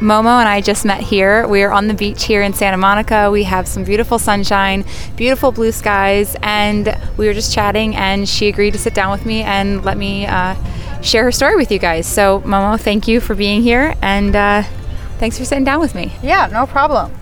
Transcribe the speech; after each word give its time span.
Momo 0.00 0.38
and 0.38 0.46
I 0.46 0.60
just 0.60 0.84
met 0.84 1.00
here. 1.00 1.48
We 1.48 1.62
are 1.62 1.72
on 1.72 1.88
the 1.88 1.94
beach 1.94 2.24
here 2.24 2.42
in 2.42 2.52
Santa 2.52 2.76
Monica. 2.76 3.30
We 3.30 3.44
have 3.44 3.66
some 3.66 3.82
beautiful 3.82 4.18
sunshine, 4.18 4.84
beautiful 5.16 5.52
blue 5.52 5.72
skies, 5.72 6.36
and 6.42 6.94
we 7.16 7.26
were 7.26 7.32
just 7.32 7.54
chatting, 7.54 7.96
and 7.96 8.28
she 8.28 8.48
agreed 8.48 8.72
to 8.72 8.78
sit 8.78 8.92
down 8.92 9.10
with 9.10 9.24
me 9.24 9.40
and 9.42 9.82
let 9.86 9.96
me 9.96 10.26
uh, 10.26 10.54
share 11.00 11.24
her 11.24 11.32
story 11.32 11.56
with 11.56 11.72
you 11.72 11.78
guys. 11.78 12.06
So, 12.06 12.40
Momo, 12.40 12.78
thank 12.78 13.08
you 13.08 13.20
for 13.20 13.34
being 13.34 13.62
here, 13.62 13.94
and 14.02 14.36
uh, 14.36 14.64
thanks 15.18 15.38
for 15.38 15.46
sitting 15.46 15.64
down 15.64 15.80
with 15.80 15.94
me. 15.94 16.12
Yeah, 16.22 16.46
no 16.52 16.66
problem. 16.66 17.18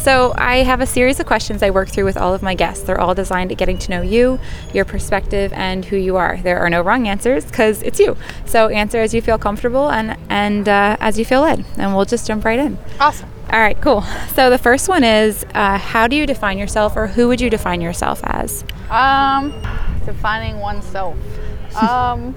So, 0.00 0.32
I 0.38 0.62
have 0.62 0.80
a 0.80 0.86
series 0.86 1.20
of 1.20 1.26
questions 1.26 1.62
I 1.62 1.68
work 1.68 1.90
through 1.90 2.06
with 2.06 2.16
all 2.16 2.32
of 2.32 2.42
my 2.42 2.54
guests. 2.54 2.84
They're 2.84 2.98
all 2.98 3.14
designed 3.14 3.52
at 3.52 3.58
getting 3.58 3.76
to 3.76 3.90
know 3.90 4.00
you, 4.00 4.40
your 4.72 4.86
perspective, 4.86 5.52
and 5.52 5.84
who 5.84 5.96
you 5.96 6.16
are. 6.16 6.38
There 6.38 6.58
are 6.58 6.70
no 6.70 6.80
wrong 6.80 7.06
answers 7.06 7.44
because 7.44 7.82
it's 7.82 7.98
you. 8.00 8.16
So, 8.46 8.68
answer 8.68 8.96
as 8.98 9.12
you 9.12 9.20
feel 9.20 9.36
comfortable 9.36 9.90
and, 9.90 10.16
and 10.30 10.66
uh, 10.66 10.96
as 11.00 11.18
you 11.18 11.26
feel 11.26 11.42
led. 11.42 11.66
And 11.76 11.94
we'll 11.94 12.06
just 12.06 12.26
jump 12.26 12.46
right 12.46 12.58
in. 12.58 12.78
Awesome. 12.98 13.28
All 13.52 13.60
right, 13.60 13.78
cool. 13.82 14.00
So, 14.34 14.48
the 14.48 14.56
first 14.56 14.88
one 14.88 15.04
is 15.04 15.44
uh, 15.54 15.76
How 15.76 16.08
do 16.08 16.16
you 16.16 16.24
define 16.24 16.56
yourself, 16.56 16.96
or 16.96 17.06
who 17.06 17.28
would 17.28 17.42
you 17.42 17.50
define 17.50 17.82
yourself 17.82 18.22
as? 18.24 18.64
Um, 18.88 19.52
defining 20.06 20.60
oneself. 20.60 21.16
Um, 21.80 22.34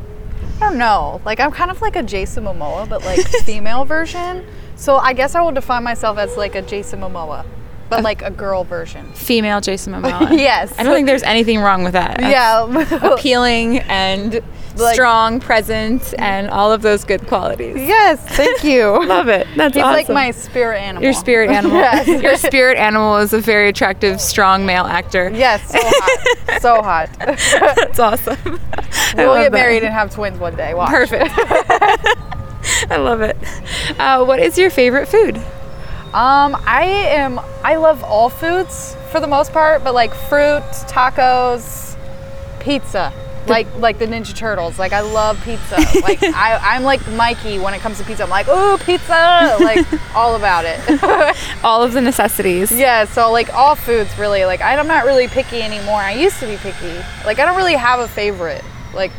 I 0.62 0.70
don't 0.70 0.78
know. 0.78 1.22
Like 1.26 1.40
I'm 1.40 1.52
kind 1.52 1.72
of 1.72 1.82
like 1.82 1.96
a 1.96 2.04
Jason 2.04 2.46
Momoa, 2.46 2.88
but 2.88 3.04
like 3.04 3.20
female 3.44 3.86
version. 3.86 4.46
So 4.76 4.98
I 4.98 5.14
guess 5.14 5.36
I 5.36 5.42
will 5.42 5.52
define 5.52 5.84
myself 5.84 6.18
as 6.18 6.36
like 6.38 6.56
a 6.56 6.62
Jason 6.62 7.02
Momoa, 7.02 7.46
but 7.90 8.04
like 8.04 8.22
a 8.22 8.32
girl 8.32 8.64
version. 8.64 9.12
Female 9.14 9.62
Jason 9.62 9.94
Momoa. 9.94 10.38
Yes. 10.38 10.74
I 10.78 10.84
don't 10.84 10.94
think 10.94 11.08
there's 11.08 11.24
anything 11.24 11.60
wrong 11.60 11.84
with 11.84 11.94
that. 11.94 12.18
That's 12.20 12.32
Yeah. 12.32 13.14
Appealing 13.14 13.80
and 13.80 14.42
Like- 14.76 14.96
strong, 14.96 15.40
present, 15.40 16.14
and 16.18 16.50
all 16.50 16.72
of 16.72 16.82
those 16.82 17.04
good 17.04 17.28
qualities. 17.28 17.76
yes. 17.78 18.20
Thank 18.36 18.64
you. 18.64 19.06
Love 19.08 19.28
it. 19.28 19.46
That's 19.56 19.76
He's 19.76 19.84
awesome. 19.84 19.94
like 19.94 20.10
my 20.10 20.32
spirit 20.32 20.80
animal. 20.80 21.04
Your 21.04 21.14
spirit 21.14 21.50
animal. 21.58 21.78
Yes. 21.78 22.08
Your 22.24 22.36
spirit 22.38 22.78
animal 22.78 23.18
is 23.18 23.34
a 23.34 23.40
very 23.40 23.70
attractive, 23.70 24.20
strong 24.20 24.66
male 24.66 24.86
actor. 24.86 25.30
Yes. 25.34 25.70
So 25.72 25.80
hot. 25.82 26.62
so 26.62 26.82
hot. 26.82 27.10
That's 27.20 28.00
awesome. 28.00 28.38
We'll 29.16 29.36
get 29.36 29.52
that. 29.52 29.52
married 29.52 29.84
and 29.84 29.94
have 29.94 30.12
twins 30.14 30.40
one 30.40 30.56
day. 30.56 30.74
Watch. 30.74 30.90
Perfect. 30.90 31.32
I 32.90 32.98
love 32.98 33.22
it. 33.22 33.38
Uh, 34.00 34.24
what 34.26 34.40
is 34.40 34.58
your 34.58 34.70
favorite 34.70 35.08
food? 35.08 35.38
Um, 36.14 36.56
I 36.66 36.84
am. 36.86 37.40
I 37.64 37.76
love 37.76 38.04
all 38.04 38.30
foods 38.30 38.96
for 39.12 39.20
the 39.20 39.28
most 39.28 39.52
part, 39.52 39.84
but 39.84 39.94
like 39.94 40.14
fruit, 40.14 40.64
tacos, 40.88 41.96
pizza, 42.60 43.12
like 43.48 43.68
like 43.78 44.00
the 44.00 44.06
Ninja 44.06 44.36
Turtles. 44.36 44.80
Like 44.80 44.94
I 44.94 45.02
love 45.02 45.42
pizza. 45.44 45.76
like 46.02 46.22
I, 46.24 46.60
I'm 46.62 46.84
like 46.84 47.06
Mikey 47.12 47.60
when 47.60 47.74
it 47.74 47.80
comes 47.80 47.98
to 48.00 48.04
pizza. 48.04 48.24
I'm 48.24 48.30
like, 48.30 48.48
ooh, 48.48 48.78
pizza! 48.78 49.58
Like 49.60 49.86
all 50.16 50.36
about 50.36 50.66
it. 50.66 50.80
All 51.64 51.84
of 51.84 51.94
the 51.94 52.02
necessities. 52.02 52.72
yeah. 52.72 53.06
So 53.06 53.32
like 53.32 53.54
all 53.54 53.76
foods 53.76 54.18
really. 54.18 54.46
Like 54.46 54.62
I'm 54.62 54.88
not 54.88 55.06
really 55.06 55.28
picky 55.28 55.62
anymore. 55.62 56.00
I 56.00 56.14
used 56.14 56.40
to 56.40 56.48
be 56.48 56.58
picky. 56.58 56.96
Like 57.26 57.40
I 57.40 57.46
don't 57.46 57.58
really 57.58 57.76
have 57.76 58.00
a 58.00 58.08
favorite. 58.08 58.64
Like 58.94 59.12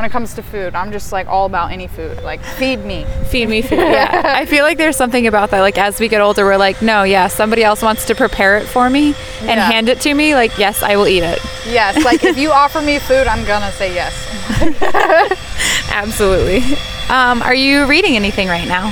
when 0.00 0.08
it 0.08 0.12
comes 0.12 0.32
to 0.32 0.42
food, 0.42 0.74
I'm 0.74 0.92
just 0.92 1.12
like 1.12 1.26
all 1.26 1.44
about 1.44 1.72
any 1.72 1.86
food. 1.86 2.22
Like 2.22 2.40
feed 2.42 2.78
me. 2.86 3.04
Feed 3.26 3.50
me 3.50 3.60
food. 3.60 3.78
Yeah. 3.90 4.22
I 4.34 4.46
feel 4.46 4.64
like 4.64 4.78
there's 4.78 4.96
something 4.96 5.26
about 5.26 5.50
that. 5.50 5.60
Like 5.60 5.76
as 5.76 6.00
we 6.00 6.08
get 6.08 6.22
older, 6.22 6.42
we're 6.46 6.56
like, 6.56 6.80
no, 6.80 7.02
yeah, 7.02 7.26
somebody 7.28 7.62
else 7.62 7.82
wants 7.82 8.06
to 8.06 8.14
prepare 8.14 8.56
it 8.56 8.64
for 8.66 8.88
me 8.88 9.08
and 9.40 9.58
Yeah. 9.58 9.70
hand 9.70 9.90
it 9.90 10.00
to 10.00 10.14
me. 10.14 10.34
Like, 10.34 10.56
yes, 10.56 10.82
I 10.82 10.96
will 10.96 11.06
eat 11.06 11.22
it. 11.22 11.38
Yes. 11.66 12.02
Like 12.02 12.24
if 12.24 12.38
you 12.38 12.50
offer 12.62 12.80
me 12.80 12.98
food, 12.98 13.26
I'm 13.26 13.44
gonna 13.46 13.70
say 13.72 13.92
yes. 13.94 14.14
Absolutely. 15.92 16.62
Um, 17.10 17.42
are 17.42 17.54
you 17.54 17.84
reading 17.86 18.16
anything 18.16 18.48
right 18.48 18.66
now? 18.66 18.86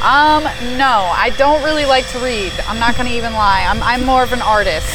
Um, 0.00 0.44
no, 0.78 1.12
I 1.14 1.30
don't 1.36 1.62
really 1.62 1.84
like 1.84 2.06
to 2.12 2.18
read. 2.20 2.52
I'm 2.68 2.78
not 2.78 2.96
gonna 2.96 3.10
even 3.10 3.34
lie. 3.34 3.66
I'm, 3.68 3.82
I'm 3.82 4.06
more 4.06 4.22
of 4.22 4.32
an 4.32 4.40
artist. 4.40 4.88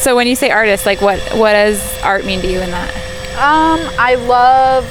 So 0.00 0.14
when 0.14 0.28
you 0.28 0.36
say 0.36 0.50
artist, 0.50 0.86
like 0.86 1.00
what 1.00 1.18
what 1.34 1.54
does 1.54 1.80
art 2.02 2.24
mean 2.24 2.40
to 2.42 2.46
you 2.48 2.60
in 2.60 2.70
that? 2.70 2.94
Um, 3.34 3.80
I 3.98 4.16
love 4.28 4.84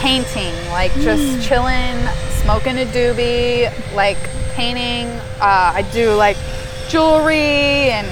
painting, 0.00 0.54
like 0.70 0.92
just 0.94 1.46
chilling, 1.46 1.96
smoking 2.42 2.78
a 2.78 2.84
doobie, 2.86 3.70
like 3.94 4.18
painting. 4.52 5.08
Uh, 5.40 5.72
I 5.76 5.88
do 5.92 6.12
like 6.14 6.36
jewelry 6.88 7.90
and 7.90 8.06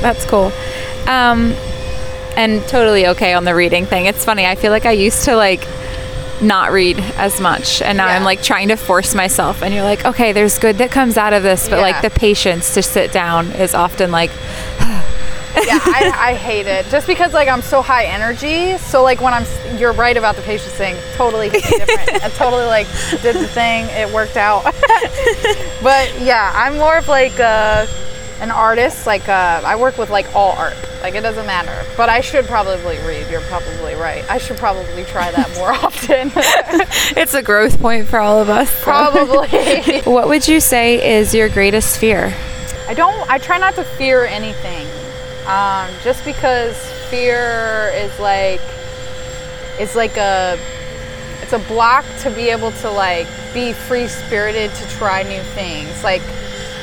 That's 0.00 0.24
cool. 0.26 0.52
Um, 1.08 1.52
and 2.36 2.62
totally 2.68 3.06
okay 3.08 3.32
on 3.34 3.44
the 3.44 3.54
reading 3.54 3.86
thing. 3.86 4.06
It's 4.06 4.24
funny. 4.24 4.46
I 4.46 4.54
feel 4.54 4.70
like 4.70 4.86
I 4.86 4.92
used 4.92 5.24
to 5.24 5.36
like 5.36 5.66
not 6.42 6.72
read 6.72 6.98
as 7.16 7.40
much, 7.40 7.80
and 7.80 7.96
now 7.96 8.06
Yeah. 8.06 8.16
I'm 8.16 8.24
like 8.24 8.42
trying 8.42 8.68
to 8.68 8.76
force 8.76 9.14
myself. 9.14 9.62
And 9.62 9.72
you're 9.72 9.84
like, 9.84 10.04
okay, 10.04 10.32
there's 10.32 10.58
good 10.58 10.78
that 10.78 10.90
comes 10.90 11.16
out 11.16 11.32
of 11.32 11.42
this, 11.42 11.68
but 11.68 11.80
like 11.80 12.02
the 12.02 12.10
patience 12.10 12.74
to 12.74 12.82
sit 12.82 13.12
down 13.12 13.52
is 13.52 13.74
often 13.74 14.10
like, 14.10 14.30
yeah, 15.56 15.78
I, 15.82 16.30
I 16.30 16.34
hate 16.34 16.66
it 16.66 16.86
just 16.86 17.06
because 17.06 17.32
like 17.32 17.48
I'm 17.48 17.62
so 17.62 17.82
high 17.82 18.04
energy. 18.06 18.78
So 18.78 19.02
like 19.02 19.20
when 19.20 19.32
I'm, 19.34 19.44
you're 19.78 19.92
right 19.92 20.16
about 20.16 20.36
the 20.36 20.42
patience 20.42 20.72
thing. 20.74 20.96
Totally 21.14 21.50
different. 21.50 21.80
I 22.24 22.28
totally 22.30 22.64
like 22.66 22.86
did 23.22 23.36
the 23.36 23.48
thing. 23.48 23.86
It 23.90 24.12
worked 24.12 24.36
out. 24.36 24.64
but 25.82 26.20
yeah, 26.20 26.52
I'm 26.54 26.78
more 26.78 26.98
of 26.98 27.08
like 27.08 27.38
uh, 27.38 27.86
an 28.40 28.50
artist. 28.50 29.06
Like 29.06 29.28
uh, 29.28 29.62
I 29.64 29.76
work 29.76 29.98
with 29.98 30.10
like 30.10 30.34
all 30.34 30.52
art. 30.52 30.76
Like 31.02 31.14
it 31.14 31.20
doesn't 31.20 31.46
matter. 31.46 31.86
But 31.96 32.08
I 32.08 32.20
should 32.20 32.46
probably 32.46 32.96
read. 33.06 33.30
You're 33.30 33.42
probably 33.42 33.94
right. 33.94 34.28
I 34.30 34.38
should 34.38 34.56
probably 34.56 35.04
try 35.04 35.30
that 35.30 35.54
more 35.56 35.72
often. 35.84 36.32
it's 37.16 37.34
a 37.34 37.42
growth 37.42 37.78
point 37.80 38.08
for 38.08 38.18
all 38.18 38.40
of 38.40 38.48
us. 38.48 38.70
so. 38.70 38.84
probably. 38.84 40.00
What 40.02 40.28
would 40.28 40.48
you 40.48 40.60
say 40.60 41.18
is 41.18 41.34
your 41.34 41.48
greatest 41.48 41.98
fear? 41.98 42.34
I 42.86 42.94
don't. 42.94 43.30
I 43.30 43.38
try 43.38 43.58
not 43.58 43.74
to 43.76 43.84
fear 43.84 44.24
anything, 44.24 44.86
um, 45.46 45.90
just 46.02 46.24
because 46.24 46.76
fear 47.10 47.92
is 47.94 48.18
like, 48.18 48.60
it's 49.78 49.94
like 49.94 50.16
a, 50.16 50.58
it's 51.42 51.52
a 51.52 51.58
block 51.60 52.04
to 52.20 52.30
be 52.30 52.48
able 52.48 52.72
to 52.72 52.90
like 52.90 53.26
be 53.52 53.72
free 53.72 54.08
spirited 54.08 54.70
to 54.74 54.88
try 54.90 55.22
new 55.22 55.42
things, 55.42 56.02
like, 56.02 56.22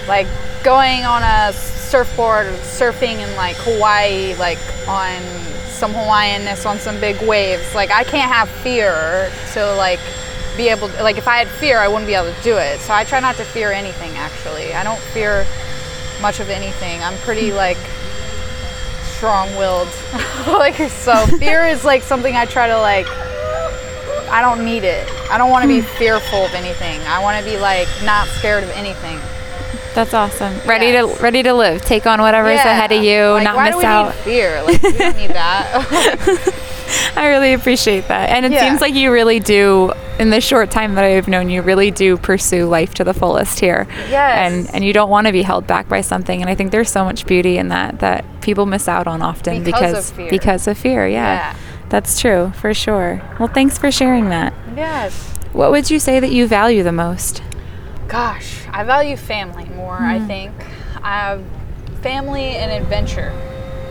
like 0.07 0.27
going 0.63 1.03
on 1.05 1.23
a 1.23 1.53
surfboard 1.53 2.47
or 2.47 2.51
surfing 2.59 3.19
in 3.19 3.35
like 3.35 3.55
Hawaii, 3.57 4.35
like 4.35 4.59
on 4.87 5.21
some 5.65 5.93
Hawaiianness 5.93 6.69
on 6.69 6.77
some 6.77 6.99
big 6.99 7.19
waves. 7.27 7.73
Like 7.73 7.89
I 7.91 8.03
can't 8.03 8.31
have 8.31 8.47
fear 8.47 9.31
to 9.53 9.75
like 9.75 9.99
be 10.55 10.69
able 10.69 10.89
to, 10.89 11.03
like 11.03 11.17
if 11.17 11.27
I 11.27 11.37
had 11.37 11.47
fear 11.47 11.79
I 11.79 11.87
wouldn't 11.87 12.07
be 12.07 12.13
able 12.13 12.33
to 12.33 12.43
do 12.43 12.57
it. 12.57 12.79
So 12.79 12.93
I 12.93 13.03
try 13.03 13.19
not 13.19 13.35
to 13.37 13.43
fear 13.43 13.71
anything 13.71 14.11
actually. 14.11 14.73
I 14.73 14.83
don't 14.83 14.99
fear 14.99 15.45
much 16.21 16.39
of 16.39 16.49
anything. 16.49 17.01
I'm 17.01 17.17
pretty 17.19 17.51
like 17.51 17.77
strong-willed. 19.21 19.87
like 20.47 20.73
so 20.89 21.27
fear 21.37 21.63
is 21.67 21.85
like 21.85 22.01
something 22.01 22.35
I 22.35 22.45
try 22.45 22.67
to 22.67 22.79
like 22.79 23.05
I 24.31 24.41
don't 24.41 24.65
need 24.65 24.83
it. 24.83 25.07
I 25.29 25.37
don't 25.37 25.51
want 25.51 25.61
to 25.61 25.67
be 25.67 25.81
hmm. 25.81 25.97
fearful 25.97 26.45
of 26.45 26.53
anything. 26.55 26.99
I 27.01 27.21
want 27.21 27.37
to 27.37 27.45
be 27.45 27.55
like 27.59 27.87
not 28.03 28.27
scared 28.29 28.63
of 28.63 28.71
anything. 28.71 29.19
That's 29.93 30.15
awesome. 30.15 30.57
Ready 30.65 30.87
Yes. 30.87 31.17
to 31.17 31.21
ready 31.21 31.43
to 31.43 31.53
live. 31.53 31.85
Take 31.85 32.07
on 32.07 32.19
whatever's 32.19 32.55
Yeah. 32.55 32.71
ahead 32.71 32.91
of 32.91 33.03
you. 33.03 33.25
Like, 33.33 33.43
not 33.43 33.57
why 33.57 33.65
miss 33.65 33.75
do 33.75 33.77
we 33.77 33.85
out. 33.85 34.07
Need 34.07 34.23
fear. 34.23 34.63
Like 34.63 34.81
we 34.81 34.91
don't 34.97 35.17
need 35.17 35.31
that. 35.31 36.53
I 37.15 37.27
really 37.27 37.53
appreciate 37.53 38.07
that. 38.07 38.31
And 38.31 38.43
it 38.43 38.53
Yeah. 38.53 38.67
seems 38.67 38.81
like 38.81 38.95
you 38.95 39.11
really 39.11 39.39
do 39.39 39.93
in 40.17 40.31
the 40.31 40.41
short 40.41 40.71
time 40.71 40.95
that 40.95 41.03
I've 41.03 41.27
known 41.27 41.51
you 41.51 41.61
really 41.61 41.91
do 41.91 42.17
pursue 42.17 42.65
life 42.65 42.95
to 42.95 43.03
the 43.03 43.13
fullest 43.13 43.59
here. 43.59 43.85
Yes. 44.09 44.51
And 44.51 44.73
and 44.73 44.83
you 44.83 44.93
don't 44.93 45.11
want 45.11 45.27
to 45.27 45.31
be 45.31 45.43
held 45.43 45.67
back 45.67 45.87
by 45.87 46.01
something 46.01 46.41
and 46.41 46.49
I 46.49 46.55
think 46.55 46.71
there's 46.71 46.89
so 46.89 47.03
much 47.03 47.27
beauty 47.27 47.59
in 47.59 47.67
that 47.67 47.99
that 47.99 48.25
people 48.41 48.65
miss 48.65 48.87
out 48.87 49.07
on 49.07 49.21
often 49.21 49.63
Because 49.63 49.81
of 49.81 49.89
because 49.89 50.11
fear. 50.11 50.29
because 50.29 50.67
of 50.67 50.77
fear. 50.77 51.07
Yeah. 51.07 51.33
Yeah. 51.53 51.57
That's 51.89 52.19
true, 52.21 52.51
for 52.55 52.73
sure. 52.73 53.21
Well, 53.37 53.49
thanks 53.49 53.77
for 53.77 53.91
sharing 53.91 54.29
that. 54.29 54.53
yes. 54.75 55.13
What 55.51 55.71
would 55.71 55.91
you 55.91 55.99
say 55.99 56.21
that 56.21 56.31
you 56.31 56.47
value 56.47 56.81
the 56.83 56.93
most? 56.93 57.43
Gosh, 58.07 58.65
I 58.71 58.83
value 58.85 59.17
family 59.17 59.65
more, 59.65 59.97
I 59.97 60.19
hmm. 60.19 60.27
think. 60.27 60.53
I 61.03 61.19
have 61.19 61.43
family 62.01 62.55
and 62.55 62.71
adventure. 62.71 63.31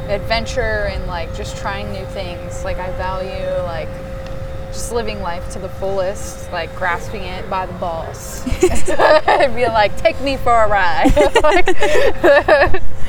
Adventure 0.08 0.86
and 0.90 1.06
like 1.06 1.34
just 1.36 1.56
trying 1.58 1.92
new 1.92 2.04
things. 2.06 2.64
Like 2.64 2.78
I 2.78 2.90
value 2.92 3.62
like 3.64 3.88
just 4.72 4.92
living 4.92 5.20
life 5.20 5.50
to 5.52 5.58
the 5.58 5.68
fullest, 5.68 6.50
like 6.52 6.74
grasping 6.76 7.22
it 7.22 7.48
by 7.50 7.66
the 7.66 7.72
balls, 7.74 8.42
and 9.26 9.54
being 9.54 9.68
like, 9.68 9.96
"Take 9.98 10.20
me 10.20 10.36
for 10.36 10.54
a 10.54 10.68
ride." 10.68 11.12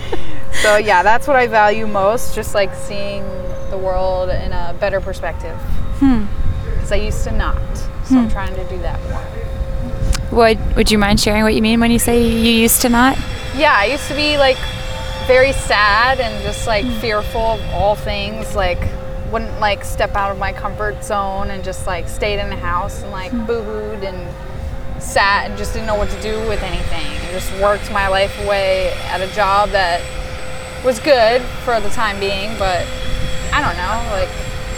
so 0.62 0.78
yeah, 0.78 1.04
that's 1.04 1.28
what 1.28 1.36
I 1.36 1.48
value 1.48 1.88
most. 1.88 2.36
Just 2.36 2.54
like 2.54 2.74
seeing 2.76 3.24
the 3.70 3.78
world 3.78 4.30
in 4.30 4.52
a 4.52 4.76
better 4.80 5.02
perspective. 5.02 5.58
Hmm. 6.00 6.26
Because 6.74 6.92
I 6.92 6.98
used 6.98 7.24
to 7.24 7.32
not, 7.32 7.58
so 8.06 8.18
I'm 8.18 8.26
hmm. 8.26 8.30
trying 8.30 8.56
to 8.56 8.64
do 8.66 8.78
that 8.80 9.02
more. 9.10 10.38
Would 10.38 10.76
Would 10.76 10.92
you 10.92 10.98
mind 10.98 11.20
sharing 11.20 11.44
what 11.44 11.56
you 11.56 11.62
mean 11.62 11.80
when 11.80 11.92
you 11.92 12.00
say 12.00 12.26
you 12.26 12.52
used 12.52 12.82
to 12.82 12.90
not? 12.90 13.18
Yeah, 13.56 13.76
I 13.76 13.86
used 13.86 14.08
to 14.08 14.16
be 14.16 14.38
like 14.38 14.58
very 15.28 15.54
sad 15.54 16.20
and 16.20 16.44
just 16.44 16.68
like 16.68 16.86
hmm. 16.86 17.00
fearful 17.00 17.42
of 17.42 17.62
all 17.72 17.96
things. 17.96 18.56
Like, 18.56 18.82
wouldn't 19.32 19.60
like 19.60 19.84
step 19.86 20.16
out 20.16 20.32
of 20.32 20.38
my 20.38 20.52
comfort 20.52 21.04
zone 21.04 21.52
and 21.52 21.64
just 21.64 21.88
like 21.88 22.08
stayed 22.08 22.40
in 22.40 22.50
the 22.50 22.56
house 22.56 23.02
and 23.02 23.12
like 23.12 23.32
boo 23.48 23.64
hooed 23.64 24.04
and 24.04 24.32
sat 25.02 25.50
and 25.50 25.58
just 25.58 25.74
didn't 25.74 25.88
know 25.88 25.96
what 25.96 26.10
to 26.10 26.22
do 26.22 26.38
with 26.48 26.62
anything. 26.62 27.08
I 27.28 27.32
just 27.32 27.52
worked 27.62 27.92
my 27.92 28.08
life 28.08 28.38
away 28.44 28.92
at 29.06 29.22
a 29.22 29.34
job 29.34 29.70
that 29.70 30.02
was 30.84 31.00
good 31.00 31.42
for 31.64 31.80
the 31.80 31.90
time 31.90 32.20
being, 32.20 32.58
but 32.58 32.86
I 33.54 33.62
don't 33.62 33.78
know. 33.78 33.98
Like, 34.12 34.30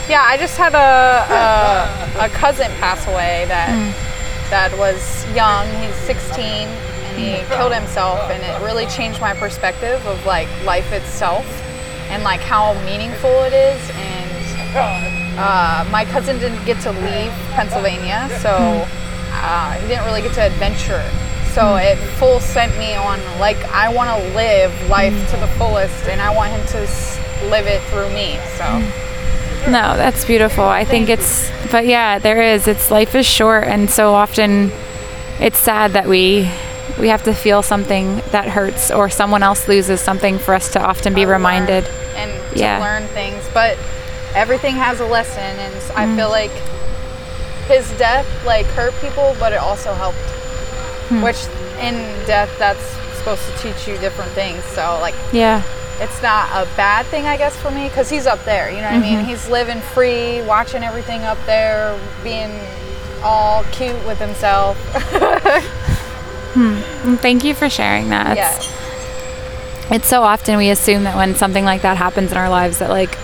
yeah, 0.09 0.23
I 0.25 0.37
just 0.37 0.57
had 0.57 0.73
a 0.75 2.23
a, 2.23 2.25
a 2.25 2.29
cousin 2.29 2.69
pass 2.79 3.07
away 3.07 3.45
that 3.47 3.71
that 4.49 4.77
was 4.77 4.99
young. 5.33 5.65
He's 5.81 5.95
16 6.05 6.43
and 6.43 7.17
he 7.17 7.55
killed 7.55 7.73
himself, 7.73 8.19
and 8.29 8.43
it 8.43 8.65
really 8.65 8.85
changed 8.87 9.21
my 9.21 9.33
perspective 9.33 10.05
of 10.05 10.25
like 10.25 10.47
life 10.65 10.91
itself 10.91 11.45
and 12.09 12.23
like 12.23 12.41
how 12.41 12.73
meaningful 12.85 13.31
it 13.43 13.53
is. 13.53 13.81
And 13.95 15.37
uh, 15.39 15.87
my 15.91 16.03
cousin 16.05 16.37
didn't 16.39 16.63
get 16.65 16.81
to 16.81 16.91
leave 16.91 17.31
Pennsylvania, 17.55 18.27
so 18.41 18.51
uh, 19.31 19.71
he 19.79 19.87
didn't 19.87 20.05
really 20.05 20.21
get 20.21 20.33
to 20.33 20.41
adventure. 20.41 21.03
So 21.53 21.75
it 21.75 21.97
full 22.17 22.39
sent 22.39 22.75
me 22.77 22.95
on 22.95 23.19
like 23.39 23.57
I 23.65 23.89
want 23.93 24.09
to 24.09 24.35
live 24.35 24.89
life 24.89 25.13
to 25.31 25.37
the 25.37 25.47
fullest, 25.59 26.07
and 26.07 26.19
I 26.21 26.33
want 26.35 26.51
him 26.51 26.65
to 26.67 26.79
s- 26.79 27.19
live 27.49 27.67
it 27.67 27.81
through 27.83 28.09
me. 28.09 28.39
So. 28.57 28.65
No, 29.71 29.95
that's 29.95 30.25
beautiful. 30.25 30.65
I 30.65 30.83
think 30.83 31.07
it's, 31.09 31.49
but 31.71 31.85
yeah, 31.85 32.19
there 32.19 32.41
is. 32.41 32.67
It's 32.67 32.91
life 32.91 33.15
is 33.15 33.25
short, 33.25 33.63
and 33.65 33.89
so 33.89 34.13
often 34.13 34.71
it's 35.39 35.57
sad 35.59 35.91
that 35.93 36.07
we 36.07 36.51
we 36.99 37.07
have 37.07 37.23
to 37.23 37.33
feel 37.33 37.61
something 37.61 38.17
that 38.31 38.47
hurts 38.49 38.91
or 38.91 39.09
someone 39.09 39.41
else 39.41 39.67
loses 39.67 40.01
something 40.01 40.37
for 40.37 40.53
us 40.53 40.71
to 40.73 40.81
often 40.81 41.13
be 41.13 41.25
reminded. 41.25 41.85
and 42.15 42.31
to 42.53 42.59
Yeah. 42.59 42.79
learn 42.79 43.07
things. 43.09 43.43
But 43.53 43.77
everything 44.35 44.75
has 44.75 44.99
a 44.99 45.05
lesson, 45.05 45.41
and 45.43 45.75
I 45.95 46.05
mm-hmm. 46.05 46.15
feel 46.17 46.29
like 46.29 46.51
his 47.67 47.89
death 47.97 48.27
like 48.45 48.65
hurt 48.67 48.93
people, 49.01 49.35
but 49.39 49.53
it 49.53 49.59
also 49.59 49.93
helped. 49.93 50.17
Hmm. 51.09 51.21
Which 51.21 51.37
in 51.81 51.95
death, 52.25 52.49
that's 52.57 52.83
supposed 53.17 53.41
to 53.45 53.57
teach 53.59 53.87
you 53.87 53.97
different 53.97 54.31
things. 54.31 54.63
So 54.65 54.97
like, 55.01 55.15
Yeah. 55.31 55.61
it's 55.99 56.21
not 56.21 56.49
a 56.51 56.65
bad 56.75 57.05
thing, 57.07 57.25
I 57.25 57.37
guess, 57.37 57.55
for 57.57 57.71
me, 57.71 57.87
because 57.87 58.09
he's 58.09 58.25
up 58.27 58.43
there. 58.45 58.69
You 58.69 58.77
know 58.77 58.83
what 58.91 58.93
I 58.95 58.99
mean? 58.99 59.19
Mm-hmm. 59.19 59.27
He's 59.29 59.47
living 59.49 59.79
free, 59.81 60.41
watching 60.43 60.83
everything 60.83 61.21
up 61.23 61.37
there, 61.45 61.97
being 62.23 62.51
all 63.23 63.63
cute 63.71 64.03
with 64.05 64.19
himself. 64.19 64.77
Hmm. 66.53 66.77
And 67.09 67.19
Thank 67.19 67.43
you 67.43 67.55
for 67.55 67.67
sharing 67.67 68.09
that. 68.09 68.37
yeah. 68.37 68.55
It's, 68.55 69.91
it's 69.91 70.07
so 70.07 70.21
often 70.21 70.57
we 70.57 70.69
assume 70.69 71.03
that 71.05 71.15
when 71.15 71.33
something 71.33 71.65
like 71.65 71.81
that 71.81 71.97
happens 71.97 72.31
in 72.31 72.37
our 72.37 72.47
lives 72.49 72.77
that 72.77 72.89
like 72.91 73.17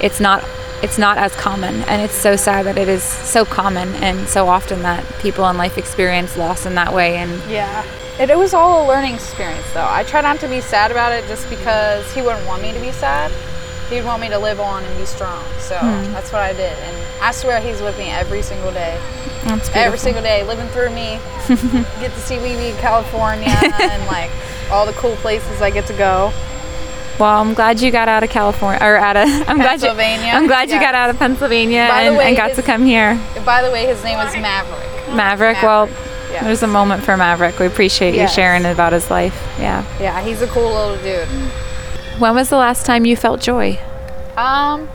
it's 0.00 0.20
not 0.20 0.44
it's 0.82 0.98
not 0.98 1.16
as 1.16 1.34
common 1.36 1.82
and 1.82 2.02
it's 2.02 2.14
so 2.14 2.34
sad 2.34 2.66
that 2.66 2.76
it 2.76 2.88
is 2.88 3.02
so 3.02 3.44
common 3.44 3.94
and 3.96 4.28
so 4.28 4.48
often 4.48 4.82
that 4.82 5.04
people 5.20 5.48
in 5.48 5.56
life 5.56 5.78
experience 5.78 6.36
loss 6.36 6.66
in 6.66 6.74
that 6.74 6.92
way 6.92 7.16
and 7.16 7.30
Yeah. 7.48 7.84
It, 8.20 8.28
it 8.28 8.36
was 8.36 8.52
all 8.52 8.84
a 8.84 8.86
learning 8.86 9.14
experience, 9.14 9.64
though. 9.72 9.88
I 9.88 10.04
try 10.04 10.20
not 10.20 10.38
to 10.40 10.48
be 10.48 10.60
sad 10.60 10.90
about 10.90 11.12
it 11.12 11.26
just 11.28 11.48
because 11.48 12.12
he 12.12 12.20
wouldn't 12.20 12.46
want 12.46 12.60
me 12.60 12.72
to 12.72 12.80
be 12.80 12.92
sad. 12.92 13.32
He'd 13.88 14.04
want 14.04 14.20
me 14.20 14.28
to 14.28 14.38
live 14.38 14.60
on 14.60 14.84
and 14.84 14.98
be 14.98 15.06
strong. 15.06 15.42
So 15.58 15.78
hmm. 15.78 16.12
that's 16.12 16.30
what 16.30 16.42
I 16.42 16.52
did. 16.52 16.78
And 16.78 16.96
I 17.22 17.32
swear 17.32 17.60
he's 17.60 17.80
with 17.80 17.96
me 17.98 18.10
every 18.10 18.42
single 18.42 18.70
day. 18.70 19.00
that's 19.44 19.70
Every 19.74 19.98
single 19.98 20.22
day, 20.22 20.44
living 20.44 20.68
through 20.68 20.90
me. 20.90 21.18
get 22.00 22.12
to 22.12 22.20
see 22.20 22.36
in 22.36 22.76
California 22.76 23.48
and 23.80 24.06
like 24.06 24.30
all 24.70 24.84
the 24.84 24.92
cool 24.92 25.16
places 25.16 25.62
I 25.62 25.70
get 25.70 25.86
to 25.86 25.94
go. 25.94 26.32
Well, 27.22 27.40
I'm 27.40 27.54
glad 27.54 27.80
you 27.80 27.92
got 27.92 28.08
out 28.08 28.24
of 28.24 28.30
California 28.30 28.80
or 28.82 28.96
out 28.96 29.16
of 29.16 29.28
I'm 29.48 29.56
glad 29.56 29.80
you 29.80 29.86
Pennsylvania, 29.86 30.32
I'm 30.32 30.48
glad 30.48 30.70
you 30.70 30.74
yes. 30.74 30.82
got 30.82 30.96
out 30.96 31.08
of 31.08 31.20
Pennsylvania 31.20 31.88
and, 31.92 32.16
way, 32.16 32.26
and 32.26 32.36
got 32.36 32.48
his- 32.48 32.56
to 32.56 32.64
come 32.64 32.84
here. 32.84 33.14
By 33.46 33.62
the 33.62 33.70
way, 33.70 33.86
his 33.86 34.02
name 34.02 34.18
is 34.18 34.34
Maverick. 34.34 35.14
Maverick, 35.14 35.62
well, 35.62 35.88
Yes. 36.32 36.42
there's 36.42 36.62
a 36.64 36.66
moment 36.66 37.04
for 37.04 37.16
Maverick. 37.16 37.60
We 37.60 37.66
appreciate 37.66 38.16
Yes. 38.16 38.30
you 38.30 38.34
sharing 38.42 38.64
about 38.64 38.92
his 38.92 39.08
life. 39.08 39.40
Yeah. 39.60 39.84
Yeah, 40.00 40.20
he's 40.20 40.42
a 40.42 40.48
cool 40.48 40.68
little 40.72 40.96
dude. 40.96 41.28
When 42.18 42.34
was 42.34 42.48
the 42.48 42.56
last 42.56 42.86
time 42.86 43.04
you 43.04 43.14
felt 43.14 43.40
joy? 43.40 43.78
Um, 44.36 44.88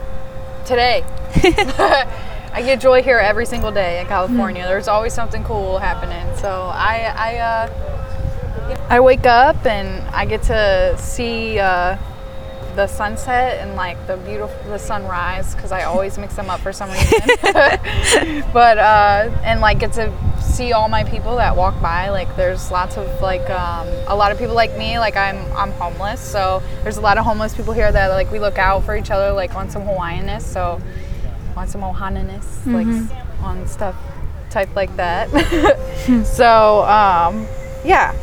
today. 0.66 1.04
I 2.52 2.60
get 2.62 2.78
joy 2.78 3.02
here 3.02 3.16
every 3.18 3.46
single 3.46 3.72
day 3.72 4.02
in 4.02 4.06
California. 4.06 4.66
There's 4.66 4.88
always 4.88 5.14
something 5.14 5.44
cool 5.44 5.78
happening. 5.78 6.26
So 6.36 6.70
I, 6.74 7.10
I, 7.16 7.36
uh, 7.38 8.76
I 8.90 9.00
wake 9.00 9.24
up 9.24 9.64
and 9.64 10.06
I 10.10 10.26
get 10.26 10.42
to 10.42 10.94
see 10.98 11.58
uh, 11.58 11.96
the 12.78 12.86
sunset 12.86 13.58
and 13.58 13.74
like 13.74 13.98
the 14.06 14.16
beautiful 14.18 14.56
the 14.70 14.78
sunrise 14.78 15.52
because 15.52 15.72
I 15.72 15.82
always 15.82 16.16
mix 16.16 16.36
them 16.36 16.48
up 16.48 16.60
for 16.60 16.72
some 16.72 16.88
reason. 16.92 17.18
but 18.52 18.78
uh, 18.78 19.28
and 19.42 19.60
like 19.60 19.80
get 19.80 19.92
to 19.94 20.12
see 20.40 20.72
all 20.72 20.88
my 20.88 21.02
people 21.02 21.34
that 21.36 21.56
walk 21.56 21.82
by. 21.82 22.08
Like 22.10 22.36
there's 22.36 22.70
lots 22.70 22.96
of 22.96 23.20
like 23.20 23.50
um, 23.50 23.88
a 24.06 24.14
lot 24.14 24.30
of 24.30 24.38
people 24.38 24.54
like 24.54 24.78
me. 24.78 24.96
Like 25.00 25.16
I'm 25.16 25.38
I'm 25.56 25.72
homeless, 25.72 26.20
so 26.20 26.62
there's 26.84 26.98
a 26.98 27.00
lot 27.00 27.18
of 27.18 27.24
homeless 27.24 27.52
people 27.52 27.72
here 27.72 27.90
that 27.90 28.12
like 28.12 28.30
we 28.30 28.38
look 28.38 28.58
out 28.58 28.84
for 28.84 28.96
each 28.96 29.10
other 29.10 29.32
like 29.32 29.56
on 29.56 29.68
some 29.68 29.82
Hawaiianness. 29.82 30.42
So 30.42 30.80
on 31.56 31.66
some 31.66 31.80
Ohananess, 31.80 32.64
like 32.72 32.86
on 33.42 33.66
stuff 33.66 33.96
type 34.50 34.76
like 34.76 34.94
that. 34.94 35.28
so 36.24 36.84
um, 36.84 37.44
yeah. 37.84 38.14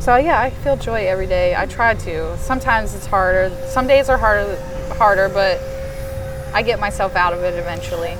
So 0.00 0.16
yeah, 0.16 0.40
I 0.40 0.50
feel 0.50 0.76
joy 0.76 1.06
every 1.06 1.26
day. 1.26 1.54
I 1.54 1.66
try 1.66 1.94
to. 1.94 2.36
Sometimes 2.38 2.94
it's 2.94 3.06
harder. 3.06 3.54
Some 3.68 3.86
days 3.86 4.08
are 4.08 4.16
harder, 4.16 4.56
harder, 4.94 5.28
but 5.28 5.60
I 6.54 6.62
get 6.62 6.80
myself 6.80 7.14
out 7.16 7.32
of 7.34 7.42
it 7.42 7.54
eventually. 7.58 8.16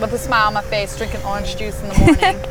With 0.00 0.12
a 0.12 0.18
smile 0.18 0.48
on 0.48 0.54
my 0.54 0.62
face, 0.62 0.96
drinking 0.96 1.22
orange 1.22 1.56
juice 1.56 1.80
in 1.82 1.88
the 1.88 1.98
morning. 1.98 2.50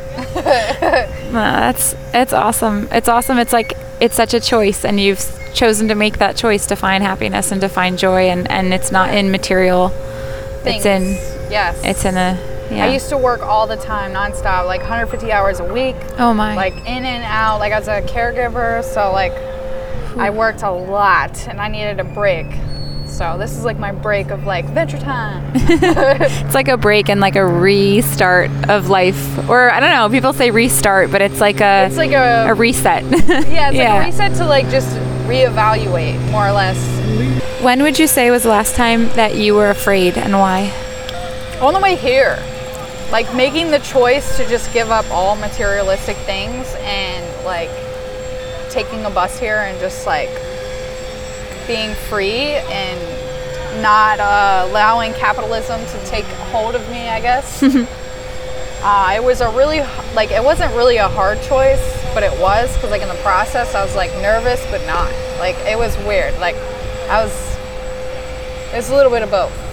No, 1.34 1.40
that's 1.40 1.94
it's 2.14 2.32
awesome. 2.32 2.88
It's 2.92 3.08
awesome. 3.08 3.38
It's 3.38 3.52
like 3.52 3.74
it's 4.00 4.14
such 4.14 4.32
a 4.34 4.40
choice, 4.40 4.84
and 4.84 5.00
you've 5.00 5.20
chosen 5.52 5.88
to 5.88 5.94
make 5.96 6.18
that 6.18 6.36
choice 6.36 6.66
to 6.68 6.76
find 6.76 7.02
happiness 7.02 7.50
and 7.52 7.60
to 7.60 7.68
find 7.68 7.98
joy, 7.98 8.28
and 8.28 8.48
and 8.50 8.72
it's 8.72 8.92
not 8.92 9.12
in 9.12 9.30
material. 9.32 9.92
It's 10.64 10.86
in 10.86 11.16
Things. 11.16 11.50
yes. 11.50 11.78
it's 11.84 12.04
in 12.04 12.16
a 12.16 12.38
yeah. 12.70 12.84
I 12.84 12.92
used 12.92 13.08
to 13.10 13.18
work 13.18 13.42
all 13.42 13.66
the 13.66 13.76
time, 13.76 14.12
nonstop, 14.12 14.66
like 14.66 14.80
150 14.80 15.30
hours 15.32 15.60
a 15.60 15.72
week, 15.72 15.96
oh 16.18 16.34
my. 16.34 16.54
like 16.54 16.74
in 16.78 17.04
and 17.04 17.24
out. 17.24 17.58
Like 17.58 17.72
I 17.72 17.78
was 17.78 17.88
a 17.88 18.02
caregiver, 18.02 18.82
so 18.82 19.12
like 19.12 19.32
I 20.16 20.30
worked 20.30 20.62
a 20.62 20.70
lot, 20.70 21.48
and 21.48 21.60
I 21.60 21.68
needed 21.68 22.00
a 22.00 22.04
break. 22.04 22.46
So 23.06 23.36
this 23.38 23.56
is 23.56 23.64
like 23.64 23.78
my 23.78 23.92
break 23.92 24.30
of 24.30 24.44
like 24.44 24.64
venture 24.66 24.98
time. 24.98 25.52
it's 25.54 26.54
like 26.54 26.68
a 26.68 26.76
break 26.76 27.08
and 27.08 27.20
like 27.20 27.36
a 27.36 27.46
restart 27.46 28.50
of 28.68 28.88
life, 28.88 29.48
or 29.48 29.70
I 29.70 29.78
don't 29.78 29.90
know. 29.90 30.08
People 30.08 30.32
say 30.32 30.50
restart, 30.50 31.10
but 31.12 31.22
it's 31.22 31.40
like 31.40 31.60
a 31.60 31.86
It's 31.86 31.96
like 31.96 32.12
a 32.12 32.46
a 32.48 32.54
reset. 32.54 33.04
yeah, 33.48 33.70
it's 33.70 33.78
like 33.78 34.02
a 34.02 34.06
reset 34.06 34.34
to 34.38 34.46
like 34.46 34.68
just 34.68 34.96
reevaluate 35.28 36.18
more 36.30 36.48
or 36.48 36.52
less. 36.52 36.76
When 37.62 37.82
would 37.82 37.98
you 37.98 38.06
say 38.06 38.30
was 38.30 38.42
the 38.42 38.48
last 38.48 38.74
time 38.74 39.08
that 39.10 39.36
you 39.36 39.54
were 39.54 39.70
afraid 39.70 40.18
and 40.18 40.32
why? 40.34 40.72
On 41.60 41.72
the 41.72 41.80
way 41.80 41.96
here, 41.96 42.36
like 43.10 43.32
making 43.34 43.70
the 43.70 43.78
choice 43.80 44.36
to 44.36 44.48
just 44.48 44.72
give 44.72 44.90
up 44.90 45.08
all 45.10 45.36
materialistic 45.36 46.16
things 46.18 46.74
and 46.80 47.44
like 47.44 47.70
taking 48.70 49.04
a 49.04 49.10
bus 49.10 49.38
here 49.38 49.58
and 49.58 49.78
just 49.78 50.06
like 50.06 50.30
being 51.66 51.94
free 51.94 52.56
and 52.70 53.80
not 53.82 54.20
uh, 54.20 54.66
allowing 54.68 55.12
capitalism 55.14 55.80
to 55.86 56.06
take 56.06 56.24
hold 56.24 56.74
of 56.74 56.88
me, 56.90 57.08
I 57.08 57.20
guess. 57.20 57.62
uh, 58.82 59.12
it 59.14 59.22
was 59.22 59.40
a 59.40 59.50
really 59.50 59.80
like 60.14 60.30
it 60.30 60.42
wasn't 60.42 60.74
really 60.74 60.96
a 60.96 61.08
hard 61.08 61.40
choice, 61.42 61.82
but 62.14 62.22
it 62.22 62.32
was 62.40 62.72
because 62.74 62.90
like 62.90 63.02
in 63.02 63.08
the 63.08 63.14
process 63.22 63.74
I 63.74 63.84
was 63.84 63.94
like 63.94 64.12
nervous 64.14 64.64
but 64.70 64.84
not. 64.86 65.12
Like 65.38 65.56
it 65.66 65.78
was 65.78 65.96
weird. 65.98 66.34
Like 66.38 66.56
I 67.08 67.22
was. 67.22 67.54
It 68.72 68.78
was 68.78 68.90
a 68.90 68.96
little 68.96 69.12
bit 69.12 69.22
of 69.22 69.30
both. 69.30 69.63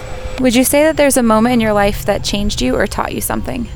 Would 0.42 0.56
you 0.56 0.64
say 0.64 0.82
that 0.82 0.96
there's 0.96 1.16
a 1.16 1.22
moment 1.22 1.52
in 1.52 1.60
your 1.60 1.72
life 1.72 2.04
that 2.04 2.24
changed 2.24 2.60
you 2.60 2.74
or 2.74 2.88
taught 2.88 3.14
you 3.14 3.20
something? 3.20 3.68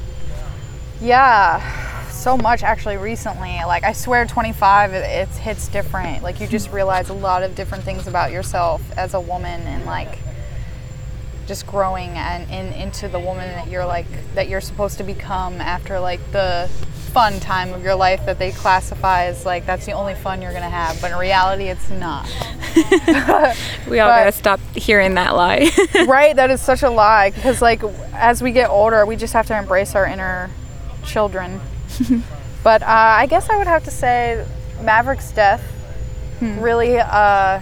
Yeah, 1.01 2.09
so 2.09 2.37
much 2.37 2.65
actually 2.65 2.97
recently. 2.97 3.61
Like 3.65 3.85
I 3.85 3.93
swear 3.93 4.27
25 4.27 4.93
it, 4.93 4.97
it 4.97 5.29
hits 5.29 5.69
different. 5.69 6.25
Like 6.25 6.41
you 6.41 6.49
just 6.49 6.73
realize 6.73 7.09
a 7.09 7.15
lot 7.15 7.45
of 7.45 7.55
different 7.55 7.85
things 7.85 8.09
about 8.09 8.33
yourself 8.33 8.83
as 8.99 9.15
a 9.15 9.21
woman 9.21 9.61
and 9.61 9.85
like 9.85 10.19
just 11.47 11.69
growing 11.69 12.11
and 12.11 12.51
in, 12.51 12.73
into 12.73 13.07
the 13.07 13.21
woman 13.21 13.47
that 13.51 13.69
you're 13.69 13.87
like 13.87 14.07
that 14.35 14.49
you're 14.49 14.61
supposed 14.61 14.99
to 14.99 15.05
become 15.05 15.61
after 15.61 16.01
like 16.01 16.33
the 16.33 16.69
fun 17.13 17.39
time 17.39 17.73
of 17.73 17.85
your 17.85 17.95
life 17.95 18.27
that 18.27 18.41
they 18.41 18.51
classify 18.51 19.27
as 19.27 19.47
like 19.47 19.65
that's 19.65 19.87
the 19.87 19.93
only 19.93 20.15
fun 20.15 20.43
you're 20.43 20.53
gonna 20.53 20.69
have 20.69 21.01
but 21.01 21.13
in 21.13 21.17
reality 21.17 21.67
it's 21.67 21.89
not 21.89 22.29
we 23.89 23.99
all 24.01 24.09
But- 24.11 24.19
gotta 24.19 24.33
stop 24.33 24.61
hearing 24.75 25.15
that 25.15 25.35
lie. 25.35 25.71
right 26.07 26.35
that 26.37 26.51
is 26.51 26.61
such 26.61 26.83
a 26.83 26.91
lie 26.91 27.31
because 27.31 27.61
like 27.63 27.83
as 28.13 28.43
we 28.43 28.53
get 28.53 28.69
older 28.71 29.05
we 29.07 29.17
just 29.17 29.33
have 29.33 29.47
to 29.47 29.57
embrace 29.59 29.95
our 29.95 30.07
inner 30.07 30.51
children. 31.05 31.61
But 32.63 32.83
uh, 32.83 32.87
i 32.89 33.27
guess 33.27 33.49
i 33.49 33.57
would 33.57 33.69
have 33.69 33.85
to 33.85 33.93
say 33.93 34.45
maverick's 34.83 35.31
death 35.31 35.63
really 36.41 36.99
uh, 36.99 37.61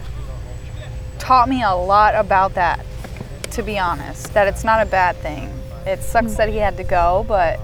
taught 1.18 1.47
me 1.49 1.62
a 1.62 1.73
lot 1.75 2.14
about 2.14 2.54
that 2.54 2.85
to 3.50 3.62
be 3.62 3.78
honest. 3.78 4.33
That 4.35 4.49
it's 4.49 4.64
not 4.64 4.85
a 4.85 4.87
bad 4.90 5.14
thing. 5.18 5.49
It 5.87 6.02
sucks 6.02 6.35
that 6.37 6.49
he 6.49 6.56
had 6.56 6.76
to 6.78 6.85
go 6.85 7.25
but 7.28 7.61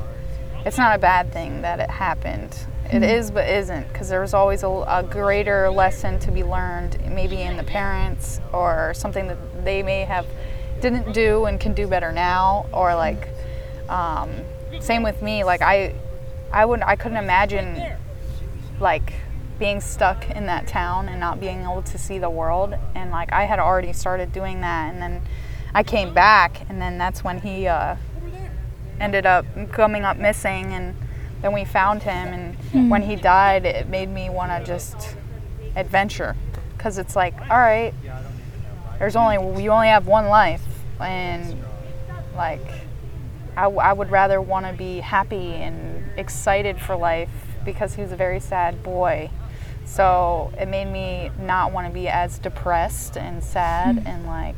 it's 0.67 0.77
not 0.77 0.95
a 0.95 0.99
bad 0.99 1.33
thing 1.33 1.63
that 1.63 1.81
it 1.81 1.89
happened 1.91 2.55
It 2.93 3.05
is 3.05 3.31
but 3.31 3.49
isn't 3.49 3.87
because 3.93 4.09
there's 4.09 4.35
always 4.35 4.65
a, 4.65 4.69
a 4.69 5.07
greater 5.09 5.71
lesson 5.71 6.19
to 6.21 6.33
be 6.33 6.43
learned 6.43 6.99
maybe 7.09 7.41
in 7.41 7.57
the 7.57 7.63
parents 7.63 8.41
or 8.53 8.95
something 8.95 9.29
that 9.29 9.65
they 9.65 9.85
may 9.85 10.01
have 10.01 10.27
didn't 10.81 11.13
do 11.13 11.45
and 11.45 11.61
can 11.61 11.73
do 11.73 11.87
better 11.87 12.11
now 12.11 12.67
or 12.73 12.97
like 12.97 13.29
um, 13.89 14.31
same 14.81 15.05
with 15.05 15.23
me 15.23 15.45
like 15.45 15.63
i 15.63 15.95
i 16.53 16.65
wouldn't 16.65 16.89
i 16.89 16.97
couldn't 16.97 17.19
imagine 17.19 17.97
like 18.81 19.13
being 19.61 19.81
stuck 19.81 20.29
in 20.31 20.47
that 20.47 20.67
town 20.67 21.09
and 21.09 21.21
not 21.21 21.39
being 21.39 21.63
able 21.63 21.83
to 21.83 21.97
see 21.97 22.19
the 22.19 22.31
world 22.31 22.75
and 22.97 23.13
like 23.13 23.33
i 23.33 23.45
had 23.45 23.61
already 23.61 23.93
started 23.93 24.33
doing 24.33 24.63
that 24.63 24.93
and 24.93 25.01
then 25.01 25.23
i 25.75 25.83
came 25.83 26.13
back 26.13 26.63
and 26.69 26.83
then 26.83 26.99
that's 26.99 27.23
when 27.23 27.41
he 27.41 27.69
uh, 27.69 27.95
ended 28.99 29.27
up 29.27 29.45
coming 29.71 30.03
up 30.03 30.17
missing 30.17 30.73
and 30.73 30.97
then 31.43 31.53
we 31.53 31.65
found 31.65 32.03
him 32.03 32.33
and 32.73 32.91
when 32.91 33.03
he 33.03 33.17
died 33.17 33.65
it 33.65 33.89
made 33.89 34.09
me 34.09 34.29
want 34.31 34.51
to 34.53 34.65
just 34.67 35.17
adventure. 35.77 36.37
Because 36.77 36.99
it's 36.99 37.15
like 37.17 37.35
all 37.51 37.59
right 37.59 37.93
there's 38.99 39.17
only 39.17 39.63
you 39.63 39.71
only 39.71 39.89
have 39.89 40.07
one 40.07 40.29
life 40.29 40.63
and 41.01 41.57
like 42.37 42.61
I, 43.57 43.63
w- 43.65 43.81
I 43.81 43.93
would 43.93 44.11
rather 44.11 44.41
want 44.41 44.67
to 44.67 44.73
be 44.73 44.99
happy 45.01 45.55
and 45.55 46.05
excited 46.19 46.81
for 46.81 46.97
life 46.97 47.31
because 47.65 47.95
he 47.95 48.03
was 48.03 48.13
a 48.13 48.17
very 48.17 48.41
sad 48.41 48.83
boy. 48.83 49.31
So 49.85 50.53
it 50.59 50.69
made 50.69 50.87
me 50.87 51.31
not 51.41 51.73
want 51.73 51.87
to 51.87 51.93
be 51.93 52.09
as 52.09 52.39
depressed 52.39 53.17
and 53.17 53.43
sad 53.43 54.03
and 54.07 54.27
like 54.27 54.55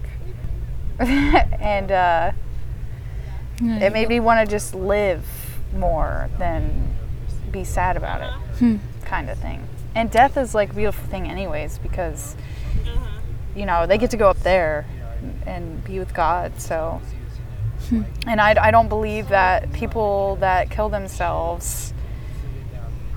and 1.00 1.90
uh, 1.90 2.32
it 3.60 3.92
made 3.92 4.08
me 4.08 4.20
want 4.20 4.46
to 4.46 4.50
just 4.52 4.74
live 4.74 5.24
more 5.72 6.30
than 6.38 6.94
be 7.50 7.64
sad 7.64 7.96
about 7.96 8.22
it 8.22 8.32
hmm. 8.58 8.76
kind 9.04 9.28
of 9.28 9.38
thing. 9.38 9.66
And 9.94 10.10
death 10.10 10.36
is 10.36 10.54
like 10.54 10.70
a 10.70 10.74
beautiful 10.74 11.06
thing 11.08 11.28
anyways 11.28 11.78
because 11.78 12.34
you 13.54 13.66
know 13.66 13.86
they 13.86 13.98
get 13.98 14.10
to 14.12 14.16
go 14.16 14.30
up 14.30 14.38
there 14.40 14.86
and 15.46 15.84
be 15.84 15.98
with 15.98 16.14
god 16.14 16.60
so. 16.60 17.00
Hmm. 17.88 18.02
And 18.26 18.40
I, 18.40 18.68
I 18.68 18.70
don't 18.70 18.88
believe 18.88 19.28
that 19.28 19.72
people 19.72 20.36
that 20.36 20.70
kill 20.70 20.88
themselves 20.88 21.92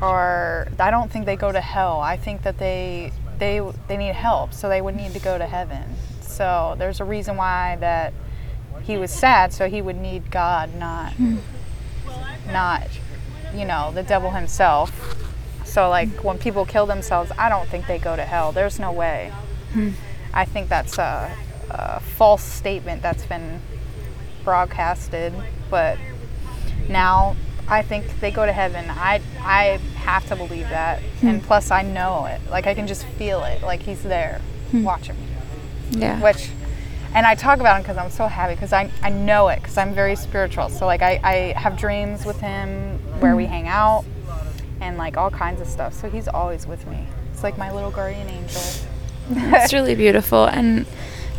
are 0.01 0.67
i 0.79 0.91
don't 0.91 1.09
think 1.09 1.25
they 1.25 1.37
go 1.37 1.51
to 1.51 1.61
hell. 1.61 1.99
I 2.01 2.17
think 2.17 2.43
that 2.43 2.57
they 2.57 3.11
they 3.37 3.61
they 3.87 3.97
need 3.97 4.15
help 4.15 4.53
so 4.53 4.69
they 4.69 4.81
would 4.81 4.95
need 4.95 5.13
to 5.13 5.19
go 5.19 5.37
to 5.37 5.45
heaven. 5.45 5.83
So 6.21 6.75
there's 6.77 6.99
a 6.99 7.05
reason 7.05 7.37
why 7.37 7.77
that 7.79 8.13
he 8.83 8.97
was 8.97 9.11
sad 9.11 9.51
so 9.51 9.67
he 9.67 9.81
would 9.81 9.95
need 9.95 10.29
god 10.29 10.75
not 10.75 11.13
hmm. 11.13 11.37
Not 12.47 12.87
you 13.53 13.65
know 13.65 13.91
the 13.93 14.03
devil 14.03 14.31
himself. 14.31 14.91
So 15.65 15.89
like 15.89 16.23
when 16.23 16.37
people 16.37 16.65
kill 16.65 16.85
themselves 16.85 17.31
i 17.37 17.49
don't 17.49 17.67
think 17.67 17.87
they 17.87 17.97
go 17.97 18.15
to 18.15 18.23
hell. 18.23 18.51
There's 18.51 18.79
no 18.79 18.91
way. 18.91 19.31
Hmm. 19.73 19.91
I 20.33 20.45
think 20.45 20.69
that's 20.69 20.97
a, 20.97 21.35
a 21.69 21.99
false 21.99 22.43
statement 22.43 23.01
that's 23.01 23.25
been 23.25 23.61
broadcasted 24.43 25.33
but 25.71 25.97
now 26.87 27.35
i 27.67 27.81
think 27.81 28.19
they 28.19 28.31
go 28.31 28.45
to 28.45 28.53
heaven. 28.53 28.85
I 28.89 29.21
i 29.41 29.79
have 29.95 30.27
to 30.27 30.35
believe 30.35 30.69
that. 30.69 31.01
Hmm. 31.01 31.27
And 31.27 31.43
plus 31.43 31.71
i 31.71 31.81
know 31.81 32.25
it. 32.25 32.41
Like 32.49 32.67
i 32.67 32.73
can 32.73 32.87
just 32.87 33.05
feel 33.05 33.43
it. 33.43 33.61
Like 33.61 33.81
he's 33.81 34.03
there 34.03 34.41
hmm. 34.71 34.83
watching 34.83 35.15
me. 35.19 35.27
Yeah. 35.91 36.21
which 36.21 36.49
and 37.15 37.25
i 37.25 37.33
talk 37.33 37.59
about 37.59 37.77
him 37.77 37.81
because 37.81 37.97
i'm 37.97 38.11
so 38.11 38.27
happy 38.27 38.53
because 38.53 38.73
I, 38.73 38.91
I 39.01 39.09
know 39.09 39.47
it 39.47 39.61
because 39.61 39.77
i'm 39.77 39.95
very 39.95 40.15
spiritual. 40.15 40.69
So 40.69 40.85
like 40.85 41.01
I, 41.01 41.19
I 41.23 41.59
have 41.59 41.77
dreams 41.77 42.25
with 42.25 42.39
him 42.39 42.99
where 43.19 43.35
we 43.35 43.45
hang 43.45 43.67
out 43.67 44.05
and 44.81 44.97
like 44.97 45.17
all 45.17 45.31
kinds 45.31 45.61
of 45.61 45.67
stuff. 45.67 45.93
So 45.93 46.09
he's 46.09 46.27
always 46.27 46.67
with 46.67 46.85
me. 46.87 47.07
It's 47.33 47.41
like 47.41 47.57
my 47.57 47.71
little 47.71 47.89
guardian 47.89 48.27
angel. 48.27 48.61
It's 49.31 49.73
really 49.73 49.95
beautiful 49.95 50.45
and 50.45 50.85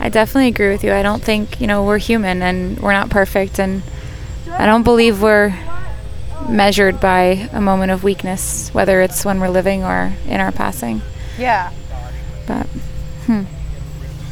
i 0.01 0.09
definitely 0.09 0.49
agree 0.49 0.71
with 0.71 0.83
you. 0.83 0.93
I 0.93 1.03
don't 1.03 1.23
think 1.23 1.61
you 1.61 1.67
know 1.67 1.85
we're 1.85 1.99
human 1.99 2.43
and 2.43 2.81
we're 2.81 2.93
not 2.93 3.11
perfect 3.11 3.61
and 3.61 3.83
i 4.51 4.67
don't 4.67 4.83
believe 4.83 5.23
we're 5.23 5.55
measured 6.49 7.01
by 7.01 7.49
a 7.53 7.61
moment 7.61 7.91
of 7.93 8.05
weakness 8.05 8.71
whether 8.73 9.01
it's 9.03 9.25
when 9.25 9.41
we're 9.41 9.49
living 9.49 9.85
or 9.85 10.13
in 10.27 10.41
our 10.41 10.53
passing. 10.53 11.03
Yeah. 11.39 11.73
But 12.47 12.67
hmm. 13.27 13.43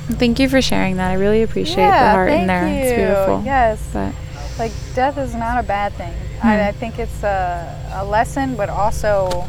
Thank 0.07 0.39
you 0.39 0.49
for 0.49 0.61
sharing 0.63 0.97
that. 0.97 1.11
I 1.11 1.15
really 1.15 1.43
appreciate 1.43 1.77
the 1.87 2.11
heart 2.11 2.31
in 2.31 2.47
there. 2.47 2.67
You. 2.67 2.75
it's 2.75 2.93
beautiful. 2.93 3.43
Yes. 3.45 3.91
But 3.93 4.15
like 4.59 4.73
death 4.95 5.19
is 5.19 5.35
not 5.35 5.63
a 5.63 5.67
bad 5.67 5.93
thing. 5.95 6.13
I, 6.43 6.57
hmm. 6.57 6.63
I 6.63 6.73
think 6.73 6.99
it's 6.99 7.23
a, 7.23 7.93
a 7.95 8.05
lesson 8.05 8.57
but 8.57 8.69
also 8.69 9.47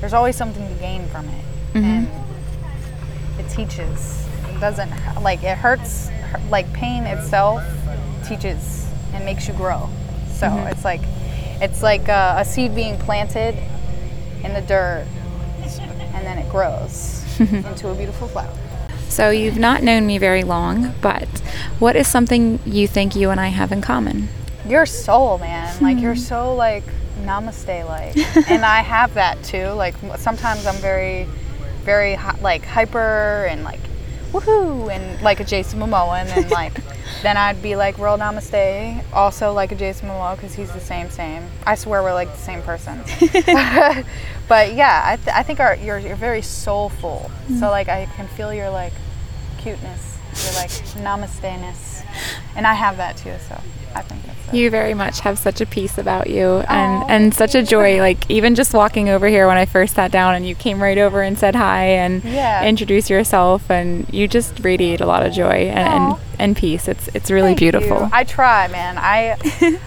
there's 0.00 0.12
always 0.12 0.36
something 0.36 0.66
to 0.68 0.74
gain 0.80 1.06
from 1.08 1.26
it. 1.28 1.44
Mm-hmm. 1.74 1.84
And 1.84 3.40
it 3.40 3.48
teaches. 3.50 4.26
It 4.48 4.60
doesn't 4.60 4.90
like 5.22 5.42
it 5.42 5.56
hurts 5.56 6.10
like 6.50 6.70
pain 6.72 7.04
itself 7.04 7.62
teaches 8.26 8.86
and 9.12 9.24
makes 9.24 9.48
you 9.48 9.54
grow. 9.54 9.88
So 10.28 10.48
mm-hmm. 10.48 10.66
it's 10.68 10.84
like 10.84 11.02
it's 11.62 11.82
like 11.82 12.08
a, 12.08 12.36
a 12.38 12.44
seed 12.44 12.74
being 12.74 12.98
planted 12.98 13.54
in 14.44 14.52
the 14.52 14.60
dirt 14.62 15.06
and 16.14 16.26
then 16.26 16.38
it 16.38 16.50
grows 16.50 17.24
into 17.40 17.90
a 17.90 17.94
beautiful 17.94 18.28
flower 18.28 18.52
so 19.08 19.30
you've 19.30 19.58
not 19.58 19.82
known 19.82 20.06
me 20.06 20.18
very 20.18 20.44
long 20.44 20.94
but 21.00 21.28
what 21.78 21.96
is 21.96 22.06
something 22.06 22.58
you 22.64 22.86
think 22.86 23.14
you 23.16 23.30
and 23.30 23.40
i 23.40 23.48
have 23.48 23.72
in 23.72 23.80
common? 23.80 24.28
Your 24.68 24.86
soul 24.86 25.38
man. 25.38 25.80
Like 25.80 25.98
you're 25.98 26.14
hmm. 26.14 26.20
so 26.20 26.54
like 26.54 26.84
namaste 27.22 27.86
like 27.86 28.16
and 28.50 28.64
i 28.64 28.80
have 28.80 29.14
that 29.14 29.42
too. 29.42 29.68
Like 29.68 29.94
sometimes 30.16 30.66
i'm 30.66 30.76
very 30.76 31.26
very 31.82 32.18
like 32.40 32.64
hyper 32.64 33.46
and 33.48 33.62
like 33.62 33.80
woohoo 34.32 34.90
and 34.90 35.22
like 35.22 35.40
a 35.40 35.44
jason 35.44 35.78
momoa 35.78 36.20
and 36.20 36.28
then 36.28 36.48
like 36.50 36.72
then 37.22 37.36
i'd 37.36 37.60
be 37.62 37.76
like 37.76 37.96
real 37.98 38.18
namaste 38.18 39.02
also 39.12 39.52
like 39.52 39.72
a 39.72 39.74
jason 39.74 40.08
momoa 40.08 40.34
because 40.36 40.54
he's 40.54 40.72
the 40.72 40.80
same 40.80 41.08
same. 41.10 41.42
I 41.64 41.74
swear 41.74 42.02
we're 42.02 42.14
like 42.14 42.30
the 42.30 42.38
same 42.38 42.62
person. 42.62 43.02
But 44.48 44.74
yeah 44.74 45.02
i, 45.04 45.16
th- 45.16 45.36
I 45.36 45.42
think 45.42 45.58
our, 45.58 45.74
you're, 45.76 45.98
you're 45.98 46.14
very 46.16 46.42
soulful. 46.42 47.30
So 47.48 47.52
mm-hmm. 47.52 47.64
like 47.64 47.88
i 47.88 48.06
can 48.16 48.28
feel 48.28 48.52
your 48.54 48.70
like 48.70 48.92
cuteness 49.58 50.18
your 50.44 50.54
like 50.54 50.70
namaste-ness. 51.02 52.02
And 52.54 52.66
i 52.66 52.74
have 52.74 52.96
that 52.98 53.16
too 53.16 53.34
so 53.48 53.60
i 53.96 54.02
think 54.02 54.22
that's 54.24 54.36
it. 54.48 54.54
You 54.54 54.70
very 54.70 54.94
much 54.94 55.20
have 55.20 55.38
such 55.38 55.60
a 55.60 55.66
peace 55.66 55.98
about 55.98 56.30
you 56.30 56.58
and, 56.68 57.10
and 57.10 57.34
such 57.34 57.54
a 57.54 57.62
joy. 57.62 57.98
Like 57.98 58.30
even 58.30 58.54
just 58.54 58.72
walking 58.74 59.08
over 59.08 59.26
here 59.26 59.46
when 59.46 59.56
I 59.56 59.66
first 59.66 59.94
sat 59.94 60.12
down 60.12 60.34
and 60.34 60.46
you 60.46 60.54
came 60.54 60.82
right 60.82 60.98
over 60.98 61.22
and 61.22 61.38
said 61.38 61.54
hi 61.54 61.84
and 61.84 62.22
Yeah. 62.24 62.64
introduced 62.64 63.10
yourself 63.10 63.70
and 63.70 64.06
you 64.12 64.28
just 64.28 64.60
radiate 64.60 65.00
a 65.00 65.06
lot 65.06 65.24
of 65.24 65.32
joy 65.32 65.68
and, 65.68 65.88
and, 65.88 66.16
and 66.38 66.56
peace. 66.56 66.88
It's 66.88 67.08
it's 67.08 67.30
really 67.30 67.48
Thank 67.48 67.58
beautiful. 67.58 68.00
you. 68.00 68.10
I 68.12 68.24
try, 68.24 68.68
man. 68.68 68.98
I 68.98 69.36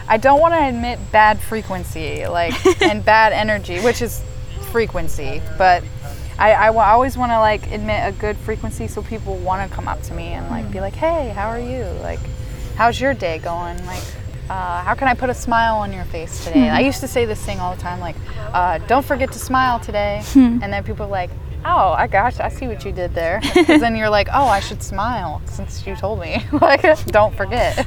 I 0.07 0.17
don't 0.17 0.39
want 0.39 0.53
to 0.53 0.67
admit 0.67 0.99
bad 1.11 1.39
frequency, 1.39 2.27
like 2.27 2.53
and 2.81 3.03
bad 3.03 3.33
energy, 3.33 3.79
which 3.79 4.01
is 4.01 4.23
frequency, 4.71 5.41
but 5.57 5.83
I, 6.37 6.53
I 6.53 6.91
always 6.91 7.17
want 7.17 7.31
to 7.31 7.39
like 7.39 7.69
admit 7.71 8.01
a 8.07 8.17
good 8.17 8.37
frequency 8.37 8.87
so 8.87 9.01
people 9.01 9.35
want 9.37 9.69
to 9.69 9.75
come 9.75 9.89
up 9.89 10.01
to 10.03 10.13
me 10.13 10.27
and 10.27 10.49
like 10.49 10.71
be 10.71 10.77
hmm. 10.77 10.83
like, 10.83 10.95
hey, 10.95 11.29
how 11.29 11.49
are 11.49 11.59
you? 11.59 11.83
Like, 12.01 12.19
how's 12.79 12.99
your 12.99 13.13
day 13.13 13.37
going? 13.39 13.77
Like. 13.85 14.03
Uh, 14.49 14.81
how 14.81 14.95
can 14.95 15.07
I 15.07 15.13
put 15.13 15.29
a 15.29 15.33
smile 15.35 15.75
on 15.75 15.93
your 15.93 16.05
face 16.05 16.43
today? 16.43 16.69
I 16.69 16.79
used 16.79 17.01
to 17.01 17.07
say 17.07 17.23
this 17.25 17.39
thing 17.39 17.59
all 17.59 17.75
the 17.75 17.79
time, 17.79 17.99
like, 17.99 18.15
uh, 18.51 18.79
"Don't 18.87 19.05
forget 19.05 19.31
to 19.33 19.37
smile 19.37 19.79
today," 19.79 20.23
and 20.33 20.73
then 20.73 20.83
people 20.83 21.05
are 21.05 21.15
like, 21.21 21.29
"Oh, 21.63 21.93
I 21.93 22.07
gosh, 22.07 22.39
I 22.39 22.49
see 22.49 22.67
what 22.67 22.83
you 22.83 22.91
did 22.91 23.13
there." 23.13 23.41
Because 23.53 23.79
then 23.79 23.95
you're 23.95 24.09
like, 24.09 24.27
"Oh, 24.33 24.47
I 24.47 24.59
should 24.59 24.81
smile 24.81 25.39
since 25.45 25.85
you 25.85 25.95
told 25.95 26.19
me." 26.19 26.43
like, 26.51 26.81
don't 27.17 27.35
forget. 27.35 27.85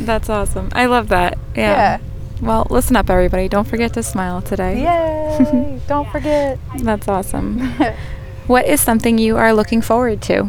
That's 0.00 0.30
awesome. 0.30 0.70
I 0.72 0.86
love 0.86 1.08
that. 1.08 1.36
Yeah. 1.54 1.76
Yeah. 1.76 1.98
Well, 2.40 2.66
listen 2.70 2.96
up, 2.96 3.10
everybody. 3.10 3.46
Don't 3.46 3.68
forget 3.68 3.92
to 3.94 4.02
smile 4.02 4.40
today. 4.40 4.80
Yay! 4.80 5.80
don't 5.88 6.08
forget. 6.10 6.58
That's 6.78 7.06
awesome. 7.06 7.60
what 8.46 8.64
is 8.64 8.80
something 8.80 9.18
you 9.18 9.36
are 9.36 9.52
looking 9.52 9.82
forward 9.82 10.22
to? 10.22 10.48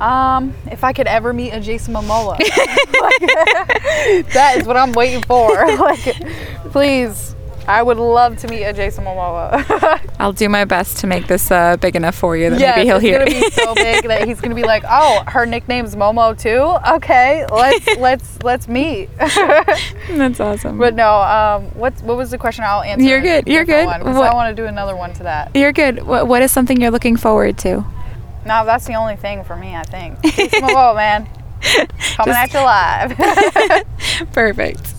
Um, 0.00 0.54
if 0.70 0.82
I 0.84 0.92
could 0.92 1.06
ever 1.06 1.32
meet 1.32 1.50
a 1.50 1.60
Jason 1.60 1.94
Momoa, 1.94 2.38
like, 2.38 3.20
that 4.32 4.54
is 4.58 4.66
what 4.66 4.76
I'm 4.76 4.92
waiting 4.92 5.22
for. 5.22 5.48
like, 5.76 6.00
please, 6.72 7.34
I 7.68 7.82
would 7.82 7.98
love 7.98 8.38
to 8.38 8.48
meet 8.48 8.64
a 8.64 8.72
Jason 8.72 9.04
Momoa. 9.04 10.00
I'll 10.18 10.32
do 10.32 10.48
my 10.48 10.64
best 10.64 10.98
to 10.98 11.06
make 11.06 11.26
this 11.26 11.50
uh, 11.50 11.76
big 11.76 11.94
enough 11.96 12.14
for 12.14 12.36
you 12.36 12.50
that 12.50 12.58
yes, 12.58 12.76
maybe 12.76 12.86
he'll 12.88 12.96
it's 12.96 13.04
hear 13.04 13.18
gonna 13.18 13.30
it. 13.30 13.40
be 13.42 13.50
so 13.50 13.74
big 13.74 14.04
that 14.06 14.26
he's 14.26 14.40
gonna 14.40 14.54
be 14.54 14.62
like, 14.64 14.82
"Oh, 14.88 15.22
her 15.26 15.44
nickname's 15.46 15.94
Momo 15.94 16.36
too. 16.38 16.92
Okay, 16.96 17.46
let's 17.52 17.96
let's 17.98 18.42
let's 18.42 18.68
meet." 18.68 19.08
That's 19.18 20.40
awesome. 20.40 20.78
but 20.78 20.94
no, 20.94 21.14
um, 21.20 21.64
what 21.78 21.92
what 22.02 22.16
was 22.16 22.30
the 22.30 22.38
question? 22.38 22.64
I'll 22.66 22.82
answer. 22.82 23.04
You're 23.04 23.20
good, 23.20 23.46
you're 23.46 23.64
good. 23.64 23.86
One, 23.86 24.02
What- 24.14 24.30
I 24.30 24.34
want 24.34 24.54
to 24.56 24.60
do 24.62 24.66
another 24.66 24.96
one 24.96 25.12
to 25.14 25.22
that. 25.24 25.54
You're 25.54 25.72
good. 25.72 26.02
What, 26.04 26.26
what 26.26 26.42
is 26.42 26.50
something 26.50 26.80
you're 26.80 26.90
looking 26.90 27.16
forward 27.16 27.58
to? 27.58 27.84
No, 28.46 28.64
that's 28.64 28.86
the 28.86 28.94
only 28.94 29.16
thing 29.16 29.44
for 29.44 29.56
me. 29.56 29.74
I 29.76 29.82
think. 29.82 30.20
Jason 30.24 30.62
Momoa, 30.62 30.94
man, 30.96 31.26
coming 31.62 32.34
Just- 32.34 32.54
at 32.54 32.54
you 32.54 32.60
live. 32.60 34.32
Perfect. 34.32 34.94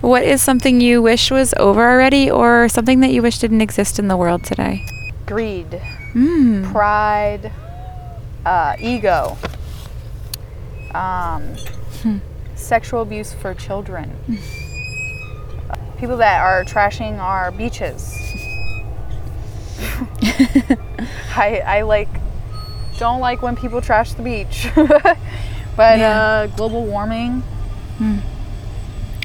what 0.00 0.22
is 0.22 0.42
something 0.42 0.80
you 0.80 1.02
wish 1.02 1.30
was 1.30 1.54
over 1.58 1.88
already 1.90 2.30
or 2.30 2.68
something 2.68 3.00
that 3.00 3.10
you 3.12 3.22
wish 3.22 3.38
didn't 3.38 3.60
exist 3.60 3.98
in 3.98 4.08
the 4.08 4.16
world 4.16 4.42
today? 4.44 4.84
Greed. 5.26 5.80
Mm. 6.14 6.72
pride, 6.72 7.52
uh, 8.44 8.74
ego, 8.80 9.38
um, 10.92 11.54
sexual 12.56 13.02
abuse 13.02 13.32
for 13.32 13.54
children, 13.54 14.10
people 15.98 16.16
that 16.16 16.40
are 16.40 16.64
trashing 16.64 17.18
our 17.20 17.52
beaches. 17.52 18.12
I, 21.36 21.62
I 21.64 21.82
like 21.82 22.08
don't 23.00 23.20
like 23.20 23.40
when 23.42 23.56
people 23.56 23.80
trash 23.80 24.12
the 24.12 24.22
beach, 24.22 24.68
but 24.76 25.98
Yeah. 25.98 26.20
uh, 26.20 26.46
global 26.48 26.84
warming, 26.84 27.42
Mm. 27.98 28.20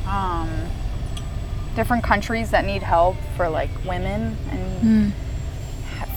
um, 0.08 0.50
different 1.76 2.04
countries 2.04 2.52
that 2.52 2.66
need 2.66 2.82
help 2.84 3.16
for 3.36 3.50
like 3.50 3.70
women 3.86 4.38
and 4.50 4.82
Mm. 4.82 5.12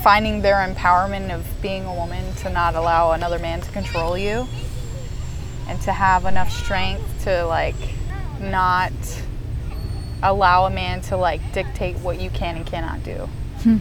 finding 0.03 0.41
their 0.43 0.57
empowerment 0.67 1.31
of 1.35 1.45
being 1.61 1.85
a 1.85 1.93
woman 1.93 2.33
to 2.37 2.49
not 2.51 2.75
allow 2.77 3.11
another 3.13 3.39
man 3.39 3.61
to 3.61 3.71
control 3.73 4.17
you 4.17 4.47
and 5.69 5.81
to 5.83 5.93
have 5.93 6.25
enough 6.27 6.51
strength 6.51 7.03
to 7.25 7.45
like 7.45 7.75
not 8.41 8.93
allow 10.23 10.67
a 10.67 10.71
man 10.71 11.01
to 11.01 11.17
like 11.17 11.41
dictate 11.53 11.97
what 11.99 12.21
you 12.21 12.31
can 12.31 12.57
and 12.57 12.67
cannot 12.67 13.03
do 13.03 13.29
Hmm. 13.65 13.79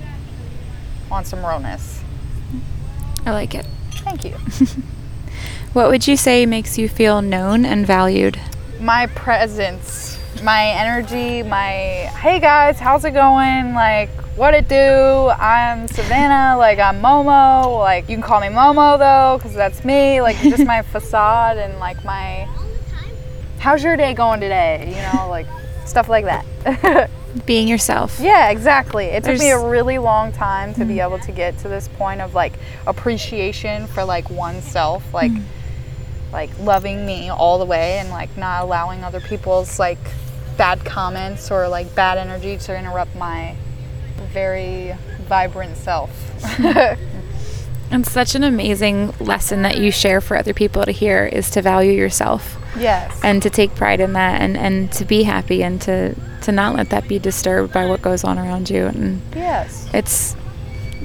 on 1.12 1.24
some 1.26 1.46
realness 1.46 2.02
I 3.28 3.32
like 3.32 3.54
it. 3.54 3.66
thank 3.92 4.24
you. 4.24 4.36
What 5.74 5.90
would 5.90 6.08
you 6.08 6.18
say 6.18 6.46
makes 6.48 6.78
you 6.80 6.88
feel 6.90 7.22
known 7.22 7.66
and 7.66 7.86
valued? 7.86 8.40
my 8.80 9.08
presence 9.08 10.18
my 10.44 10.68
energy 10.68 11.42
my 11.44 11.72
hey 12.22 12.40
guys 12.40 12.80
how's 12.80 13.04
it 13.06 13.12
going? 13.12 13.74
Like 13.74 14.10
what 14.38 14.54
it 14.54 14.68
do? 14.70 14.76
I'm 14.76 15.88
savannah 15.88 16.58
like 16.58 16.80
i'm 16.80 17.02
momo. 17.02 17.78
Like 17.80 18.08
you 18.10 18.16
can 18.16 18.24
call 18.24 18.40
me 18.40 18.48
momo 18.48 18.98
though 18.98 19.38
because 19.38 19.54
that's 19.54 19.84
me. 19.84 20.22
Like 20.22 20.38
just 20.38 20.66
my 20.66 20.82
facade 20.94 21.58
and 21.58 21.78
like 21.80 22.04
my 22.06 22.48
how's 23.60 23.84
your 23.84 23.98
day 23.98 24.14
going 24.14 24.40
today? 24.40 24.86
You 24.88 25.02
know 25.12 25.28
like 25.30 25.48
stuff 25.86 26.08
like 26.08 26.26
that 26.26 27.10
Being 27.46 27.68
yourself. 27.68 28.20
yeah 28.20 28.50
exactly 28.50 29.06
it 29.06 29.24
took 29.24 29.40
me 29.40 29.52
a 29.52 29.68
really 29.68 29.98
long 29.98 30.32
time 30.32 30.74
to 30.76 30.86
be 30.86 31.00
able 31.00 31.20
to 31.20 31.32
get 31.32 31.58
to 31.60 31.68
this 31.68 31.88
point 31.90 32.22
of 32.22 32.34
like 32.34 32.54
appreciation 32.86 33.88
for 33.88 34.04
like 34.04 34.30
oneself 34.30 35.14
like 35.14 35.32
mm. 35.32 35.44
like 36.32 36.50
loving 36.60 37.06
me 37.06 37.30
all 37.30 37.60
the 37.60 37.66
way 37.66 38.00
and 38.00 38.10
like 38.10 38.36
not 38.38 38.64
allowing 38.64 39.04
other 39.04 39.20
people's 39.20 39.80
like 39.80 40.00
bad 40.58 40.84
comments 40.84 41.52
or 41.52 41.68
like 41.68 41.94
bad 41.96 42.18
energy 42.18 42.58
to 42.58 42.78
interrupt 42.78 43.16
my 43.16 43.56
very 44.34 44.96
vibrant 45.28 45.78
self. 45.78 46.12
It's 47.92 48.12
such 48.12 48.36
an 48.36 48.44
amazing 48.44 49.14
lesson 49.20 49.62
that 49.62 49.78
you 49.78 49.92
share 49.92 50.20
for 50.22 50.36
other 50.38 50.54
people 50.54 50.84
to 50.84 50.92
hear 50.92 51.26
is 51.26 51.50
to 51.52 51.62
value 51.62 51.92
yourself 51.92 52.58
yes. 52.78 53.20
and 53.24 53.42
to 53.44 53.50
take 53.50 53.76
pride 53.76 54.00
in 54.00 54.14
that 54.14 54.42
and, 54.42 54.58
and 54.58 54.92
to 54.94 55.06
be 55.06 55.24
happy 55.24 55.64
and 55.64 55.82
to, 55.84 56.16
to 56.42 56.52
not 56.52 56.76
let 56.76 56.90
that 56.90 57.08
be 57.08 57.18
disturbed 57.18 57.74
by 57.74 57.86
what 57.86 58.02
goes 58.02 58.24
on 58.24 58.38
around 58.38 58.70
you. 58.70 58.88
And 58.88 59.22
yes. 59.36 59.90
it's 59.94 60.36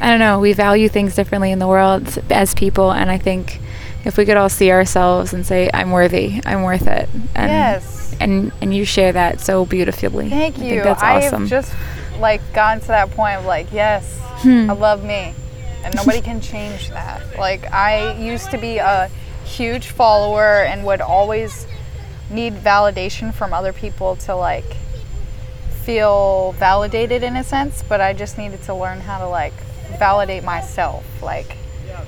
I 0.00 0.10
don't 0.10 0.18
know, 0.18 0.40
we 0.40 0.52
value 0.52 0.88
things 0.88 1.14
differently 1.14 1.52
in 1.52 1.60
the 1.60 1.68
world 1.68 2.18
as 2.30 2.54
people 2.54 2.90
and 2.90 3.10
I 3.10 3.18
think 3.18 3.60
if 4.04 4.16
we 4.16 4.24
could 4.24 4.36
all 4.36 4.48
see 4.48 4.72
ourselves 4.72 5.32
and 5.32 5.46
say, 5.46 5.70
I'm 5.72 5.92
worthy, 5.92 6.40
I'm 6.44 6.64
worth 6.64 6.88
it. 6.88 7.08
And 7.36 7.50
yes. 7.50 8.16
and 8.18 8.50
and 8.60 8.74
you 8.74 8.84
share 8.84 9.12
that 9.12 9.40
so 9.40 9.64
beautifully. 9.64 10.28
Thank 10.28 10.58
I 10.58 10.62
you. 10.62 10.70
think 10.70 10.82
that's 10.82 11.02
I've 11.02 11.48
just 11.48 11.72
like 12.18 12.40
gotten 12.52 12.80
to 12.80 12.88
that 12.88 13.12
point 13.12 13.38
of 13.38 13.44
like, 13.46 13.70
yes, 13.72 14.18
Hmm. 14.42 14.68
I 14.68 14.72
love 14.72 15.04
me. 15.04 15.34
And 15.84 15.94
nobody 15.94 16.20
can 16.20 16.40
change 16.40 16.90
that. 16.90 17.38
Like 17.38 17.70
I 17.72 18.16
used 18.18 18.50
to 18.50 18.58
be 18.58 18.78
a 18.78 19.10
huge 19.44 19.88
follower 19.88 20.64
and 20.64 20.84
would 20.84 21.00
always 21.00 21.66
need 22.30 22.54
validation 22.54 23.34
from 23.34 23.52
other 23.52 23.72
people 23.72 24.16
to 24.16 24.34
like 24.34 24.76
feel 25.84 26.52
validated 26.58 27.22
in 27.22 27.36
a 27.36 27.44
sense, 27.44 27.82
but 27.82 28.00
I 28.00 28.12
just 28.12 28.38
needed 28.38 28.62
to 28.64 28.74
learn 28.74 29.00
how 29.00 29.18
to 29.18 29.26
like 29.26 29.54
validate 29.98 30.44
myself. 30.44 31.04
Like 31.22 31.56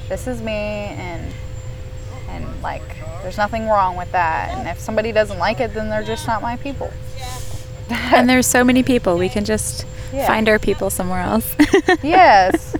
this 0.09 0.27
is 0.27 0.41
me 0.41 0.53
and 0.53 1.33
and 2.29 2.63
like 2.63 2.83
there's 3.23 3.37
nothing 3.37 3.67
wrong 3.67 3.97
with 3.97 4.13
that. 4.13 4.51
And 4.57 4.69
if 4.69 4.79
somebody 4.79 5.13
doesn't 5.13 5.39
like 5.39 5.61
it, 5.61 5.75
then 5.75 5.89
they're 5.91 6.05
just 6.05 6.27
not 6.27 6.43
my 6.43 6.57
people. 6.57 6.93
and 8.15 8.29
there's 8.29 8.47
so 8.47 8.65
many 8.65 8.83
people. 8.83 9.17
We 9.19 9.29
can 9.29 9.45
just 9.45 9.87
Yeah. 10.13 10.27
find 10.27 10.49
our 10.49 10.59
people 10.59 10.91
somewhere 10.91 11.21
else. 11.23 11.55
Yes. 12.03 12.73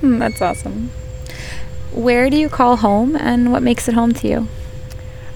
Hmm, 0.00 0.18
That's 0.22 0.40
awesome. 0.42 0.90
Where 1.92 2.28
do 2.30 2.36
you 2.36 2.48
call 2.48 2.76
home 2.76 3.16
and 3.16 3.52
what 3.52 3.62
makes 3.62 3.88
it 3.88 3.94
home 3.94 4.12
to 4.14 4.28
you? 4.28 4.48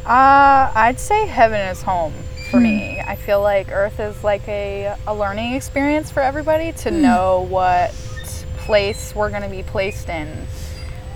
Uh, 0.04 0.72
I'd 0.74 0.98
say 0.98 1.26
heaven 1.26 1.61
is 1.68 1.83
home 1.83 2.12
for 2.50 2.59
me. 2.61 2.98
I 3.00 3.14
feel 3.16 3.40
like 3.42 3.70
Earth 3.70 4.00
is 4.00 4.24
like 4.24 4.46
a, 4.48 4.96
a 5.07 5.14
learning 5.14 5.52
experience 5.54 6.11
for 6.11 6.20
everybody 6.20 6.72
to 6.85 6.90
know 6.90 7.46
what 7.48 7.92
place 8.59 9.14
we're 9.14 9.31
going 9.31 9.42
to 9.42 9.48
be 9.48 9.62
placed 9.62 10.09
in 10.09 10.46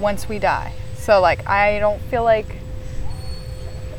once 0.01 0.29
we 0.29 0.39
die. 0.39 0.73
So, 0.97 1.21
like, 1.21 1.47
I 1.49 1.79
don't 1.79 2.01
feel 2.03 2.23
like 2.25 2.47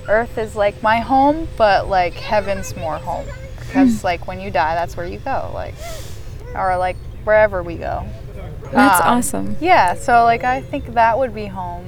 Earth 0.08 0.38
is 0.38 0.56
like 0.56 0.82
my 0.84 1.00
home, 1.00 1.48
but 1.58 1.88
like 1.90 2.14
heaven's 2.14 2.76
more 2.76 2.98
home. 2.98 3.28
Because, 3.74 4.04
like, 4.04 4.28
when 4.28 4.40
you 4.40 4.52
die, 4.52 4.76
that's 4.76 4.96
where 4.96 5.08
you 5.08 5.18
go. 5.18 5.50
Like, 5.52 5.74
or 6.56 6.78
like 6.78 6.96
wherever 7.24 7.64
we 7.64 7.76
go. 7.76 8.06
That's 8.72 9.02
Um, 9.02 9.08
awesome. 9.08 9.58
Yeah, 9.60 9.96
so 9.96 10.24
like 10.24 10.44
I 10.44 10.62
think 10.62 10.94
that 10.94 11.18
would 11.18 11.34
be 11.34 11.46
home. 11.46 11.86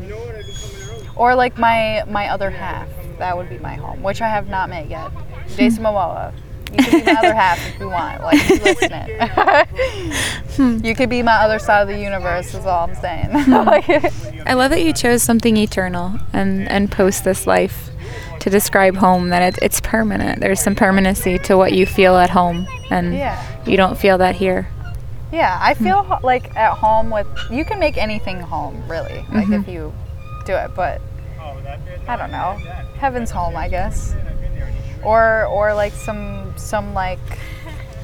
Or 1.16 1.36
like 1.36 1.58
my 1.58 2.04
my 2.08 2.30
other 2.30 2.50
half, 2.50 2.88
that 3.20 3.38
would 3.38 3.50
be 3.50 3.58
my 3.60 3.76
home, 3.76 4.02
which 4.04 4.22
I 4.22 4.30
have 4.30 4.48
not 4.48 4.70
met 4.70 4.90
yet. 4.90 5.12
Jason 5.56 5.84
hmm. 5.84 5.88
Momoa. 5.88 6.34
You 6.72 6.84
could 6.84 6.92
be 6.92 7.04
my 7.06 7.20
other 7.20 7.34
half 7.34 7.68
if 7.68 7.80
you 7.80 7.90
want. 7.90 8.22
Like 8.24 8.40
if 8.42 8.82
you 10.58 10.64
hmm. 10.64 10.86
you 10.86 10.96
could 10.96 11.10
be 11.10 11.22
my 11.22 11.36
other 11.36 11.60
side 11.60 11.82
of 11.84 11.88
the 11.88 12.00
universe 12.00 12.54
is 12.54 12.66
all 12.66 12.90
I'm 12.90 12.96
saying. 12.96 13.30
Hmm. 13.30 13.52
Like, 13.52 13.90
I 14.48 14.54
love 14.54 14.72
that 14.72 14.82
you 14.82 14.92
chose 14.92 15.24
something 15.24 15.58
eternal 15.58 16.16
and 16.34 16.68
and 16.70 16.92
post 16.92 17.24
this 17.24 17.48
life 17.48 17.85
to 18.46 18.52
describe 18.52 18.96
home 18.96 19.30
that 19.30 19.42
it, 19.42 19.60
it's 19.64 19.82
permanent. 19.82 20.40
There's 20.40 20.62
some 20.62 20.76
permanency 20.76 21.40
to 21.40 21.58
what 21.58 21.74
you 21.74 21.88
feel 21.88 22.16
at 22.16 22.30
home 22.30 22.68
and 22.92 23.16
yeah. 23.16 23.44
you 23.66 23.76
don't 23.76 23.98
feel 23.98 24.20
that 24.20 24.36
here. 24.36 24.70
Yeah, 25.32 25.58
I 25.60 25.74
mm. 25.74 25.84
feel 25.84 26.04
ho- 26.04 26.20
like 26.22 26.56
at 26.56 26.78
home 26.78 27.10
with 27.10 27.26
you 27.50 27.66
can 27.66 27.80
make 27.80 27.98
anything 27.98 28.40
home 28.40 28.88
really, 28.88 29.26
like 29.34 29.50
if 29.50 29.62
mm-hmm. 29.62 29.72
you 29.72 29.94
do 30.46 30.54
it, 30.54 30.76
but 30.76 31.02
I 32.08 32.16
don't 32.16 32.30
know. 32.30 32.52
Heaven's 32.98 33.32
home, 33.32 33.56
I 33.56 33.68
guess. 33.68 34.16
Or 35.04 35.46
or 35.46 35.74
like 35.74 35.94
some 35.94 36.54
some 36.56 36.94
like 36.94 37.18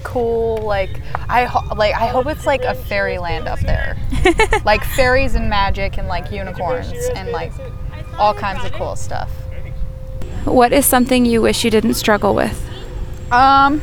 cool 0.01 0.57
like 0.57 0.89
I 1.29 1.45
ho- 1.45 1.75
like 1.75 1.93
I 1.93 2.07
hope 2.07 2.25
it's 2.25 2.47
like 2.47 2.63
a 2.63 2.73
fairyland 2.73 3.47
up 3.47 3.59
there. 3.59 3.95
like 4.65 4.83
fairies 4.83 5.35
and 5.35 5.51
magic 5.51 5.99
and 5.99 6.07
like 6.07 6.31
unicorns 6.31 6.93
and 7.15 7.31
like 7.31 7.51
all 8.17 8.33
kinds 8.33 8.65
of 8.65 8.71
cool 8.71 8.95
stuff. 8.95 9.29
What 10.45 10.73
is 10.73 10.85
something 10.85 11.25
you 11.25 11.41
wish 11.41 11.63
you 11.63 11.71
didn't 11.71 11.93
struggle 11.95 12.33
with? 12.33 12.69
Um 13.31 13.81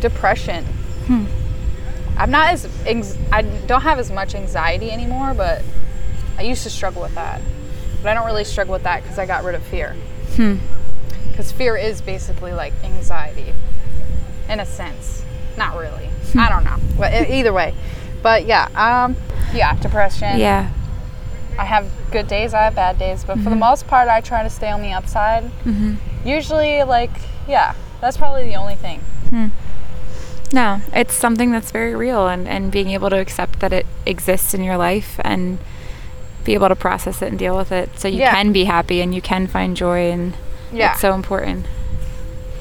depression. 0.00 0.64
Hmm. 1.06 1.24
I'm 2.16 2.30
not 2.30 2.48
as 2.50 2.66
I 3.32 3.42
don't 3.42 3.82
have 3.82 3.98
as 3.98 4.10
much 4.10 4.34
anxiety 4.34 4.90
anymore, 4.90 5.34
but 5.34 5.62
I 6.38 6.42
used 6.42 6.62
to 6.64 6.70
struggle 6.70 7.02
with 7.02 7.14
that. 7.14 7.40
But 8.02 8.10
I 8.10 8.14
don't 8.14 8.26
really 8.26 8.44
struggle 8.44 8.72
with 8.72 8.82
that 8.82 9.02
because 9.02 9.18
I 9.18 9.26
got 9.26 9.44
rid 9.44 9.54
of 9.54 9.62
fear. 9.62 9.94
Hmm. 10.36 10.56
Because 11.30 11.52
fear 11.52 11.76
is 11.76 12.00
basically 12.02 12.52
like 12.52 12.72
anxiety, 12.82 13.54
in 14.48 14.60
a 14.60 14.66
sense. 14.66 15.24
Not 15.56 15.78
really. 15.78 16.06
Hmm. 16.32 16.40
I 16.40 16.48
don't 16.48 16.64
know. 16.64 16.76
But 16.98 17.30
either 17.30 17.52
way, 17.52 17.74
but 18.22 18.46
yeah, 18.46 18.68
um, 18.74 19.16
yeah, 19.54 19.74
depression. 19.80 20.38
Yeah. 20.38 20.70
I 21.60 21.64
have 21.64 21.90
good 22.10 22.26
days, 22.26 22.54
I 22.54 22.62
have 22.62 22.74
bad 22.74 22.98
days, 22.98 23.22
but 23.22 23.36
for 23.36 23.44
the 23.44 23.50
mm-hmm. 23.50 23.58
most 23.58 23.86
part, 23.86 24.08
I 24.08 24.22
try 24.22 24.42
to 24.42 24.48
stay 24.48 24.70
on 24.70 24.80
the 24.80 24.94
upside. 24.94 25.44
Mm-hmm. 25.64 25.94
Usually, 26.26 26.82
like, 26.84 27.10
yeah, 27.46 27.74
that's 28.00 28.16
probably 28.16 28.44
the 28.46 28.54
only 28.54 28.76
thing. 28.76 29.00
Hmm. 29.28 29.48
No, 30.54 30.80
it's 30.94 31.12
something 31.12 31.50
that's 31.50 31.70
very 31.70 31.94
real, 31.94 32.28
and, 32.28 32.48
and 32.48 32.72
being 32.72 32.88
able 32.90 33.10
to 33.10 33.18
accept 33.18 33.60
that 33.60 33.74
it 33.74 33.84
exists 34.06 34.54
in 34.54 34.64
your 34.64 34.78
life 34.78 35.20
and 35.22 35.58
be 36.44 36.54
able 36.54 36.68
to 36.68 36.74
process 36.74 37.20
it 37.20 37.28
and 37.28 37.38
deal 37.38 37.58
with 37.58 37.70
it 37.72 37.98
so 37.98 38.08
you 38.08 38.20
Yeah. 38.20 38.30
can 38.30 38.52
be 38.52 38.64
happy 38.64 39.02
and 39.02 39.14
you 39.14 39.20
can 39.20 39.46
find 39.46 39.76
joy, 39.76 40.10
and 40.10 40.34
Yeah. 40.72 40.92
it's 40.92 41.02
so 41.02 41.12
important. 41.12 41.66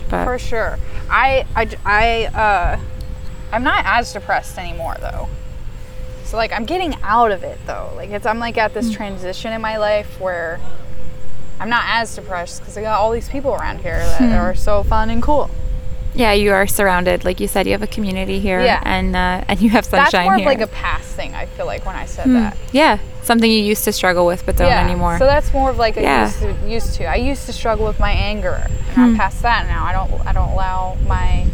But 0.10 0.26
For 0.26 0.38
sure. 0.38 0.78
I, 1.10 1.46
I, 1.56 1.70
I, 1.86 2.26
uh, 2.38 2.80
I'm 3.54 3.64
not 3.64 3.86
as 3.86 4.12
depressed 4.12 4.58
anymore 4.58 4.98
though. 5.00 5.30
So 6.30 6.38
like 6.38 6.52
I'm 6.54 6.65
getting 6.65 6.96
out 7.02 7.32
of 7.32 7.44
it 7.44 7.58
though. 7.65 7.92
Like 7.96 8.12
it's 8.12 8.26
I'm 8.28 8.38
like 8.39 8.58
at 8.58 8.74
this 8.76 8.92
transition 8.92 9.52
in 9.52 9.62
my 9.62 9.78
life 9.78 10.20
where 10.20 10.60
I'm 11.60 11.70
not 11.70 11.84
as 11.88 12.15
depressed 12.15 12.60
because 12.62 12.78
I 12.78 12.82
got 12.84 13.00
all 13.00 13.12
these 13.12 13.28
people 13.28 13.52
around 13.54 13.80
here 13.82 13.98
that 13.98 14.38
are 14.39 14.54
so 14.56 14.84
fun 14.84 15.10
and 15.10 15.22
cool. 15.24 15.50
yeah, 16.13 16.32
you 16.34 16.52
are 16.52 16.65
surrounded, 16.68 17.24
like 17.26 17.39
you 17.39 17.48
said, 17.48 17.65
you 17.65 17.72
have 17.74 17.82
a 17.84 17.88
community 17.88 18.39
here, 18.39 18.62
Yeah. 18.62 18.82
and 18.84 19.15
uh, 19.15 19.44
and 19.48 19.60
you 19.60 19.70
have 19.72 19.86
sunshine 19.86 20.12
That's 20.12 20.24
more 20.26 20.34
of 20.36 20.39
here. 20.42 20.48
like 20.50 20.62
a 20.62 20.68
past 20.68 21.15
thing. 21.15 21.34
I 21.36 21.46
feel 21.48 21.65
like 21.65 21.84
when 21.86 21.96
I 21.96 22.06
said 22.06 22.26
Hmm. 22.26 22.34
that. 22.36 22.58
Yeah, 22.72 23.00
something 23.24 23.50
you 23.50 23.60
used 23.62 23.84
to 23.86 23.92
struggle 23.92 24.26
with 24.26 24.46
but 24.46 24.56
don't 24.56 24.68
yeah. 24.70 24.84
anymore. 24.86 25.18
So 25.18 25.26
that's 25.26 25.52
more 25.52 25.70
of 25.72 25.78
like 25.78 25.98
a 25.98 26.02
Yeah. 26.02 26.26
used, 26.26 26.39
to, 26.42 26.56
used 26.68 26.94
to. 26.96 27.06
I 27.06 27.15
used 27.15 27.46
to 27.48 27.54
struggle 27.54 27.86
with 27.88 28.00
my 28.00 28.12
anger, 28.12 28.56
and 28.68 28.72
Hmm. 28.94 29.02
I'm 29.02 29.18
past 29.18 29.42
that 29.42 29.68
now. 29.68 29.84
I 29.84 29.92
don't. 29.94 30.12
I 30.28 30.32
don't 30.34 30.50
allow 30.50 30.96
my. 31.08 31.46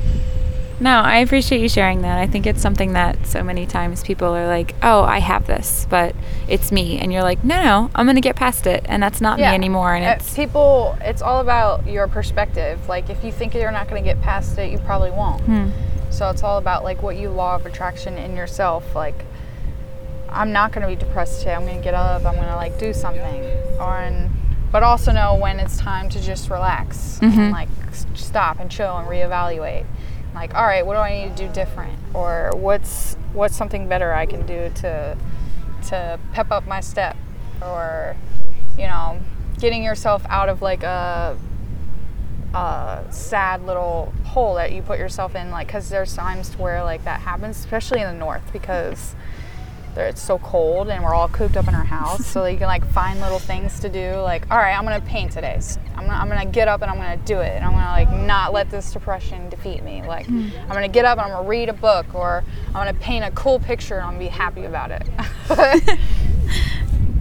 No, 0.80 1.00
I 1.00 1.18
appreciate 1.20 1.62
you 1.62 1.70
sharing 1.70 2.02
that. 2.02 2.18
I 2.20 2.28
think 2.28 2.46
it's 2.46 2.62
something 2.62 2.94
that 2.94 3.26
so 3.28 3.42
many 3.44 3.66
times 3.66 4.04
people 4.04 4.36
are 4.36 4.46
like, 4.48 4.76
"Oh, 4.84 5.04
I 5.04 5.20
have 5.20 5.48
this, 5.48 5.88
but 5.90 6.14
it's 6.50 6.70
me," 6.72 7.00
and 7.00 7.14
you're 7.14 7.24
like, 7.24 7.44
"No, 7.46 7.62
no, 7.64 7.90
I'm 7.96 8.06
gonna 8.06 8.20
get 8.20 8.36
past 8.36 8.68
it, 8.68 8.86
and 8.90 9.02
that's 9.02 9.22
not 9.22 9.40
Yeah. 9.40 9.52
me 9.52 9.56
anymore." 9.56 9.94
And 9.96 10.04
Uh, 10.06 10.10
it's 10.20 10.34
people. 10.34 10.98
It's 11.02 11.22
all 11.22 11.40
about 11.40 11.88
your 11.88 12.08
perspective. 12.10 12.90
Like 12.90 13.10
if 13.10 13.24
you 13.24 13.32
think 13.32 13.54
you're 13.54 13.72
not 13.72 13.88
going 13.90 14.04
to 14.04 14.08
get 14.08 14.22
past 14.22 14.58
it, 14.58 14.70
you 14.70 14.78
probably 14.80 15.12
won't. 15.12 15.42
Hmm. 15.44 15.70
So 16.10 16.30
it's 16.30 16.44
all 16.44 16.58
about 16.58 16.84
like 16.84 17.02
what 17.02 17.16
you 17.16 17.30
law 17.30 17.56
of 17.56 17.66
attraction 17.66 18.18
in 18.18 18.36
yourself. 18.36 18.94
Like 18.96 19.24
I'm 20.30 20.52
not 20.52 20.74
going 20.74 20.82
to 20.82 20.88
be 20.94 20.96
depressed 20.98 21.40
today. 21.40 21.54
I'm 21.56 21.64
going 21.66 21.78
to 21.78 21.84
get 21.84 21.94
up. 21.94 22.26
I'm 22.26 22.36
going 22.36 22.48
to 22.50 22.56
like 22.58 22.78
do 22.78 22.92
something. 22.94 23.46
Or 23.80 23.98
and, 23.98 24.30
but 24.74 24.84
also 24.84 25.14
know 25.14 25.36
when 25.36 25.60
it's 25.62 25.78
time 25.78 26.10
to 26.10 26.22
just 26.22 26.50
relax 26.50 27.20
and 27.22 27.52
like 27.52 27.70
s- 27.88 28.06
stop 28.16 28.60
and 28.60 28.70
chill 28.70 28.98
and 28.98 29.08
reevaluate. 29.08 29.86
Like, 30.36 30.54
all 30.54 30.66
right, 30.66 30.86
what 30.86 30.94
do 30.96 31.00
I 31.00 31.26
need 31.26 31.38
to 31.38 31.48
do 31.48 31.54
different? 31.54 31.98
Or 32.14 32.52
what's 32.54 33.16
what's 33.34 33.56
something 33.56 33.88
better 33.88 34.14
I 34.14 34.26
can 34.26 34.46
do 34.46 34.70
to 34.76 35.18
to 35.88 36.20
pep 36.34 36.52
up 36.52 36.68
my 36.68 36.82
step? 36.82 37.16
Or 37.62 38.16
you 38.78 38.86
know, 38.86 39.20
getting 39.60 39.84
yourself 39.84 40.26
out 40.30 40.50
of 40.50 40.62
like 40.62 40.84
a 40.84 41.38
a 42.54 43.04
sad 43.10 43.66
little 43.66 44.14
hole 44.26 44.56
that 44.56 44.72
you 44.72 44.82
put 44.82 45.00
yourself 45.00 45.36
in 45.36 45.52
like 45.52 45.68
because 45.68 45.90
there's 45.90 46.16
times 46.16 46.58
where 46.58 46.84
like 46.84 47.04
that 47.04 47.20
happens 47.20 47.58
especially 47.58 48.00
in 48.00 48.08
the 48.08 48.18
north 48.18 48.44
because 48.54 49.14
it's 50.02 50.22
so 50.22 50.38
cold 50.40 50.90
and 50.90 51.04
we're 51.04 51.14
all 51.14 51.30
cooped 51.30 51.58
up 51.58 51.68
in 51.68 51.76
our 51.76 51.84
house 51.84 52.26
so 52.26 52.46
you 52.46 52.58
can 52.58 52.68
like 52.68 52.86
find 52.92 53.20
little 53.20 53.40
things 53.40 53.80
to 53.80 53.90
do 53.90 54.14
like 54.18 54.50
all 54.52 54.58
right 54.58 54.78
i'm 54.78 54.84
gonna 54.84 55.00
paint 55.02 55.32
today 55.32 55.60
i'm 55.96 56.06
gonna, 56.06 56.14
I'm 56.14 56.28
gonna 56.28 56.46
get 56.46 56.68
up 56.68 56.82
and 56.82 56.92
i'm 56.92 56.98
gonna 56.98 57.18
do 57.18 57.40
it 57.40 57.52
and 57.56 57.64
i'm 57.64 57.72
gonna 57.72 57.86
like 57.86 58.12
not 58.26 58.54
let 58.54 58.70
this 58.70 58.92
depression 58.92 59.50
defeat 59.50 59.84
me 59.84 60.04
like 60.04 60.28
i'm 60.28 60.68
gonna 60.68 60.88
get 60.88 61.06
up 61.06 61.18
and 61.18 61.26
i'm 61.26 61.32
gonna 61.32 61.48
read 61.48 61.70
a 61.70 61.74
book 61.74 62.14
or 62.14 62.44
i'm 62.68 62.74
gonna 62.74 62.94
paint 62.94 63.26
a 63.26 63.32
cool 63.32 63.60
picture 63.60 63.96
and 63.96 64.06
i'm 64.06 64.14
gonna 64.14 64.26
be 64.26 64.30
happy 64.30 64.66
about 64.66 64.92
it 64.92 65.08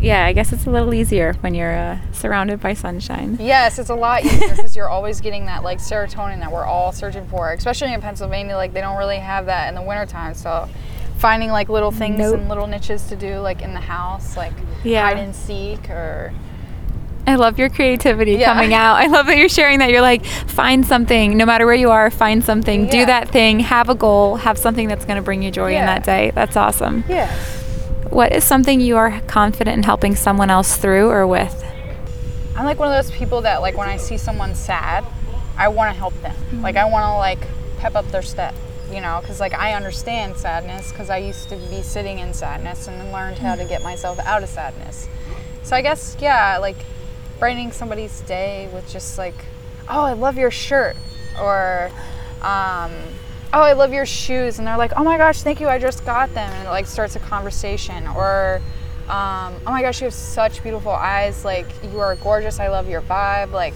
yeah, 0.05 0.27
I 0.27 0.33
guess 0.35 0.53
it's 0.53 0.67
a 0.67 0.71
little 0.71 0.93
easier 0.93 1.33
when 1.41 1.55
you're 1.55 1.75
uh, 1.75 1.99
surrounded 2.13 2.61
by 2.61 2.75
sunshine. 2.75 3.39
Yes, 3.41 3.79
it's 3.79 3.89
a 3.89 3.95
lot 3.95 4.25
easier 4.25 4.51
because 4.51 4.77
you're 4.77 4.89
always 4.89 5.21
getting 5.21 5.47
that 5.47 5.63
like 5.63 5.79
serotonin 5.79 6.41
that 6.41 6.53
we're 6.53 6.65
all 6.65 6.93
searching 6.93 7.27
for, 7.27 7.53
especially 7.53 7.93
in 7.93 8.01
Pennsylvania. 8.03 8.55
Like 8.55 8.75
they 8.75 8.83
don't 8.83 8.99
really 8.99 9.17
have 9.17 9.47
that 9.47 9.69
in 9.69 9.75
the 9.75 9.83
wintertime. 9.83 10.35
So 10.35 10.69
finding 11.25 11.51
like 11.51 11.71
little 11.71 11.91
things 11.91 12.19
Nope. 12.19 12.35
and 12.35 12.49
little 12.51 12.67
niches 12.67 13.05
to 13.09 13.17
do 13.17 13.39
like 13.39 13.63
in 13.63 13.73
the 13.73 13.81
house, 13.81 14.37
like 14.37 14.53
Yeah. 14.83 15.07
hide 15.09 15.17
and 15.17 15.35
seek 15.35 15.89
or 15.89 16.35
I 17.27 17.37
love 17.37 17.59
your 17.59 17.71
creativity 17.71 18.33
Yeah. 18.33 18.53
coming 18.53 18.75
out. 18.75 18.97
I 18.97 19.07
love 19.07 19.25
that 19.29 19.39
you're 19.39 19.49
sharing 19.49 19.79
that. 19.79 19.89
You're 19.89 20.03
like, 20.03 20.23
find 20.27 20.85
something, 20.85 21.35
no 21.39 21.47
matter 21.47 21.65
where 21.65 21.75
you 21.75 21.91
are, 21.91 22.11
find 22.11 22.45
something, 22.45 22.89
do 22.91 23.07
that 23.07 23.31
thing, 23.31 23.61
have 23.61 23.89
a 23.89 23.95
goal, 23.95 24.37
have 24.37 24.59
something 24.59 24.87
that's 24.87 25.07
going 25.07 25.17
to 25.17 25.23
bring 25.23 25.43
you 25.43 25.51
joy 25.51 25.75
in 25.75 25.87
that 25.87 26.05
day. 26.05 26.33
That's 26.35 26.57
awesome. 26.59 27.03
yeah. 27.09 27.31
What 28.11 28.33
is 28.33 28.45
something 28.45 28.79
you 28.83 28.99
are 28.99 29.23
confident 29.23 29.79
in 29.79 29.83
helping 29.85 30.15
someone 30.17 30.51
else 30.51 30.77
through 30.77 31.09
or 31.09 31.27
with? 31.27 31.65
I'm 32.55 32.67
like 32.67 32.79
one 32.79 32.93
of 32.93 33.03
those 33.03 33.11
people 33.17 33.41
that 33.41 33.63
like 33.63 33.75
when 33.79 33.89
I 33.89 33.97
see 33.97 34.19
someone 34.19 34.55
sad, 34.55 35.03
I 35.57 35.69
want 35.69 35.95
to 35.95 35.99
help 35.99 36.13
them. 36.21 36.37
Like 36.61 36.77
I 36.77 36.85
want 36.85 37.05
to 37.07 37.15
like 37.17 37.41
pep 37.79 37.95
up 37.97 38.07
their 38.11 38.21
step, 38.23 38.55
you 38.91 39.01
know, 39.01 39.19
because 39.21 39.41
like 39.41 39.55
I 39.55 39.75
understand 39.75 40.37
sadness 40.37 40.91
because 40.91 41.11
I 41.11 41.19
used 41.19 41.49
to 41.49 41.57
be 41.57 41.83
sitting 41.83 42.19
in 42.19 42.35
sadness 42.35 42.87
and 42.89 43.13
learned 43.13 43.39
how 43.39 43.55
to 43.55 43.65
get 43.65 43.83
myself 43.83 44.19
out 44.21 44.43
of 44.43 44.49
sadness. 44.49 45.09
So 45.63 45.75
I 45.75 45.83
guess 45.83 46.17
yeah, 46.21 46.59
like 46.59 46.77
brightening 47.39 47.73
somebody's 47.73 48.21
day 48.23 48.69
with 48.73 48.89
just 48.89 49.19
like, 49.19 49.35
oh, 49.89 50.03
I 50.03 50.13
love 50.13 50.37
your 50.37 50.51
shirt, 50.51 50.97
or 51.41 51.91
um, 52.43 52.93
oh, 53.53 53.61
I 53.61 53.73
love 53.73 53.93
your 53.93 54.07
shoes, 54.07 54.59
and 54.59 54.67
they're 54.69 54.77
like, 54.77 54.93
oh 54.97 55.05
my 55.05 55.17
gosh, 55.17 55.43
thank 55.43 55.61
you, 55.61 55.69
I 55.69 55.79
just 55.79 56.05
got 56.05 56.33
them, 56.35 56.51
and 56.53 56.69
it 56.69 56.71
like 56.71 56.87
starts 56.87 57.17
a 57.17 57.21
conversation, 57.21 58.07
or 58.09 58.61
um, 59.09 59.55
oh 59.67 59.71
my 59.71 59.83
gosh, 59.83 60.01
you 60.01 60.07
have 60.07 60.15
such 60.15 60.63
beautiful 60.63 60.93
eyes, 60.93 61.45
like 61.45 61.67
you 61.93 62.01
are 62.01 62.17
gorgeous, 62.17 62.59
I 62.59 62.69
love 62.69 62.89
your 62.89 63.03
vibe, 63.03 63.53
like 63.53 63.75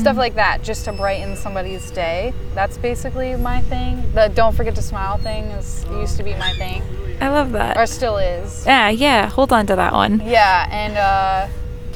stuff 0.00 0.16
like 0.16 0.34
that, 0.34 0.62
just 0.62 0.84
to 0.86 0.92
brighten 0.92 1.36
somebody's 1.36 1.90
day. 1.90 2.32
That's 2.54 2.76
basically 2.78 3.36
my 3.36 3.60
thing. 3.62 4.02
The 4.14 4.28
don't 4.34 4.54
forget 4.54 4.74
to 4.76 4.82
smile 4.82 5.18
thing 5.18 5.44
is 5.52 5.84
used 5.90 6.16
to 6.16 6.22
be 6.22 6.34
my 6.34 6.52
thing, 6.54 6.82
I 7.20 7.28
love 7.28 7.52
that. 7.52 7.76
or 7.76 7.86
still 7.86 8.16
is. 8.18 8.64
Yeah, 8.66 8.88
yeah, 8.90 9.28
hold 9.28 9.52
on 9.52 9.66
to 9.68 9.76
that 9.76 9.92
one. 9.92 10.20
Yeah, 10.24 10.68
and 10.70 10.96
uh, 10.96 11.48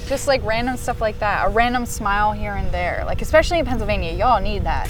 just 0.09 0.27
like 0.27 0.43
random 0.45 0.77
stuff 0.77 1.01
like 1.01 1.19
that. 1.21 1.47
A 1.47 1.51
random 1.51 1.87
smile 1.87 2.33
here 2.33 2.55
and 2.55 2.71
there. 2.73 3.03
Like, 3.07 3.23
especially 3.23 3.59
in 3.59 3.67
Pennsylvania, 3.67 4.13
y'all 4.13 4.41
need 4.41 4.65
that. 4.65 4.89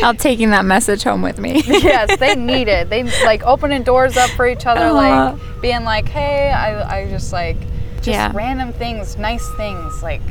I'm 0.02 0.16
taking 0.16 0.50
that 0.50 0.64
message 0.64 1.02
home 1.02 1.22
with 1.22 1.38
me. 1.38 1.62
yes, 1.66 2.18
they 2.18 2.34
need 2.34 2.68
it. 2.68 2.90
They 2.90 3.04
like 3.24 3.42
opening 3.44 3.82
doors 3.82 4.16
up 4.16 4.30
for 4.30 4.46
each 4.46 4.66
other, 4.66 4.92
like 4.92 5.12
uh-huh. 5.12 5.60
being 5.60 5.84
like, 5.84 6.08
hey, 6.08 6.50
I, 6.50 7.00
I 7.02 7.10
just 7.10 7.32
like, 7.32 7.56
just 7.96 8.08
Yeah. 8.08 8.32
random 8.34 8.72
things, 8.72 9.16
nice 9.16 9.48
things. 9.56 10.02
Like, 10.02 10.22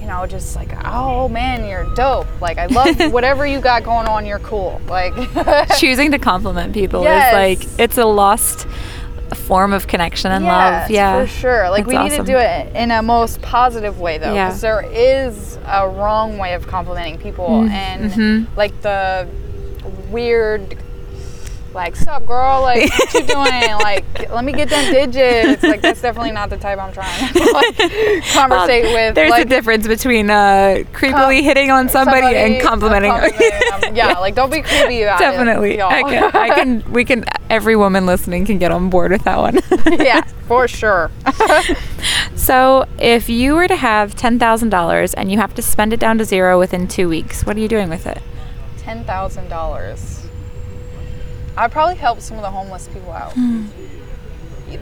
you 0.00 0.06
know, 0.06 0.26
just 0.26 0.56
like, 0.56 0.70
oh 0.84 1.28
man, 1.28 1.68
you're 1.68 1.92
dope. 1.94 2.26
Like, 2.40 2.58
I 2.58 2.66
love 2.66 3.12
whatever 3.12 3.46
you 3.46 3.60
got 3.60 3.84
going 3.84 4.06
on, 4.06 4.26
you're 4.26 4.40
cool. 4.40 4.80
Like, 4.88 5.14
Choosing 5.78 6.10
to 6.10 6.18
compliment 6.18 6.74
people 6.74 7.02
Yes. 7.02 7.28
is 7.28 7.66
like, 7.68 7.80
it's 7.80 7.98
a 7.98 8.04
lost 8.04 8.66
form 9.34 9.72
of 9.72 9.86
connection 9.86 10.30
and 10.32 10.44
Yes, 10.44 10.82
love. 10.82 10.90
Yeah. 10.90 11.20
for 11.20 11.26
sure. 11.26 11.70
Like 11.70 11.86
we 11.86 11.92
need 11.94 12.12
awesome. 12.12 12.26
to 12.26 12.32
do 12.32 12.38
it 12.38 12.74
in 12.74 12.90
a 12.90 13.02
most 13.02 13.40
positive 13.42 14.00
way, 14.00 14.18
though, 14.18 14.32
Yeah. 14.34 14.46
because 14.48 14.60
there 14.60 14.82
is 14.92 15.58
a 15.66 15.88
wrong 15.88 16.38
way 16.38 16.54
of 16.54 16.66
complimenting 16.66 17.18
people, 17.18 17.48
Mm, 17.48 17.70
and 17.70 18.10
mm-hmm. 18.12 18.56
like 18.58 18.80
the 18.82 19.26
weird, 20.10 20.76
like, 21.74 21.96
sup, 21.96 22.26
girl, 22.26 22.62
like, 22.62 22.90
what 22.98 23.14
you 23.14 23.26
doing? 23.26 23.72
like, 23.80 24.04
let 24.30 24.44
me 24.44 24.52
get 24.52 24.68
them 24.68 24.92
digits. 24.92 25.62
Like, 25.62 25.80
that's 25.80 26.00
definitely 26.00 26.32
not 26.32 26.50
the 26.50 26.56
type 26.56 26.78
I'm 26.78 26.92
trying 26.92 27.32
to 27.32 27.38
like, 27.52 27.76
conversate 28.32 28.86
um, 28.86 28.92
with. 28.92 29.14
There's 29.14 29.30
like, 29.30 29.46
a 29.46 29.48
difference 29.48 29.86
between 29.86 30.30
uh, 30.30 30.84
creepily 30.92 31.38
com- 31.38 31.44
hitting 31.44 31.70
on 31.70 31.88
somebody, 31.88 32.22
somebody 32.22 32.36
and 32.54 32.62
complimenting. 32.62 33.10
complimenting 33.10 33.96
yeah, 33.96 34.18
like, 34.18 34.34
don't 34.34 34.50
be 34.50 34.62
creepy 34.62 35.02
about 35.02 35.18
definitely. 35.18 35.74
it. 35.74 35.76
Definitely. 35.78 36.18
I, 36.18 36.44
I 36.44 36.48
can, 36.50 36.92
we 36.92 37.04
can, 37.04 37.24
every 37.50 37.76
woman 37.76 38.06
listening 38.06 38.44
can 38.44 38.58
get 38.58 38.70
on 38.70 38.90
board 38.90 39.12
with 39.12 39.24
that 39.24 39.38
one. 39.38 39.58
yeah, 40.04 40.22
for 40.46 40.68
sure. 40.68 41.10
so, 42.34 42.86
if 42.98 43.28
you 43.28 43.54
were 43.54 43.68
to 43.68 43.76
have 43.76 44.14
$10,000 44.14 45.14
and 45.16 45.32
you 45.32 45.38
have 45.38 45.54
to 45.54 45.62
spend 45.62 45.92
it 45.92 46.00
down 46.00 46.18
to 46.18 46.24
zero 46.24 46.58
within 46.58 46.88
two 46.88 47.08
weeks, 47.08 47.44
what 47.46 47.56
are 47.56 47.60
you 47.60 47.68
doing 47.68 47.88
with 47.88 48.06
it? 48.06 48.20
$10,000. 48.78 50.21
I 51.62 51.68
probably 51.68 51.94
helped 51.94 52.22
some 52.22 52.38
of 52.38 52.42
the 52.42 52.50
homeless 52.50 52.88
people 52.88 53.12
out. 53.12 53.34
Mm. 53.34 53.68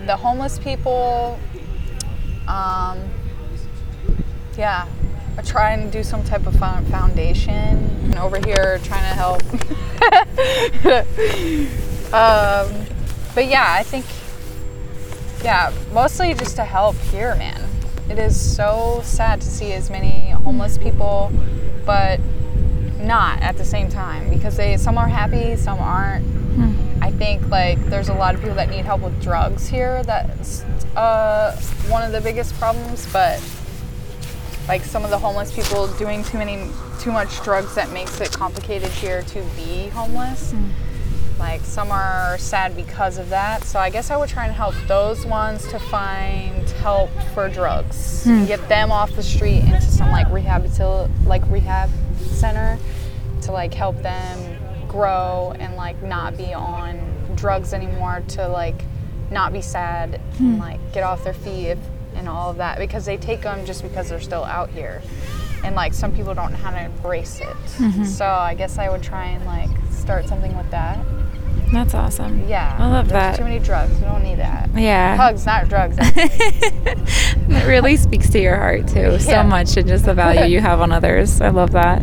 The 0.07 0.17
homeless 0.17 0.59
people, 0.59 1.39
um, 2.49 2.99
yeah, 4.57 4.89
I 5.37 5.43
try 5.43 5.73
and 5.73 5.93
do 5.93 6.03
some 6.03 6.25
type 6.25 6.47
of 6.47 6.57
foundation. 6.57 7.53
And 7.53 8.19
over 8.19 8.39
here, 8.39 8.81
trying 8.83 9.03
to 9.03 9.15
help. 9.15 9.45
um, 12.15 12.73
but 13.35 13.47
yeah, 13.47 13.67
I 13.69 13.83
think, 13.83 14.07
yeah, 15.45 15.71
mostly 15.93 16.33
just 16.33 16.57
to 16.57 16.65
help 16.65 16.97
here, 16.97 17.35
man. 17.35 17.63
It 18.09 18.19
is 18.19 18.41
so 18.41 19.03
sad 19.05 19.43
to 19.43 19.47
see 19.47 19.75
as 19.75 19.91
many 19.91 20.31
homeless 20.31 20.79
people, 20.79 21.31
but 21.85 22.21
not 23.01 23.43
at 23.43 23.57
the 23.57 23.65
same 23.65 23.89
time 23.89 24.31
because 24.31 24.57
they 24.57 24.77
some 24.77 24.99
are 24.99 25.09
happy, 25.09 25.57
some 25.57 25.79
aren't. 25.79 26.25
Hmm. 26.25 27.03
I 27.03 27.11
think 27.11 27.49
like 27.49 27.79
there's 27.87 28.09
a 28.09 28.15
lot 28.15 28.35
of 28.35 28.41
people 28.41 28.57
that 28.57 28.69
need 28.71 28.85
help 28.85 29.03
with 29.03 29.21
drugs 29.23 29.69
here. 29.69 30.03
That's 30.03 30.63
uh, 30.97 31.61
one 31.89 32.03
of 32.03 32.13
the 32.13 32.21
biggest 32.21 32.55
problems, 32.55 33.11
but 33.13 33.43
like 34.69 34.83
some 34.83 35.05
of 35.05 35.11
the 35.11 35.19
homeless 35.19 35.55
people 35.55 35.89
doing 35.95 36.23
too 36.25 36.39
many 36.39 36.69
too 37.01 37.11
much 37.11 37.43
drugs 37.43 37.75
that 37.75 37.91
makes 37.93 38.21
it 38.21 38.31
complicated 38.31 38.91
here 38.91 39.23
to 39.23 39.43
be 39.57 39.89
homeless. 39.89 40.53
Hmm. 40.53 40.69
Like 41.39 41.63
some 41.63 41.91
are 41.91 42.37
sad 42.37 42.77
because 42.77 43.17
of 43.17 43.31
that. 43.31 43.65
So 43.65 43.79
I 43.79 43.89
guess 43.89 44.11
I 44.11 44.17
would 44.19 44.29
try 44.29 44.45
and 44.45 44.55
help 44.55 44.75
those 44.87 45.25
ones 45.25 45.67
to 45.69 45.79
find 45.79 46.69
help 46.69 47.11
for 47.33 47.49
drugs. 47.49 48.27
And 48.27 48.47
get 48.47 48.69
them 48.69 48.93
off 48.93 49.17
the 49.17 49.23
street 49.23 49.61
into 49.61 49.81
some 49.81 50.11
like 50.11 50.27
rehabilitative 50.27 51.09
like 51.27 51.43
rehab 51.49 51.89
center 52.21 52.79
to 53.43 53.53
like 53.53 53.75
help 53.75 53.97
them 54.03 54.59
grow 54.89 55.55
and 55.59 55.77
like 55.77 56.03
not 56.03 56.37
be 56.37 56.53
on 56.53 57.01
drugs 57.35 57.73
anymore 57.73 58.23
to 58.29 58.47
like 58.49 58.85
not 59.31 59.53
be 59.53 59.63
sad 59.63 60.15
and 60.15 60.55
hmm. 60.55 60.59
like 60.59 60.93
get 60.93 61.03
off 61.03 61.23
their 61.25 61.35
feet 61.35 61.79
and 62.15 62.29
all 62.29 62.51
of 62.51 62.57
that 62.57 62.79
because 62.79 63.07
they 63.07 63.17
take 63.17 63.43
them 63.43 63.65
just 63.65 63.83
because 63.83 64.09
they're 64.09 64.21
still 64.21 64.45
out 64.45 64.69
here. 64.71 65.01
And 65.63 65.77
like 65.77 65.95
some 65.95 66.15
people 66.15 66.35
don't 66.35 66.53
know 66.53 66.59
how 66.59 66.71
to 66.71 66.83
embrace 66.83 67.41
it. 67.41 67.47
Mm-hmm. 67.47 68.05
So 68.05 68.27
i 68.27 68.55
guess 68.55 68.79
i 68.79 68.89
would 68.89 69.03
try 69.03 69.27
and 69.27 69.45
like 69.45 69.71
start 69.91 70.27
something 70.27 70.57
with 70.57 70.71
that 70.71 70.99
That's 71.73 71.95
awesome. 71.95 72.49
yeah 72.49 72.77
I 72.79 72.89
love 72.89 73.09
that. 73.11 73.37
too 73.37 73.45
many 73.45 73.59
drugs 73.61 73.95
we 73.95 74.01
don't 74.07 74.23
need 74.23 74.39
that 74.39 74.69
Yeah. 74.75 75.17
hugs 75.17 75.47
not 75.47 75.69
drugs 75.69 75.97
It 77.53 77.67
really 77.67 77.97
speaks 77.97 78.31
to 78.31 78.41
your 78.41 78.57
heart 78.57 78.87
too, 78.89 79.19
so 79.19 79.31
Yeah. 79.31 79.43
much, 79.43 79.77
and 79.77 79.87
just 79.89 80.05
the 80.05 80.15
value 80.15 80.45
you 80.47 80.61
have 80.61 80.81
on 80.81 80.93
others. 80.93 81.41
I 81.41 81.49
love 81.49 81.73
that. 81.73 82.03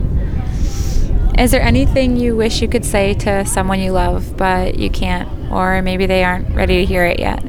Is 1.40 1.52
there 1.52 1.62
anything 1.62 2.18
you 2.18 2.36
wish 2.36 2.62
you 2.62 2.68
could 2.68 2.84
say 2.84 3.14
to 3.16 3.46
someone 3.46 3.80
you 3.80 3.92
love, 3.92 4.36
but 4.38 4.78
you 4.80 4.90
can't, 4.90 5.30
or 5.52 5.82
maybe 5.82 6.06
they 6.06 6.24
aren't 6.24 6.54
ready 6.56 6.78
to 6.80 6.86
hear 6.86 7.06
it 7.06 7.20
yet? 7.20 7.44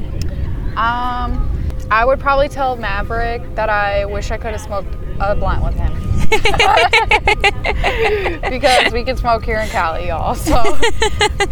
um 0.77 1.45
i 1.91 2.05
would 2.05 2.19
probably 2.21 2.47
tell 2.47 2.77
maverick 2.77 3.41
that 3.55 3.67
i 3.69 4.05
wish 4.05 4.31
i 4.31 4.37
could 4.37 4.51
have 4.51 4.61
smoked 4.61 4.87
a 5.19 5.35
blunt 5.35 5.61
with 5.61 5.73
him 5.75 5.91
because 8.49 8.93
we 8.93 9.03
can 9.03 9.17
smoke 9.17 9.43
here 9.43 9.59
in 9.59 9.67
Cali, 9.69 10.07
y'all. 10.07 10.35
So 10.35 10.55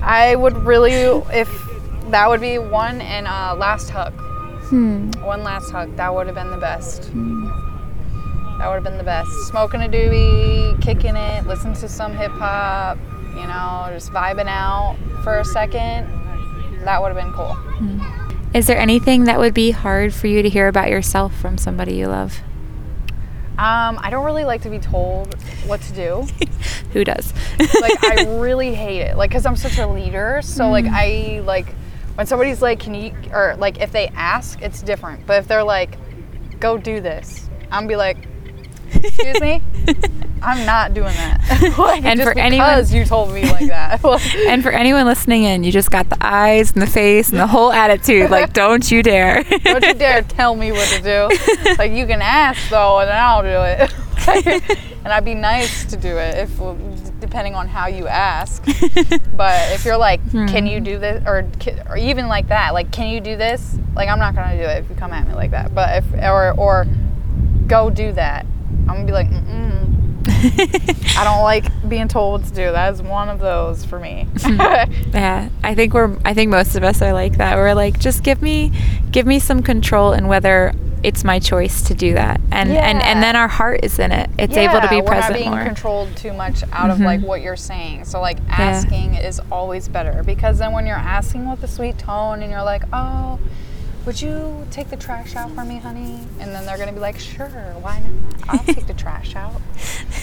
I 0.02 0.36
would 0.36 0.56
really, 0.58 0.94
if 0.94 1.50
that 2.10 2.30
would 2.30 2.42
be 2.42 2.58
one 2.58 3.02
and 3.02 3.28
uh, 3.28 3.56
last 3.58 3.90
hug. 3.90 4.14
Hmm. 4.70 5.12
One 5.24 5.44
last 5.44 5.72
hug. 5.72 5.96
That 5.96 6.14
would 6.14 6.28
have 6.28 6.36
been 6.36 6.52
the 6.52 6.58
best. 6.58 7.06
Hmm. 7.06 7.46
That 8.60 8.68
would 8.68 8.76
have 8.76 8.84
been 8.84 8.98
the 8.98 9.04
best. 9.04 9.30
Smoking 9.48 9.82
a 9.82 9.88
doobie, 9.88 10.82
kicking 10.82 11.16
it, 11.16 11.46
listen 11.46 11.74
to 11.76 11.88
some 11.88 12.14
hip 12.14 12.32
hop, 12.32 12.98
you 13.36 13.48
know, 13.48 13.88
just 13.94 14.12
vibing 14.12 14.48
out 14.48 14.98
for 15.24 15.40
a 15.40 15.46
second. 15.46 16.08
That 16.84 17.02
would 17.02 17.16
have 17.16 17.18
been 17.18 17.34
cool. 17.34 17.54
Hmm. 17.54 18.54
Is 18.54 18.68
there 18.68 18.78
anything 18.78 19.26
that 19.26 19.40
would 19.40 19.54
be 19.54 19.72
hard 19.72 20.14
for 20.14 20.28
you 20.28 20.42
to 20.42 20.50
hear 20.50 20.68
about 20.68 20.90
yourself 20.90 21.36
from 21.36 21.58
somebody 21.58 21.96
you 21.96 22.08
love? 22.08 22.40
Um, 23.58 24.00
I 24.02 24.10
don't 24.12 24.24
really 24.26 24.46
like 24.46 24.62
to 24.64 24.70
be 24.70 24.78
told 24.80 25.34
what 25.66 25.82
to 25.82 25.94
do. 25.94 26.28
Who 26.94 27.04
does? 27.04 27.34
like 27.60 28.04
I 28.04 28.26
really 28.40 28.74
hate 28.74 29.02
it. 29.02 29.18
Like, 29.18 29.32
cause 29.32 29.46
I'm 29.46 29.56
such 29.56 29.78
a 29.80 29.88
leader. 29.88 30.42
So 30.44 30.70
like 30.70 30.86
I 30.88 31.42
like 31.44 31.74
when 32.16 32.28
somebody's 32.28 32.62
like, 32.62 32.80
"Can 32.80 32.94
you?" 32.94 33.14
or 33.32 33.56
like 33.58 33.82
if 33.82 33.92
they 33.92 34.08
ask, 34.10 34.62
it's 34.62 34.82
different. 34.82 35.26
But 35.26 35.40
if 35.40 35.48
they're 35.48 35.64
like, 35.64 35.98
"Go 36.60 36.78
do 36.78 37.02
this," 37.02 37.50
I'm 37.72 37.82
gonna 37.84 37.88
be 37.88 37.96
like, 37.96 38.18
"Excuse 38.94 39.42
me." 39.42 39.62
I'm 40.42 40.66
not 40.66 40.94
doing 40.94 41.14
that. 41.16 41.74
like, 41.78 42.04
And 42.04 42.20
just 42.20 42.32
for 42.32 42.38
anyone- 42.40 42.70
because 42.76 42.94
you 42.94 43.06
told 43.06 43.34
me 43.34 43.44
like 43.50 43.68
that. 43.68 44.04
and 44.48 44.64
for 44.64 44.70
anyone 44.72 45.06
listening 45.06 45.44
in, 45.44 45.64
you 45.64 45.72
just 45.72 45.92
got 45.92 46.10
the 46.10 46.18
eyes 46.22 46.72
and 46.74 46.82
the 46.82 46.88
face 46.88 47.30
and 47.30 47.40
the 47.40 47.48
whole 47.48 47.72
attitude. 47.72 48.30
Like, 48.30 48.54
don't 48.54 48.90
you 48.92 49.04
dare! 49.04 49.44
Don't 49.44 49.86
you 49.86 49.94
dare 49.94 50.22
tell 50.22 50.56
me 50.56 50.72
what 50.72 50.88
to 50.90 51.02
do. 51.02 51.74
Like 51.78 51.92
you 51.92 52.06
can 52.06 52.22
ask 52.22 52.70
though, 52.70 53.00
and 53.00 53.10
then 53.10 53.18
I'll 53.18 53.42
do 53.42 53.62
it. 53.84 53.94
and 55.04 55.14
I'd 55.14 55.24
be 55.26 55.34
nice 55.36 55.86
to 55.86 55.96
do 55.96 56.18
it 56.18 56.38
if, 56.38 57.20
depending 57.20 57.56
on 57.56 57.68
how 57.68 57.88
you 57.88 58.08
ask. 58.08 58.64
But 59.36 59.72
if 59.72 59.86
you're 59.86 59.98
like, 59.98 60.20
can 60.32 60.68
you 60.68 60.80
do 60.80 60.98
this, 61.00 61.24
or 61.26 61.48
or 61.90 61.98
even 61.98 62.28
like 62.28 62.48
that, 62.50 62.74
like, 62.74 62.92
can 62.92 63.10
you 63.10 63.20
do 63.22 63.36
this? 63.38 63.78
Like 63.96 64.10
I'm 64.10 64.20
not 64.20 64.36
gonna 64.36 64.58
do 64.58 64.64
it 64.64 64.84
if 64.84 64.90
you 64.90 64.96
come 64.96 65.14
at 65.14 65.28
me 65.28 65.34
like 65.34 65.52
that. 65.52 65.74
But 65.74 66.04
if 66.04 66.14
or 66.24 66.52
or 66.58 66.86
go 67.68 67.90
do 67.90 68.12
that, 68.14 68.46
I'm 68.82 68.88
gonna 68.88 69.06
be 69.06 69.12
like, 69.12 69.30
mm. 69.30 69.97
I 71.18 71.24
don't 71.24 71.44
like 71.44 71.66
being 71.90 72.08
told 72.08 72.42
what 72.42 72.50
to 72.50 72.54
do. 72.54 72.72
That 72.72 72.94
is 72.94 73.02
one 73.02 73.30
of 73.30 73.40
those 73.40 73.84
for 73.86 74.00
me. 74.00 74.28
Mm-hmm. 74.36 75.12
Yeah, 75.18 75.50
I 75.64 75.74
think 75.74 75.94
we're. 75.94 76.16
I 76.26 76.34
think 76.34 76.52
most 76.52 76.76
of 76.76 76.84
us 76.84 77.02
are 77.02 77.14
like 77.14 77.38
that. 77.38 77.56
We're 77.56 77.74
like, 77.74 78.00
just 78.00 78.24
give 78.24 78.42
me, 78.42 78.72
give 79.12 79.26
me 79.26 79.40
some 79.40 79.64
control 79.64 80.14
in 80.14 80.28
whether 80.28 80.74
it's 81.04 81.24
my 81.24 81.40
choice 81.40 81.82
to 81.88 81.94
do 81.94 82.14
that, 82.14 82.40
and 82.52 82.70
and 82.70 83.00
Yeah. 83.00 83.12
and 83.12 83.24
then 83.24 83.36
our 83.36 83.48
heart 83.48 83.80
is 83.84 83.98
in 84.00 84.12
it. 84.12 84.30
It's 84.38 84.56
able 84.58 84.82
to 84.82 84.88
be 84.90 84.98
we're 84.98 85.08
present 85.08 85.34
not 85.34 85.40
being 85.40 85.52
more. 85.52 85.64
controlled 85.64 86.16
too 86.18 86.34
much 86.34 86.64
out 86.72 86.90
of 86.90 87.00
like 87.00 87.20
mm-hmm. 87.20 87.28
what 87.28 87.42
you're 87.42 87.56
saying. 87.56 88.06
So 88.06 88.20
like 88.20 88.38
asking 88.50 89.16
is 89.16 89.40
always 89.52 89.88
better 89.88 90.24
because 90.24 90.60
then 90.60 90.72
when 90.74 90.86
you're 90.86 90.96
asking 90.96 91.50
with 91.50 91.64
a 91.64 91.68
sweet 91.68 91.98
tone 91.98 92.42
and 92.42 92.52
you're 92.52 92.64
like, 92.64 92.84
oh, 92.94 93.40
would 94.08 94.22
you 94.22 94.66
take 94.72 94.90
the 94.90 94.96
trash 94.96 95.36
out 95.36 95.52
for 95.52 95.66
me, 95.66 95.80
honey? 95.80 96.18
And 96.40 96.56
then 96.56 96.66
they're 96.66 96.78
gonna 96.78 96.94
be 96.94 97.00
like, 97.00 97.20
sure, 97.20 97.50
why 97.82 98.00
not? 98.00 98.50
I'll 98.50 98.74
take 98.74 98.88
the 98.88 98.94
trash 98.94 99.36
out. 99.36 99.62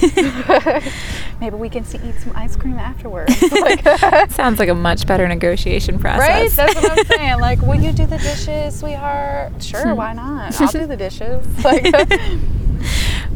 Maybe 1.39 1.55
we 1.55 1.69
can 1.69 1.85
see, 1.85 1.99
eat 1.99 2.15
some 2.15 2.35
ice 2.35 2.55
cream 2.55 2.79
afterwards. 2.79 3.39
like, 3.51 3.83
Sounds 4.31 4.57
like 4.57 4.69
a 4.69 4.73
much 4.73 5.05
better 5.05 5.27
negotiation 5.27 5.99
process. 5.99 6.27
right? 6.27 6.51
That's 6.51 6.75
what 6.75 6.97
I'm 6.97 7.05
saying. 7.05 7.39
Like, 7.39 7.61
will 7.61 7.75
you 7.75 7.91
do 7.91 8.07
the 8.07 8.17
dishes, 8.17 8.79
sweetheart? 8.79 9.61
Sure, 9.61 9.93
why 9.93 10.13
not? 10.13 10.59
I'll 10.59 10.71
do 10.71 10.87
the 10.87 10.97
dishes. 10.97 11.45
Like. 11.63 11.93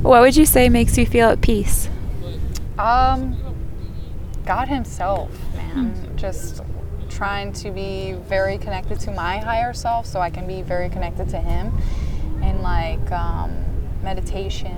what 0.02 0.22
would 0.22 0.36
you 0.36 0.48
say 0.48 0.68
makes 0.68 0.98
you 0.98 1.06
feel 1.06 1.30
at 1.30 1.42
peace? 1.42 1.90
Um, 2.80 3.38
God 4.48 4.68
Himself, 4.68 5.30
man. 5.54 5.92
Hmm. 5.92 6.16
Just 6.16 6.64
trying 7.20 7.52
to 7.52 7.70
be 7.70 8.14
very 8.14 8.58
connected 8.58 8.98
to 8.98 9.12
my 9.12 9.40
higher 9.40 9.74
self 9.74 10.06
so 10.06 10.22
I 10.22 10.30
can 10.30 10.48
be 10.48 10.62
very 10.62 10.88
connected 10.88 11.28
to 11.32 11.38
Him. 11.38 11.78
in 12.42 12.62
like 12.62 13.12
um, 13.12 13.54
meditation 14.02 14.72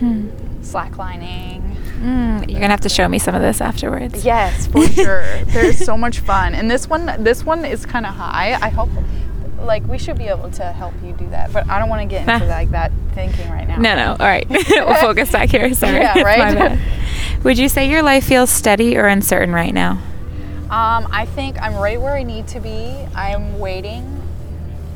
and 0.00 0.32
slacklining. 0.62 1.60
Mm, 2.00 2.48
you're 2.50 2.60
gonna 2.60 2.70
have 2.72 2.80
to 2.80 2.88
show 2.88 3.06
me 3.08 3.18
some 3.18 3.34
of 3.34 3.42
this 3.42 3.60
afterwards. 3.60 4.24
Yes, 4.24 4.66
for 4.72 4.86
sure. 4.86 5.44
There's 5.44 5.76
so 5.76 5.98
much 5.98 6.20
fun. 6.20 6.54
And 6.54 6.70
this 6.70 6.88
one, 6.88 7.22
this 7.22 7.44
one 7.44 7.66
is 7.66 7.84
kind 7.84 8.06
of 8.06 8.14
high. 8.14 8.54
I 8.54 8.70
hope. 8.70 8.88
Like 9.60 9.86
we 9.86 9.98
should 9.98 10.16
be 10.16 10.28
able 10.28 10.50
to 10.52 10.64
help 10.72 10.94
you 11.04 11.12
do 11.12 11.28
that, 11.28 11.52
but 11.52 11.68
I 11.68 11.78
don't 11.78 11.90
want 11.90 12.00
to 12.00 12.08
get 12.08 12.26
into 12.26 12.46
like 12.46 12.70
that 12.70 12.90
thinking 13.12 13.50
right 13.50 13.68
now. 13.68 13.76
No, 13.76 13.94
no. 13.94 14.10
All 14.12 14.26
right, 14.26 14.48
we'll 14.70 14.94
focus 14.94 15.30
back 15.30 15.50
here. 15.50 15.74
Sorry. 15.74 15.96
Yeah, 16.00 16.22
right? 16.22 16.78
Would 17.44 17.58
you 17.58 17.68
say 17.68 17.86
your 17.86 18.02
life 18.02 18.24
feels 18.24 18.48
steady 18.48 18.96
or 18.96 19.06
uncertain 19.06 19.54
right 19.54 19.74
now? 19.74 20.00
Um, 20.70 21.08
I 21.10 21.26
think 21.26 21.60
I'm 21.60 21.74
right 21.74 22.00
where 22.00 22.14
I 22.14 22.22
need 22.22 22.46
to 22.48 22.60
be. 22.60 22.94
I'm 23.14 23.58
waiting 23.58 24.22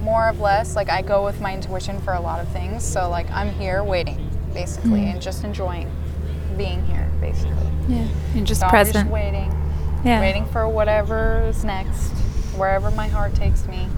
more 0.03 0.29
or 0.29 0.33
less. 0.35 0.77
Like 0.77 0.89
I 0.89 1.03
go 1.03 1.25
with 1.25 1.41
my 1.41 1.53
intuition 1.55 2.01
for 2.01 2.13
a 2.13 2.21
lot 2.21 2.39
of 2.41 2.47
things. 2.49 2.85
So 2.85 3.09
like 3.11 3.29
I'm 3.33 3.51
here 3.55 3.83
waiting, 3.83 4.31
basically, 4.53 5.07
and 5.07 5.21
just 5.21 5.43
enjoying 5.43 5.91
being 6.57 6.85
here, 6.87 7.11
basically. 7.21 7.67
Yeah, 7.89 8.07
you're 8.35 8.45
just 8.45 8.61
So 8.61 8.67
I'm 8.67 8.71
present. 8.71 8.95
just 8.95 9.09
waiting, 9.09 9.53
yeah. 10.05 10.21
waiting 10.21 10.47
for 10.47 10.69
whatever's 10.69 11.65
next, 11.65 12.11
wherever 12.57 12.91
my 12.93 13.09
heart 13.09 13.35
takes 13.35 13.67
me. 13.67 13.89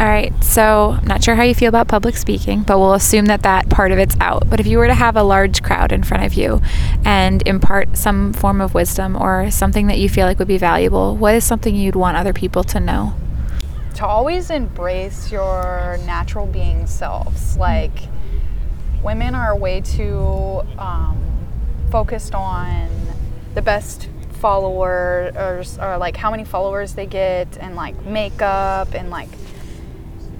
All 0.00 0.06
right. 0.06 0.32
So, 0.42 0.96
I'm 0.98 1.06
not 1.06 1.22
sure 1.22 1.34
how 1.34 1.42
you 1.42 1.54
feel 1.54 1.68
about 1.68 1.86
public 1.86 2.16
speaking, 2.16 2.62
but 2.62 2.78
we'll 2.78 2.94
assume 2.94 3.26
that 3.26 3.42
that 3.42 3.68
part 3.68 3.92
of 3.92 3.98
it's 3.98 4.16
out. 4.18 4.48
But 4.48 4.58
if 4.58 4.66
you 4.66 4.78
were 4.78 4.86
to 4.86 4.94
have 4.94 5.14
a 5.14 5.22
large 5.22 5.62
crowd 5.62 5.92
in 5.92 6.02
front 6.02 6.24
of 6.24 6.32
you 6.32 6.62
and 7.04 7.46
impart 7.46 7.98
some 7.98 8.32
form 8.32 8.62
of 8.62 8.72
wisdom 8.72 9.14
or 9.14 9.50
something 9.50 9.88
that 9.88 9.98
you 9.98 10.08
feel 10.08 10.26
like 10.26 10.38
would 10.38 10.48
be 10.48 10.56
valuable, 10.56 11.16
what 11.16 11.34
is 11.34 11.44
something 11.44 11.76
you'd 11.76 11.96
want 11.96 12.16
other 12.16 12.32
people 12.32 12.64
to 12.64 12.80
know? 12.80 13.14
to 14.00 14.06
always 14.06 14.48
embrace 14.48 15.30
your 15.30 15.98
natural 16.06 16.46
being 16.46 16.86
selves. 16.86 17.58
Like, 17.58 17.92
women 19.02 19.34
are 19.34 19.54
way 19.54 19.82
too 19.82 20.62
um, 20.78 21.18
focused 21.90 22.34
on 22.34 22.88
the 23.54 23.60
best 23.60 24.08
followers 24.32 25.76
or 25.78 25.98
like 25.98 26.16
how 26.16 26.30
many 26.30 26.44
followers 26.44 26.94
they 26.94 27.04
get 27.04 27.58
and 27.58 27.76
like 27.76 28.06
makeup 28.06 28.94
and 28.94 29.10
like 29.10 29.28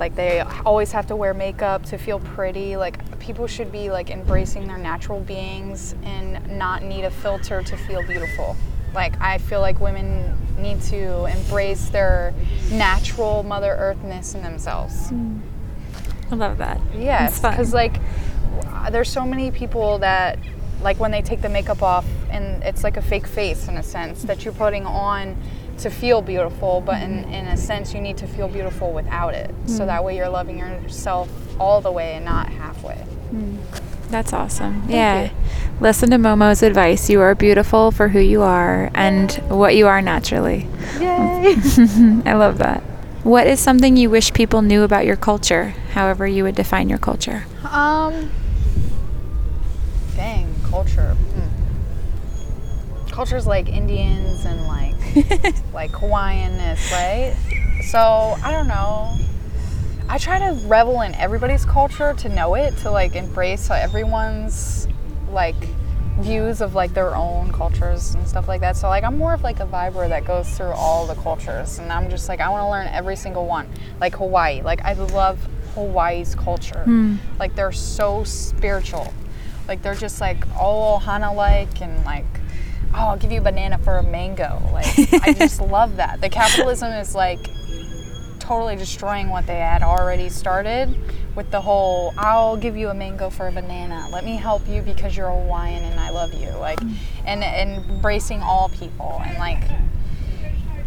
like 0.01 0.17
they 0.17 0.41
always 0.65 0.91
have 0.93 1.07
to 1.09 1.15
wear 1.15 1.35
makeup 1.35 1.85
to 1.85 1.99
feel 1.99 2.19
pretty. 2.19 2.77
Like 2.77 3.21
people 3.21 3.47
should 3.47 3.71
be 3.71 3.91
like 3.91 4.11
embracing 4.11 4.67
their 4.67 4.79
natural 4.79 5.21
beings 5.21 5.95
and 6.03 6.59
not 6.59 6.83
need 6.83 7.05
a 7.05 7.11
filter 7.11 7.63
to 7.63 7.77
feel 7.77 8.03
beautiful. 8.03 8.57
Like 8.95 9.21
i 9.21 9.39
feel 9.39 9.61
like 9.61 9.79
women 9.79 10.37
need 10.59 10.81
to 10.83 11.27
embrace 11.27 11.91
their 11.91 12.35
natural 12.73 13.43
mother 13.45 13.77
earthness 13.79 14.35
in 14.35 14.43
themselves. 14.43 15.11
Hmm. 15.11 15.39
I 16.33 16.35
love 16.35 16.59
that. 16.59 16.81
Yes, 16.97 17.33
It's 17.33 17.41
because 17.41 17.75
like 17.75 18.01
there's 18.91 19.11
so 19.11 19.27
many 19.27 19.51
people 19.51 19.99
that 19.99 20.39
like 20.83 20.99
when 20.99 21.11
they 21.11 21.21
take 21.21 21.43
the 21.43 21.49
makeup 21.49 21.83
off 21.83 22.07
and 22.31 22.63
it's 22.63 22.83
like 22.83 22.97
a 22.97 23.03
fake 23.03 23.27
face 23.27 23.69
in 23.69 23.77
a 23.77 23.83
sense 23.83 24.23
that 24.23 24.45
you're 24.45 24.55
putting 24.55 24.87
on 24.87 25.37
to 25.81 25.91
feel 25.91 26.23
beautiful 26.23 26.81
but 26.81 27.03
in, 27.03 27.25
mm-hmm. 27.25 27.33
in 27.33 27.47
a 27.49 27.57
sense 27.57 27.93
you 27.95 28.01
need 28.01 28.17
to 28.17 28.27
feel 28.27 28.49
beautiful 28.49 28.93
without 28.93 29.35
it 29.35 29.51
so 29.67 29.83
mm. 29.83 29.87
that 29.87 30.05
way 30.05 30.17
you're 30.17 30.29
loving 30.29 30.59
yourself 30.59 31.29
all 31.59 31.81
the 31.81 31.91
way 31.91 32.15
and 32.15 32.25
not 32.25 32.49
halfway 32.49 33.05
mm. 33.33 33.59
That's 34.11 34.33
awesome. 34.33 34.87
yeah. 34.89 35.31
Listen 35.81 36.11
to 36.11 36.17
Momo's 36.17 36.65
advice. 36.65 37.09
You 37.09 37.21
are 37.21 37.37
beautiful 37.37 37.93
for 37.93 38.09
who 38.09 38.19
you 38.19 38.43
are 38.43 38.91
and 38.93 39.31
what 39.49 39.77
you 39.77 39.87
are 39.87 40.03
naturally. 40.03 40.67
yay 40.99 41.55
I 42.27 42.35
love 42.35 42.59
that. 42.59 42.83
What 43.23 43.47
is 43.47 43.61
something 43.61 43.97
you 43.97 44.11
wish 44.11 44.33
people 44.33 44.63
knew 44.63 44.83
about 44.83 45.07
your 45.07 45.15
culture, 45.15 45.75
however 45.93 46.27
you 46.27 46.43
would 46.43 46.57
define 46.57 46.89
your 46.89 46.99
culture? 46.99 47.45
Um. 47.71 48.31
Dang, 50.17 50.53
culture. 50.65 51.17
Culture's 53.21 53.47
like 53.47 53.69
Indians 53.69 54.47
and 54.47 54.67
like 54.67 54.95
like 55.75 55.91
Hawaiianness, 55.91 56.91
right? 56.91 57.37
So 57.83 57.99
I 58.43 58.51
don't 58.51 58.67
know. 58.67 59.15
I 60.09 60.17
try 60.17 60.39
to 60.39 60.59
revel 60.67 61.03
in 61.03 61.15
everybody's 61.17 61.67
culture 61.67 62.15
to 62.15 62.29
know 62.31 62.55
it, 62.55 62.79
to 62.79 62.91
like 62.91 63.17
embrace 63.17 63.71
everyone's 63.71 64.89
like 65.29 65.55
views 66.21 66.63
of 66.63 66.75
like 66.75 66.95
their 66.95 67.15
own 67.15 67.53
cultures 67.53 68.15
and 68.15 68.27
stuff 68.27 68.49
like 68.49 68.63
that. 68.63 68.75
So 68.75 68.89
like 68.89 69.05
I'm 69.05 69.19
more 69.19 69.35
of 69.35 69.43
like 69.43 69.61
a 69.61 69.67
viber 69.67 70.09
that 70.09 70.25
goes 70.25 70.49
through 70.57 70.73
all 70.73 71.07
the 71.07 71.17
cultures 71.17 71.79
and 71.79 71.93
I'm 71.93 72.09
just 72.09 72.27
like 72.27 72.41
I 72.41 72.49
want 72.49 72.63
to 72.63 72.71
learn 72.71 72.87
every 72.87 73.17
single 73.17 73.45
one. 73.45 73.69
Like 74.01 74.15
Hawaii. 74.15 74.63
Like 74.63 74.83
I 74.83 74.95
love 74.95 75.39
Hawaii's 75.75 76.35
culture. 76.35 76.85
Hmm. 76.85 77.17
Like 77.39 77.55
they're 77.55 77.71
so 77.71 78.25
spiritual. 78.25 79.13
Like 79.69 79.83
they're 79.83 79.95
just 79.95 80.23
like 80.23 80.43
all 80.59 81.01
Hana 81.01 81.35
like 81.35 81.83
and 81.83 82.03
like 82.07 82.25
oh 82.95 83.09
I'll 83.09 83.17
give 83.17 83.33
you 83.33 83.41
a 83.41 83.45
banana 83.45 83.79
for 83.79 83.99
a 83.99 84.03
mango. 84.03 84.61
Like 84.73 85.13
I 85.23 85.33
just 85.33 85.61
love 85.61 85.97
that. 85.97 86.21
The 86.21 86.29
capitalism 86.29 86.93
is 86.93 87.15
like 87.15 87.41
totally 88.39 88.77
destroying 88.77 89.29
what 89.29 89.47
they 89.47 89.59
had 89.59 89.83
already 89.83 90.29
started 90.29 90.97
with 91.37 91.51
the 91.51 91.61
whole 91.61 92.13
I'll 92.19 92.57
give 92.57 92.77
you 92.77 92.89
a 92.89 92.95
mango 92.95 93.31
for 93.31 93.47
a 93.47 93.53
banana. 93.53 94.09
Let 94.13 94.25
me 94.25 94.37
help 94.37 94.67
you 94.69 94.83
because 94.83 95.17
you're 95.17 95.29
a 95.29 95.41
Hawaiian 95.41 95.85
and 95.85 96.01
I 96.01 96.11
love 96.11 96.35
you. 96.35 96.51
Like 96.51 96.81
and, 97.25 97.45
and 97.45 97.89
embracing 97.91 98.41
all 98.43 98.69
people 98.71 99.21
and 99.25 99.39
like 99.39 99.63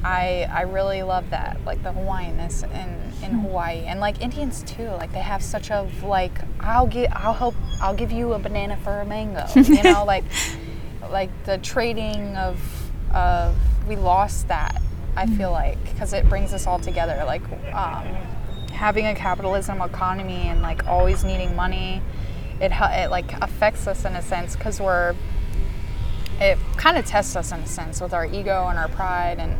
I 0.03 0.49
I 0.51 0.63
really 0.63 1.03
love 1.03 1.29
that. 1.29 1.57
Like 1.65 1.81
the 1.83 1.93
Hawaiianness 1.93 2.63
in, 2.63 3.23
in 3.23 3.31
hmm. 3.31 3.39
Hawaii. 3.45 3.85
And 3.85 3.99
like 3.99 4.21
Indians 4.21 4.63
too. 4.63 4.89
Like 4.89 5.13
they 5.13 5.19
have 5.19 5.41
such 5.41 5.69
a 5.69 5.87
like 6.03 6.37
I'll 6.59 6.87
get 6.87 7.15
I'll 7.15 7.33
help 7.33 7.55
I'll 7.81 7.95
give 7.95 8.11
you 8.11 8.33
a 8.33 8.39
banana 8.39 8.77
for 8.77 8.99
a 8.99 9.05
mango. 9.05 9.45
You 9.55 9.81
know, 9.81 10.03
like 10.03 10.25
like 11.13 11.29
the 11.45 11.57
trading 11.59 12.35
of 12.35 12.59
of 13.13 13.55
we 13.87 13.95
lost 13.95 14.47
that 14.47 14.81
i 15.15 15.25
feel 15.25 15.51
like 15.51 15.81
because 15.91 16.11
it 16.11 16.27
brings 16.27 16.53
us 16.53 16.67
all 16.67 16.79
together 16.79 17.23
like 17.25 17.43
um, 17.73 18.05
having 18.71 19.05
a 19.05 19.15
capitalism 19.15 19.81
economy 19.81 20.47
and 20.49 20.61
like 20.61 20.85
always 20.87 21.23
needing 21.23 21.55
money 21.55 22.01
it, 22.59 22.71
it 22.71 23.09
like 23.09 23.31
affects 23.41 23.87
us 23.87 24.05
in 24.05 24.13
a 24.15 24.21
sense 24.21 24.55
because 24.55 24.79
we're 24.79 25.15
it 26.39 26.57
kind 26.77 26.97
of 26.97 27.05
tests 27.05 27.35
us 27.35 27.51
in 27.51 27.59
a 27.59 27.67
sense 27.67 28.01
with 28.01 28.13
our 28.13 28.25
ego 28.25 28.67
and 28.67 28.77
our 28.77 28.89
pride 28.89 29.37
and 29.39 29.57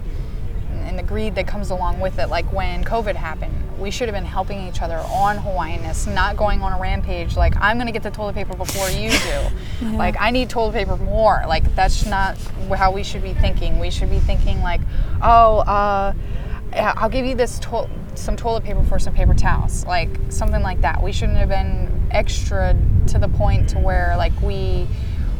and 0.84 0.98
the 0.98 1.04
greed 1.04 1.36
that 1.36 1.48
comes 1.48 1.70
along 1.70 2.00
with 2.00 2.20
it. 2.20 2.28
Like 2.28 2.52
when 2.52 2.84
COVID 2.84 3.16
happened, 3.16 3.63
we 3.78 3.92
should 3.92 4.08
have 4.08 4.16
been 4.16 4.26
helping 4.26 4.68
each 4.68 4.82
other 4.82 4.98
on 4.98 5.38
Hawaiianness, 5.38 6.14
not 6.14 6.38
going 6.38 6.62
on 6.62 6.74
a 6.74 6.80
rampage. 6.80 7.36
Like 7.36 7.56
I'm 7.60 7.78
gonna 7.78 7.92
get 7.92 8.04
the 8.04 8.12
toilet 8.12 8.36
paper 8.36 8.56
before 8.56 8.90
you 8.90 9.10
do. 9.10 9.88
Like 9.98 10.16
I 10.20 10.32
need 10.32 10.50
toilet 10.50 10.74
paper 10.74 10.96
more. 10.98 11.44
Like 11.48 11.76
that's 11.76 12.06
not 12.06 12.38
how 12.76 12.92
we 12.92 13.04
should 13.04 13.22
be 13.22 13.34
thinking. 13.34 13.80
We 13.80 13.92
should 13.92 14.10
be 14.10 14.20
thinking 14.20 14.62
like, 14.62 14.82
oh, 15.22 15.60
uh, 15.60 16.14
I'll 16.74 17.10
give 17.10 17.26
you 17.26 17.36
this 17.36 17.60
to- 17.60 17.90
some 18.16 18.38
toilet 18.38 18.64
paper 18.64 18.84
for 18.84 18.98
some 19.00 19.14
paper 19.14 19.34
towels, 19.34 19.86
like 19.86 20.10
something 20.30 20.62
like 20.62 20.82
that. 20.82 21.02
We 21.04 21.12
shouldn't 21.12 21.38
have 21.38 21.50
been 21.50 22.08
extra 22.12 22.76
to 23.08 23.20
the 23.20 23.28
point 23.28 23.70
to 23.70 23.80
where 23.80 24.16
like 24.18 24.34
we 24.42 24.88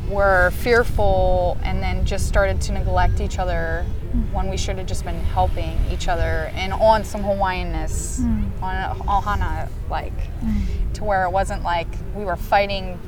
were 0.10 0.52
fearful 0.52 1.58
and 1.64 1.82
then 1.82 2.06
just 2.06 2.28
started 2.28 2.60
to 2.62 2.74
neglect 2.74 3.22
each 3.22 3.40
other 3.40 3.86
when 4.32 4.50
we 4.50 4.58
should 4.58 4.78
have 4.78 4.88
just 4.88 5.04
been 5.04 5.20
helping 5.20 5.78
each 5.92 6.08
other 6.08 6.52
and 6.54 6.72
on 6.74 7.04
some 7.04 7.24
Hawaiianness, 7.24 8.20
mm. 8.20 8.62
on 8.62 8.76
a 8.76 8.96
ohana, 9.06 9.70
like 9.90 10.14
mm. 10.42 10.94
to 10.94 11.04
where 11.04 11.26
it 11.26 11.32
wasn't 11.32 11.64
like 11.64 11.88
we 12.16 12.24
were 12.24 12.36
fighting 12.36 13.00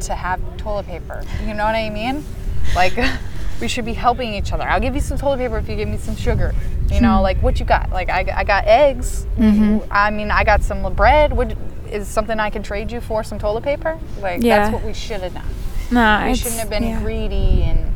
to 0.00 0.14
have 0.14 0.40
toilet 0.56 0.86
paper. 0.86 1.22
You 1.46 1.54
know 1.54 1.64
what 1.64 1.74
I 1.74 1.90
mean? 1.90 2.24
Like 2.74 2.94
we 3.60 3.68
should 3.68 3.84
be 3.84 3.94
helping 3.94 4.34
each 4.34 4.52
other. 4.52 4.64
I'll 4.64 4.80
give 4.80 4.94
you 4.94 5.00
some 5.00 5.18
toilet 5.18 5.38
paper 5.38 5.58
if 5.58 5.68
you 5.68 5.76
give 5.76 5.88
me 5.88 5.98
some 5.98 6.16
sugar. 6.16 6.54
You 6.90 7.00
know, 7.00 7.18
mm. 7.18 7.22
like 7.22 7.42
what 7.42 7.60
you 7.60 7.66
got? 7.66 7.90
Like 7.90 8.08
I, 8.08 8.26
I 8.34 8.44
got 8.44 8.64
eggs. 8.64 9.26
Mm-hmm. 9.36 9.90
I 9.90 10.10
mean, 10.10 10.30
I 10.30 10.42
got 10.42 10.62
some 10.62 10.92
bread. 10.94 11.32
Would 11.36 11.56
is 11.90 12.06
something 12.08 12.38
I 12.38 12.50
can 12.50 12.62
trade 12.62 12.92
you 12.92 13.00
for 13.00 13.22
some 13.22 13.38
toilet 13.38 13.64
paper? 13.64 13.98
Like 14.20 14.42
Yeah. 14.42 14.58
that's 14.58 14.74
what 14.74 14.84
we 14.84 14.92
should 14.92 15.20
have 15.20 15.34
done. 15.34 15.46
No, 15.90 16.26
We 16.26 16.34
shouldn't 16.34 16.60
have 16.60 16.70
been 16.70 16.82
yeah. 16.82 17.00
greedy 17.00 17.62
and 17.62 17.94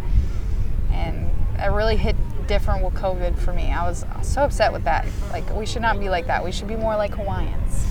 it 1.65 1.69
really 1.69 1.97
hit 1.97 2.17
different 2.47 2.85
with 2.85 2.95
COVID 2.95 3.39
for 3.39 3.53
me. 3.53 3.73
I 3.73 3.87
was 3.89 4.05
so 4.23 4.43
upset 4.43 4.73
with 4.73 4.85
that. 4.85 5.07
Like 5.33 5.49
we 5.55 5.67
should 5.67 5.83
not 5.83 5.99
be 6.01 6.09
like 6.09 6.27
that. 6.27 6.45
We 6.45 6.53
should 6.53 6.69
be 6.69 6.77
more 6.77 6.97
like 6.97 7.15
Hawaiians. 7.15 7.87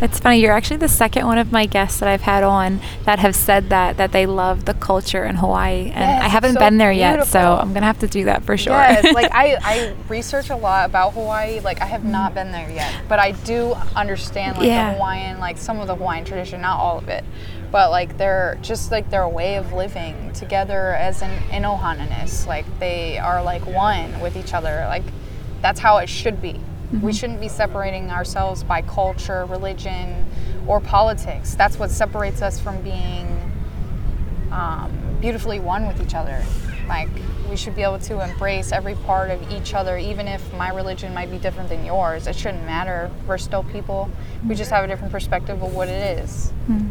It's 0.00 0.20
funny. 0.20 0.38
You're 0.40 0.52
actually 0.52 0.76
the 0.76 0.88
second 0.88 1.26
one 1.26 1.38
of 1.38 1.50
my 1.50 1.66
guests 1.66 1.98
that 1.98 2.08
I've 2.08 2.20
had 2.20 2.44
on 2.44 2.80
that 3.04 3.18
have 3.18 3.34
said 3.34 3.68
that 3.70 3.96
that 3.96 4.12
they 4.12 4.26
love 4.26 4.64
the 4.64 4.74
culture 4.74 5.24
in 5.24 5.34
Hawaii, 5.36 5.86
and 5.90 5.94
Yes, 5.94 6.22
I 6.22 6.28
haven't 6.28 6.54
so 6.54 6.60
been 6.60 6.78
there 6.78 6.92
yet, 6.92 7.26
so. 7.26 7.56
I'm 7.60 7.72
gonna 7.74 7.86
have 7.86 7.98
to 8.00 8.06
do 8.06 8.24
that 8.26 8.44
for 8.44 8.56
sure. 8.56 8.74
Yes, 8.74 9.12
like 9.12 9.30
I, 9.34 9.56
I 9.60 9.94
research 10.08 10.50
a 10.50 10.56
lot 10.56 10.88
about 10.88 11.14
Hawaii. 11.14 11.58
Like 11.60 11.80
I 11.82 11.86
have 11.86 12.04
not 12.04 12.32
been 12.32 12.52
there 12.52 12.70
yet, 12.70 12.94
but 13.08 13.18
I 13.18 13.32
do 13.32 13.72
understand 13.96 14.56
like 14.58 14.66
Yeah. 14.68 14.90
the 14.90 14.94
Hawaiian, 14.94 15.40
like 15.40 15.58
some 15.58 15.80
of 15.80 15.88
the 15.88 15.96
Hawaiian 15.96 16.24
tradition, 16.24 16.60
not 16.60 16.78
all 16.78 16.98
of 16.98 17.08
it, 17.08 17.24
but 17.70 17.90
like 17.90 18.16
they're 18.16 18.58
just 18.62 18.90
like 18.90 19.10
their 19.10 19.28
way 19.28 19.56
of 19.56 19.72
living 19.72 20.32
together 20.32 20.94
as 20.94 21.22
an 21.22 21.30
in 21.52 21.62
Ohananis. 21.62 22.46
Like 22.46 22.66
they 22.78 23.18
are 23.18 23.42
like 23.42 23.66
one 23.66 24.20
with 24.20 24.36
each 24.36 24.54
other. 24.54 24.86
Like 24.88 25.04
that's 25.60 25.80
how 25.80 25.98
it 25.98 26.08
should 26.08 26.40
be. 26.40 26.52
We 26.52 26.98
mm-hmm. 26.98 27.10
shouldn't 27.10 27.40
be 27.40 27.48
separating 27.48 28.10
ourselves 28.10 28.62
by 28.64 28.80
culture, 28.82 29.44
religion, 29.44 30.24
or 30.66 30.80
politics. 30.80 31.54
That's 31.54 31.78
what 31.78 31.90
separates 31.90 32.40
us 32.40 32.58
from 32.58 32.80
being 32.80 33.26
um, 34.50 34.90
beautifully 35.20 35.60
one 35.60 35.86
with 35.86 36.00
each 36.00 36.14
other. 36.14 36.42
Like 36.88 37.10
we 37.50 37.56
should 37.56 37.76
be 37.76 37.82
able 37.82 37.98
to 37.98 38.22
embrace 38.22 38.72
every 38.72 38.94
part 38.94 39.30
of 39.30 39.50
each 39.50 39.74
other, 39.74 39.98
even 39.98 40.26
if 40.26 40.52
my 40.54 40.70
religion 40.70 41.12
might 41.12 41.30
be 41.30 41.38
different 41.38 41.68
than 41.68 41.84
yours. 41.84 42.26
It 42.26 42.36
shouldn't 42.36 42.64
matter. 42.64 43.10
We're 43.26 43.38
still 43.38 43.64
people. 43.64 44.08
We 44.46 44.54
just 44.54 44.70
mm-hmm. 44.70 44.76
have 44.76 44.84
a 44.84 44.88
different 44.88 45.12
perspective 45.12 45.62
of 45.62 45.74
what 45.74 45.88
it 45.88 46.18
is. 46.18 46.50
Hmm. 46.66 46.88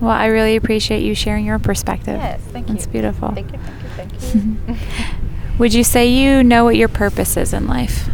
Well, 0.00 0.10
I 0.10 0.26
really 0.26 0.56
appreciate 0.56 1.02
you 1.02 1.14
sharing 1.14 1.44
your 1.44 1.58
perspective. 1.58 2.16
Yes, 2.16 2.40
thank 2.52 2.68
you. 2.68 2.74
It's 2.74 2.86
beautiful. 2.86 3.32
Thank 3.32 3.52
you, 3.52 3.58
thank 3.58 4.12
you, 4.12 4.12
thank 4.18 4.68
you. 4.68 4.76
Would 5.58 5.74
you 5.74 5.84
say 5.84 6.08
you 6.08 6.42
know 6.42 6.64
what 6.64 6.76
your 6.76 6.88
purpose 6.88 7.36
is 7.36 7.52
in 7.52 7.66
life? 7.66 8.08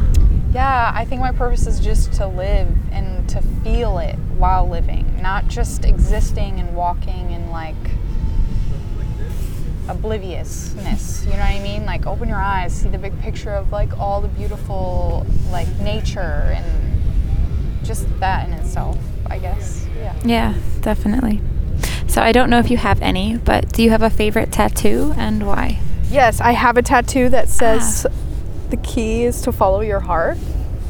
yeah, 0.56 0.90
I 0.94 1.04
think 1.04 1.20
my 1.20 1.32
purpose 1.32 1.66
is 1.66 1.78
just 1.80 2.14
to 2.14 2.26
live 2.26 2.66
and 2.90 3.28
to 3.28 3.42
feel 3.62 3.98
it 3.98 4.14
while 4.38 4.66
living, 4.66 5.20
not 5.20 5.48
just 5.48 5.84
existing 5.84 6.58
and 6.58 6.74
walking 6.74 7.30
in 7.30 7.50
like 7.50 7.74
obliviousness. 9.86 11.24
You 11.26 11.32
know 11.32 11.40
what 11.40 11.44
I 11.44 11.60
mean? 11.60 11.84
Like 11.84 12.06
open 12.06 12.30
your 12.30 12.38
eyes, 12.38 12.74
see 12.74 12.88
the 12.88 12.96
big 12.96 13.20
picture 13.20 13.50
of 13.50 13.70
like 13.70 13.98
all 13.98 14.22
the 14.22 14.28
beautiful 14.28 15.26
like 15.50 15.68
nature 15.80 16.54
and 16.56 17.84
just 17.84 18.08
that 18.20 18.48
in 18.48 18.54
itself, 18.54 18.96
I 19.26 19.38
guess. 19.38 19.86
Yeah. 19.98 20.16
Yeah, 20.24 20.54
definitely. 20.80 21.42
So 22.16 22.22
I 22.22 22.32
don't 22.32 22.48
know 22.48 22.58
if 22.58 22.70
you 22.70 22.78
have 22.78 23.02
any, 23.02 23.36
but 23.36 23.70
do 23.74 23.82
you 23.82 23.90
have 23.90 24.00
a 24.00 24.08
favorite 24.08 24.50
tattoo 24.50 25.12
and 25.18 25.46
why? 25.46 25.80
Yes, 26.08 26.40
I 26.40 26.52
have 26.52 26.78
a 26.78 26.82
tattoo 26.82 27.28
that 27.28 27.50
says 27.50 28.06
ah. 28.08 28.14
the 28.70 28.78
key 28.78 29.24
is 29.24 29.42
to 29.42 29.52
follow 29.52 29.82
your 29.82 30.00
heart. 30.00 30.38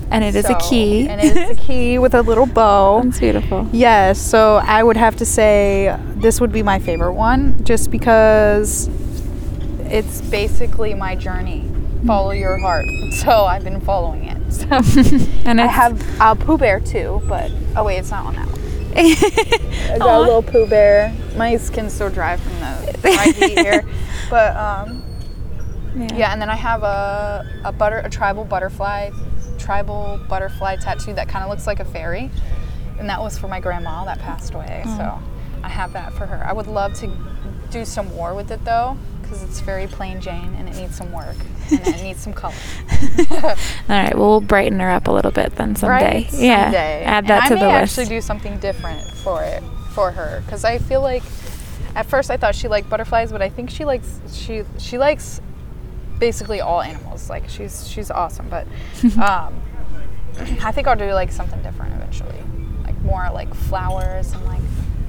And 0.08 0.22
it 0.22 0.36
is 0.36 0.48
a 0.48 0.54
key. 0.54 1.08
And 1.08 1.20
it 1.20 1.36
is 1.36 1.58
a 1.58 1.60
key 1.60 1.98
with 2.04 2.14
a 2.14 2.22
little 2.22 2.46
bow. 2.46 3.02
That's 3.02 3.18
beautiful. 3.18 3.68
Yes, 3.72 4.20
so 4.20 4.58
I 4.62 4.84
would 4.84 4.96
have 4.96 5.16
to 5.16 5.26
say 5.26 5.98
this 6.14 6.40
would 6.40 6.52
be 6.52 6.62
my 6.62 6.78
favorite 6.78 7.14
one 7.14 7.64
just 7.64 7.90
because 7.90 8.88
it's 9.86 10.20
basically 10.20 10.94
my 10.94 11.16
journey. 11.16 11.62
Mm. 11.62 12.06
Follow 12.06 12.30
your 12.30 12.56
heart. 12.56 12.86
So 13.14 13.46
I've 13.46 13.64
been 13.64 13.80
following 13.80 14.26
it. 14.26 14.52
So 14.52 14.68
And 15.44 15.60
I 15.60 15.66
have 15.66 16.00
a 16.20 16.36
Pooh 16.36 16.56
Bear 16.56 16.78
too, 16.78 17.20
but 17.26 17.50
oh 17.74 17.82
wait, 17.82 17.98
it's 17.98 18.12
not 18.12 18.26
on 18.26 18.36
that 18.36 18.46
one. 18.46 18.55
I 18.96 19.96
got 19.98 20.16
a 20.18 20.20
little 20.20 20.42
Pooh 20.42 20.66
Bear. 20.66 21.14
My 21.36 21.56
skin's 21.56 21.92
so 21.92 22.08
dry 22.08 22.36
from 22.36 22.52
the 22.54 22.98
dry 23.02 23.24
heat 23.32 23.58
here. 23.58 23.84
But 24.30 24.56
um, 24.56 25.02
yeah, 26.16 26.32
and 26.32 26.40
then 26.40 26.50
I 26.50 26.56
have 26.56 26.82
a, 26.82 27.46
a 27.64 27.72
butter 27.72 27.98
a 27.98 28.10
tribal 28.10 28.44
butterfly 28.44 29.10
tribal 29.58 30.20
butterfly 30.28 30.76
tattoo 30.76 31.14
that 31.14 31.28
kind 31.28 31.42
of 31.44 31.50
looks 31.50 31.66
like 31.66 31.80
a 31.80 31.84
fairy, 31.84 32.30
and 32.98 33.08
that 33.08 33.20
was 33.20 33.38
for 33.38 33.48
my 33.48 33.60
grandma 33.60 34.04
that 34.04 34.18
passed 34.18 34.54
away. 34.54 34.82
So 34.96 35.18
I 35.62 35.68
have 35.68 35.92
that 35.94 36.12
for 36.12 36.26
her. 36.26 36.44
I 36.46 36.52
would 36.52 36.66
love 36.66 36.94
to 37.00 37.10
do 37.70 37.84
some 37.84 38.08
more 38.14 38.34
with 38.34 38.50
it 38.50 38.64
though, 38.64 38.96
because 39.26 39.42
it's 39.42 39.60
very 39.60 39.86
plain 39.86 40.20
Jane 40.20 40.54
and 40.56 40.68
it 40.68 40.76
needs 40.76 40.96
some 40.96 41.12
work 41.12 41.36
and 41.70 41.86
it 41.86 42.02
needs 42.02 42.20
some 42.20 42.32
color. 42.32 42.54
All 43.30 43.56
right, 43.88 44.14
well, 44.16 44.28
we'll 44.28 44.40
brighten 44.40 44.78
her 44.80 44.90
up 44.90 45.08
a 45.08 45.10
little 45.10 45.32
bit 45.32 45.56
then 45.56 45.76
someday. 45.76 46.24
Right? 46.24 46.32
Yeah, 46.32 46.72
add 47.04 47.26
that 47.26 47.42
and 47.42 47.48
to 47.48 47.54
I 47.56 47.58
the 47.58 47.66
may 47.66 47.80
list. 47.80 47.98
actually 47.98 48.16
do 48.16 48.20
something 48.20 48.58
different 48.58 49.02
for 49.10 49.42
it 49.42 49.62
for 49.90 50.12
her 50.12 50.42
because 50.44 50.64
I 50.64 50.78
feel 50.78 51.00
like 51.00 51.22
at 51.94 52.06
first 52.06 52.30
I 52.30 52.36
thought 52.36 52.54
she 52.54 52.68
liked 52.68 52.88
butterflies, 52.88 53.32
but 53.32 53.42
I 53.42 53.48
think 53.48 53.70
she 53.70 53.84
likes 53.84 54.20
she 54.32 54.62
she 54.78 54.98
likes 54.98 55.40
basically 56.18 56.60
all 56.60 56.82
animals. 56.82 57.28
Like 57.30 57.48
she's 57.48 57.88
she's 57.88 58.10
awesome, 58.10 58.48
but 58.48 58.66
um, 59.18 59.60
I 60.60 60.72
think 60.72 60.86
I'll 60.86 60.96
do 60.96 61.12
like 61.12 61.32
something 61.32 61.60
different 61.62 61.94
eventually, 61.94 62.38
like 62.84 63.00
more 63.00 63.28
like 63.32 63.52
flowers 63.54 64.32
and 64.32 64.44
like 64.44 64.60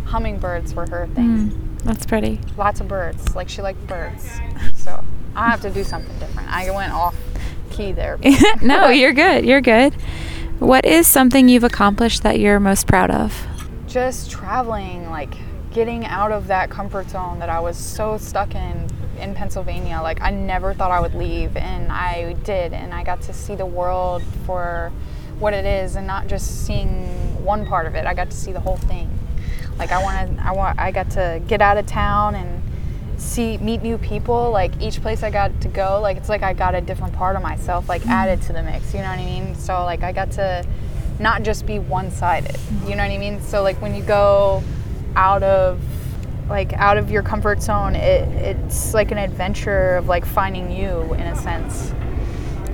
hummingbirds 0.05 0.74
were 0.74 0.88
her 0.89 1.07
thing. 1.07 1.49
Mm, 1.51 1.66
that's 1.88 2.05
pretty. 2.05 2.39
Lots 2.57 2.79
of 2.81 2.88
birds. 2.88 3.35
Like 3.35 3.49
she 3.49 3.61
liked 3.61 3.85
birds, 3.88 4.29
so 4.75 5.03
I 5.35 5.49
have 5.49 5.61
to 5.61 5.71
do 5.71 5.83
something 5.83 6.17
different. 6.19 6.49
I 6.49 6.69
went 6.69 6.93
off 6.93 7.15
key 7.71 7.91
there. 7.93 8.19
no, 8.61 8.89
you're 8.89 9.13
good. 9.13 9.45
You're 9.45 9.61
good. 9.61 9.93
What 10.59 10.85
is 10.85 11.07
something 11.07 11.49
you've 11.49 11.63
accomplished 11.63 12.23
that 12.23 12.39
you're 12.39 12.59
most 12.59 12.88
proud 12.88 13.09
of? 13.11 13.47
just 13.88 14.29
traveling, 14.29 15.09
like 15.09 15.33
getting 15.73 16.05
out 16.05 16.31
of 16.31 16.47
that 16.47 16.69
comfort 16.69 17.09
zone 17.09 17.39
that 17.39 17.49
I 17.49 17.59
was 17.59 17.77
so 17.77 18.17
stuck 18.17 18.53
in 18.53 18.88
in 19.19 19.33
Pennsylvania. 19.33 19.99
Like 20.01 20.21
I 20.21 20.29
never 20.29 20.73
thought 20.73 20.91
I 20.91 20.99
would 20.99 21.15
leave, 21.15 21.57
and 21.57 21.91
I 21.91 22.33
did, 22.43 22.73
and 22.73 22.93
I 22.93 23.03
got 23.03 23.21
to 23.23 23.33
see 23.33 23.55
the 23.55 23.65
world 23.65 24.21
for 24.45 24.91
what 25.39 25.53
it 25.53 25.65
is, 25.65 25.95
and 25.95 26.05
not 26.05 26.27
just 26.27 26.65
seeing 26.65 27.43
one 27.43 27.65
part 27.65 27.88
of 27.88 27.95
it. 27.95 28.05
I 28.05 28.13
got 28.13 28.29
to 28.29 28.38
see 28.38 28.51
the 28.51 28.59
whole 28.59 28.77
thing. 28.77 29.09
Like 29.78 29.91
I 29.91 30.01
wanted, 30.01 30.39
I 30.39 30.51
want, 30.51 30.80
I 30.80 30.91
got 30.91 31.09
to 31.11 31.41
get 31.47 31.61
out 31.61 31.78
of 31.78 31.86
town 31.86 32.36
and 32.36 32.61
see 33.17 33.57
meet 33.57 33.82
new 33.82 33.97
people. 33.97 34.51
Like 34.51 34.71
each 34.82 35.01
place 35.01 35.23
i 35.23 35.30
got 35.30 35.59
to 35.61 35.67
go 35.67 35.99
like 36.01 36.17
it's 36.17 36.30
like 36.30 36.43
i 36.43 36.53
got 36.53 36.75
a 36.75 36.82
different 36.82 37.13
part 37.13 37.36
of 37.36 37.41
myself 37.41 37.89
like 37.89 38.01
mm-hmm. 38.01 38.11
added 38.11 38.41
to 38.43 38.53
the 38.53 38.61
mix 38.63 38.93
you 38.93 39.01
know 39.01 39.09
what 39.09 39.19
i 39.19 39.25
mean? 39.25 39.55
So 39.55 39.84
like 39.86 40.03
i 40.03 40.11
got 40.11 40.32
to 40.34 40.65
not 41.19 41.43
just 41.43 41.65
be 41.65 41.80
one-sided 41.80 42.55
you 42.84 42.95
know 42.95 43.03
what 43.03 43.11
i 43.11 43.17
mean? 43.17 43.41
So 43.41 43.63
like 43.63 43.82
when 43.82 43.95
you 43.95 44.03
go 44.03 44.63
out 45.15 45.43
of 45.43 45.82
like 46.49 46.73
out 46.73 46.97
of 46.97 47.11
your 47.11 47.23
comfort 47.23 47.61
zone 47.61 47.95
it, 47.95 48.28
it's 48.30 48.93
like 48.93 49.11
an 49.11 49.17
adventure 49.17 49.97
of 49.97 50.07
like 50.07 50.25
finding 50.25 50.71
you 50.71 51.01
in 51.15 51.21
a 51.21 51.36
sense. 51.36 51.91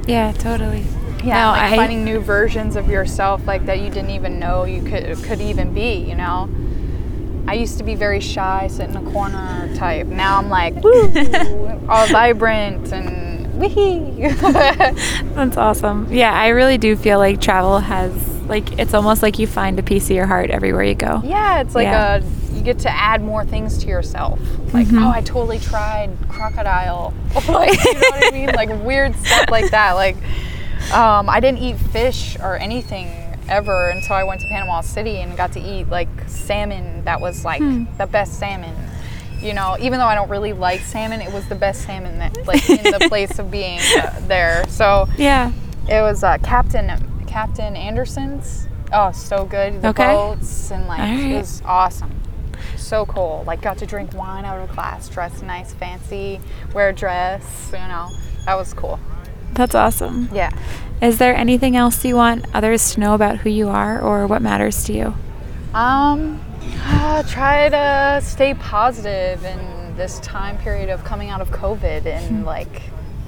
Yeah, 0.07 0.33
totally. 0.33 0.85
yeah 1.23 1.45
No, 1.45 1.51
like 1.51 1.73
I- 1.73 1.75
finding 1.77 2.03
new 2.03 2.19
versions 2.19 2.75
of 2.75 2.89
yourself 2.89 3.45
like 3.47 3.65
that 3.65 3.79
you 3.79 3.89
didn't 3.89 4.11
even 4.11 4.39
know 4.39 4.65
you 4.65 4.83
could 4.83 5.17
could 5.23 5.41
even 5.41 5.73
be 5.73 5.95
you 5.95 6.15
know 6.15 6.49
I 7.47 7.53
used 7.55 7.77
to 7.77 7.83
be 7.83 7.95
very 7.95 8.19
shy, 8.19 8.67
sit 8.67 8.89
in 8.89 8.95
a 8.95 9.11
corner 9.11 9.69
type. 9.75 10.07
Now 10.07 10.37
I'm 10.39 10.49
like, 10.49 10.75
woo, 10.83 11.11
all 11.89 12.07
vibrant 12.07 12.91
and 12.93 13.53
wee. 13.59 14.27
That's 14.27 15.57
awesome. 15.57 16.07
Yeah, 16.11 16.33
I 16.33 16.49
really 16.49 16.77
do 16.77 16.95
feel 16.95 17.19
like 17.19 17.41
travel 17.41 17.79
has 17.79 18.11
like 18.43 18.77
it's 18.79 18.93
almost 18.93 19.21
like 19.23 19.39
you 19.39 19.47
find 19.47 19.77
a 19.79 19.83
piece 19.83 20.09
of 20.09 20.15
your 20.15 20.25
heart 20.27 20.49
everywhere 20.49 20.83
you 20.83 20.95
go. 20.95 21.21
yeah, 21.23 21.61
it's 21.61 21.75
like 21.75 21.85
Yeah. 21.85 22.15
a 22.17 22.53
you 22.53 22.61
get 22.61 22.79
to 22.79 22.89
add 22.89 23.21
more 23.23 23.43
things 23.45 23.77
to 23.79 23.87
yourself. 23.87 24.39
Like, 24.73 24.85
Mm-hmm. 24.87 25.03
oh, 25.03 25.09
I 25.09 25.21
totally 25.21 25.59
tried 25.59 26.11
crocodile. 26.29 27.13
like, 27.47 27.83
you 27.83 27.93
know 27.93 27.99
what 28.11 28.23
I 28.25 28.31
mean? 28.31 28.49
Like 28.49 28.69
weird 28.85 29.15
stuff 29.15 29.49
like 29.49 29.71
that. 29.71 29.93
Like, 29.93 30.15
um, 30.93 31.29
I 31.29 31.39
didn't 31.39 31.59
eat 31.59 31.77
fish 31.77 32.37
or 32.39 32.57
anything 32.57 33.07
ever 33.49 33.89
until 33.89 34.15
I 34.15 34.23
went 34.23 34.41
to 34.41 34.47
Panama 34.47 34.81
City 34.81 35.17
and 35.17 35.35
got 35.37 35.51
to 35.53 35.59
eat 35.59 35.89
like 35.89 36.07
salmon 36.27 37.03
that 37.05 37.19
was 37.21 37.43
like 37.45 37.61
Hmm. 37.61 37.85
the 37.97 38.07
best 38.07 38.39
salmon. 38.39 38.75
You 39.41 39.53
know, 39.53 39.75
even 39.79 39.99
though 39.99 40.05
I 40.05 40.15
don't 40.15 40.29
really 40.29 40.53
like 40.53 40.79
salmon, 40.81 41.19
it 41.21 41.31
was 41.33 41.47
the 41.49 41.55
best 41.55 41.81
salmon 41.81 42.19
that 42.19 42.47
like 42.47 42.67
in 42.69 42.83
the 42.83 43.05
place 43.09 43.39
of 43.39 43.51
being 43.51 43.79
uh, 43.97 44.21
there. 44.27 44.63
So 44.69 45.07
Yeah. 45.17 45.51
it 45.89 46.01
was 46.01 46.23
uh, 46.23 46.37
Captain 46.39 46.89
Captain 47.27 47.75
Anderson's. 47.75 48.67
Oh, 48.93 49.11
so 49.11 49.45
good. 49.45 49.81
The 49.81 49.89
Okay. 49.89 50.13
boats 50.13 50.71
and 50.71 50.87
like 50.87 50.99
right. 50.99 51.19
it 51.31 51.35
was 51.37 51.61
awesome. 51.65 52.11
So 52.77 53.05
cool. 53.05 53.43
Like 53.47 53.61
got 53.61 53.77
to 53.79 53.85
drink 53.85 54.13
wine 54.13 54.45
out 54.45 54.59
of 54.61 54.69
a 54.69 54.73
glass, 54.73 55.09
dress 55.09 55.41
nice, 55.41 55.73
fancy, 55.73 56.39
wear 56.73 56.89
a 56.89 56.93
dress. 56.93 57.69
You 57.73 57.79
know, 57.79 58.09
that 58.45 58.55
was 58.55 58.73
cool. 58.73 58.99
That's 59.53 59.75
awesome. 59.75 60.29
Yeah. 60.33 60.51
Is 61.03 61.17
there 61.17 61.35
anything 61.35 61.75
else 61.75 62.05
you 62.05 62.15
want 62.15 62.45
others 62.53 62.93
to 62.93 63.01
know 63.01 63.13
about 63.13 63.39
who 63.39 63.49
you 63.49 63.67
are 63.67 64.01
or 64.01 64.25
what 64.25 64.41
matters 64.41 64.85
to 64.85 64.93
you? 64.93 65.13
Um, 65.73 66.39
uh, 66.77 67.23
try 67.23 67.67
to 67.67 68.25
stay 68.25 68.53
positive 68.53 69.43
in 69.43 69.97
this 69.97 70.21
time 70.21 70.57
period 70.59 70.89
of 70.89 71.03
coming 71.03 71.29
out 71.29 71.41
of 71.41 71.51
COVID 71.51 72.05
and 72.05 72.45
like. 72.45 72.83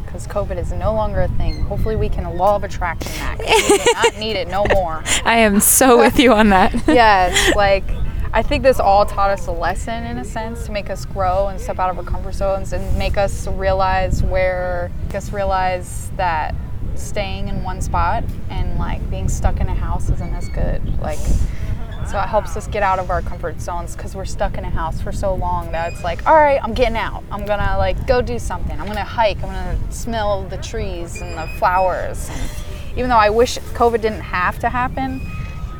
Because 0.05 0.25
COVID 0.25 0.57
is 0.57 0.71
no 0.71 0.93
longer 0.93 1.19
a 1.19 1.27
thing. 1.27 1.63
Hopefully, 1.63 1.97
we 1.97 2.07
can 2.07 2.23
law 2.37 2.55
of 2.55 2.63
attraction 2.63 3.11
that. 3.11 3.39
We 3.39 3.77
do 3.77 3.91
not 3.93 4.17
need 4.19 4.37
it 4.37 4.47
no 4.47 4.65
more. 4.73 5.03
I 5.25 5.39
am 5.39 5.59
so 5.59 5.97
with 5.97 6.17
you 6.17 6.31
on 6.31 6.47
that. 6.51 6.73
yes, 6.87 7.53
like 7.57 7.83
I 8.31 8.41
think 8.41 8.63
this 8.63 8.79
all 8.79 9.05
taught 9.05 9.31
us 9.31 9.47
a 9.47 9.51
lesson 9.51 10.05
in 10.05 10.17
a 10.17 10.23
sense 10.23 10.65
to 10.67 10.71
make 10.71 10.89
us 10.89 11.03
grow 11.03 11.47
and 11.47 11.59
step 11.59 11.79
out 11.79 11.89
of 11.89 11.97
our 11.97 12.05
comfort 12.05 12.35
zones 12.35 12.71
and 12.71 12.97
make 12.97 13.17
us 13.17 13.47
realize 13.47 14.23
where, 14.23 14.91
make 15.07 15.15
us 15.15 15.33
realize 15.33 16.09
that 16.15 16.55
staying 16.97 17.47
in 17.47 17.63
one 17.63 17.81
spot 17.81 18.23
and 18.49 18.77
like 18.77 19.07
being 19.09 19.27
stuck 19.27 19.59
in 19.59 19.67
a 19.67 19.75
house 19.75 20.09
isn't 20.09 20.33
as 20.33 20.49
good. 20.49 20.99
Like, 20.99 21.19
so 22.07 22.19
it 22.19 22.27
helps 22.27 22.55
us 22.55 22.67
get 22.67 22.83
out 22.83 22.99
of 22.99 23.09
our 23.09 23.21
comfort 23.21 23.59
zones 23.59 23.95
because 23.95 24.15
we're 24.15 24.25
stuck 24.25 24.57
in 24.57 24.65
a 24.65 24.69
house 24.69 25.01
for 25.01 25.11
so 25.11 25.33
long 25.33 25.71
that 25.71 25.91
it's 25.91 26.03
like, 26.03 26.25
all 26.27 26.35
right, 26.35 26.59
I'm 26.61 26.73
getting 26.73 26.97
out. 26.97 27.23
I'm 27.31 27.45
gonna 27.45 27.77
like 27.77 28.05
go 28.05 28.21
do 28.21 28.37
something. 28.37 28.79
I'm 28.79 28.85
gonna 28.85 29.03
hike. 29.03 29.37
I'm 29.37 29.49
gonna 29.49 29.91
smell 29.91 30.43
the 30.43 30.57
trees 30.57 31.21
and 31.21 31.37
the 31.37 31.47
flowers. 31.57 32.29
Even 32.95 33.09
though 33.09 33.17
I 33.17 33.29
wish 33.29 33.57
COVID 33.57 34.01
didn't 34.01 34.21
have 34.21 34.59
to 34.59 34.69
happen, 34.69 35.21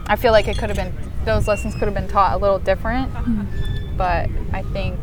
I 0.07 0.15
feel 0.15 0.31
like 0.31 0.47
it 0.47 0.57
could 0.57 0.69
have 0.69 0.77
been 0.77 0.93
those 1.25 1.47
lessons 1.47 1.73
could 1.73 1.83
have 1.83 1.93
been 1.93 2.07
taught 2.07 2.33
a 2.33 2.37
little 2.37 2.59
different. 2.59 3.11
But 3.97 4.29
I 4.51 4.63
think 4.73 4.99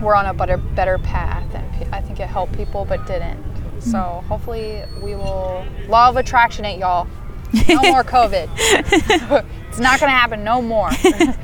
we're 0.00 0.14
on 0.14 0.26
a 0.26 0.34
better 0.34 0.56
better 0.58 0.98
path, 0.98 1.54
and 1.54 1.94
I 1.94 2.00
think 2.00 2.20
it 2.20 2.28
helped 2.28 2.56
people, 2.56 2.84
but 2.84 3.06
didn't. 3.06 3.42
So 3.84 4.24
hopefully 4.28 4.82
we 5.02 5.14
will 5.14 5.64
law 5.88 6.08
of 6.08 6.16
attraction 6.16 6.64
it, 6.64 6.78
y'all. 6.78 7.06
No 7.68 7.82
more 7.92 8.02
COVID. 8.04 8.48
it's 9.68 9.78
not 9.78 10.00
gonna 10.00 10.12
happen. 10.12 10.44
No 10.44 10.60
more. 10.62 10.90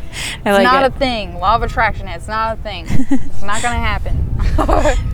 It's 0.42 0.46
like 0.46 0.62
not 0.62 0.84
it. 0.84 0.94
a 0.94 0.98
thing. 0.98 1.34
Law 1.38 1.56
of 1.56 1.62
attraction. 1.62 2.08
It's 2.08 2.26
not 2.26 2.58
a 2.58 2.62
thing. 2.62 2.86
It's 2.88 3.42
not 3.42 3.60
gonna 3.62 3.78
happen. 3.78 4.34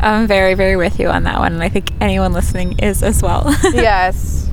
I'm 0.01 0.29
very, 0.29 0.55
very 0.55 0.77
with 0.77 1.01
you 1.01 1.09
on 1.09 1.25
that 1.25 1.41
one, 1.41 1.53
and 1.55 1.63
I 1.65 1.69
think 1.69 1.91
anyone 2.01 2.33
listening 2.33 2.79
is 2.79 3.03
as 3.03 3.23
well. 3.23 3.45
yes. 3.73 4.49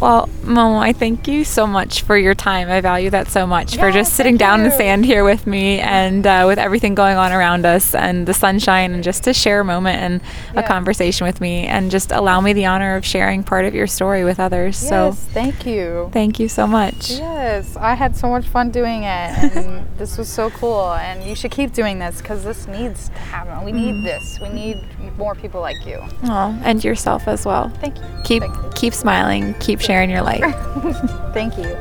Well, 0.00 0.28
Momo, 0.44 0.78
I 0.80 0.94
thank 0.94 1.28
you 1.28 1.44
so 1.44 1.66
much 1.66 2.02
for 2.02 2.16
your 2.16 2.34
time. 2.34 2.70
I 2.70 2.80
value 2.80 3.10
that 3.10 3.28
so 3.28 3.46
much 3.46 3.76
for 3.76 3.92
just 3.92 4.14
sitting 4.14 4.38
down 4.38 4.60
in 4.60 4.64
the 4.70 4.74
sand 4.74 5.04
here 5.04 5.24
with 5.24 5.46
me 5.46 5.78
and 5.78 6.26
uh, 6.26 6.44
with 6.46 6.58
everything 6.58 6.94
going 6.94 7.18
on 7.18 7.32
around 7.32 7.66
us 7.66 7.94
and 7.94 8.26
the 8.26 8.32
sunshine 8.32 8.92
and 8.94 9.04
just 9.04 9.24
to 9.24 9.34
share 9.34 9.60
a 9.60 9.64
moment 9.64 10.00
and 10.00 10.56
a 10.58 10.62
conversation 10.66 11.26
with 11.26 11.40
me 11.42 11.66
and 11.66 11.90
just 11.90 12.12
allow 12.12 12.40
me 12.40 12.54
the 12.54 12.64
honor 12.64 12.96
of 12.96 13.04
sharing 13.04 13.44
part 13.44 13.66
of 13.66 13.74
your 13.74 13.86
story 13.86 14.24
with 14.24 14.40
others. 14.40 14.78
So 14.78 15.12
Thank 15.12 15.66
you. 15.66 16.08
thank 16.14 16.40
you 16.40 16.48
so 16.48 16.66
much. 16.66 17.10
Yes, 17.10 17.76
I 17.76 17.92
had 17.94 18.16
so 18.16 18.28
much 18.30 18.46
fun 18.46 18.70
doing 18.70 19.02
it, 19.02 19.54
and 19.54 19.86
this 19.98 20.16
was 20.16 20.30
so 20.30 20.48
cool. 20.50 20.92
And 20.94 21.22
you 21.22 21.34
should 21.34 21.50
keep 21.50 21.74
doing 21.74 21.98
this 21.98 22.22
because 22.22 22.42
this 22.42 22.66
needs 22.66 23.10
to 23.10 23.14
happen. 23.18 23.64
We 23.66 23.72
Mm. 23.72 23.74
need 23.74 24.04
this. 24.06 24.38
We 24.40 24.48
need 24.48 24.78
more 25.18 25.34
people 25.34 25.60
like 25.60 25.84
you. 25.86 25.98
Aw, 26.24 26.58
and 26.64 26.82
yourself 26.82 27.28
as 27.28 27.44
well. 27.44 27.68
Thank 27.80 27.98
you. 27.98 28.04
Keep 28.24 28.42
Thank 28.44 28.56
you. 28.56 28.70
keep 28.74 28.94
smiling, 28.94 29.54
keep 29.60 29.78
sharing 29.90 30.08
your 30.08 30.22
light. 30.22 30.40
Thank 31.34 31.58
you. 31.58 31.64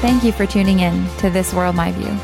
Thank 0.00 0.22
you 0.22 0.30
for 0.30 0.46
tuning 0.46 0.78
in 0.78 1.04
to 1.16 1.30
This 1.30 1.52
World 1.52 1.74
My 1.74 1.90
View. 1.90 2.16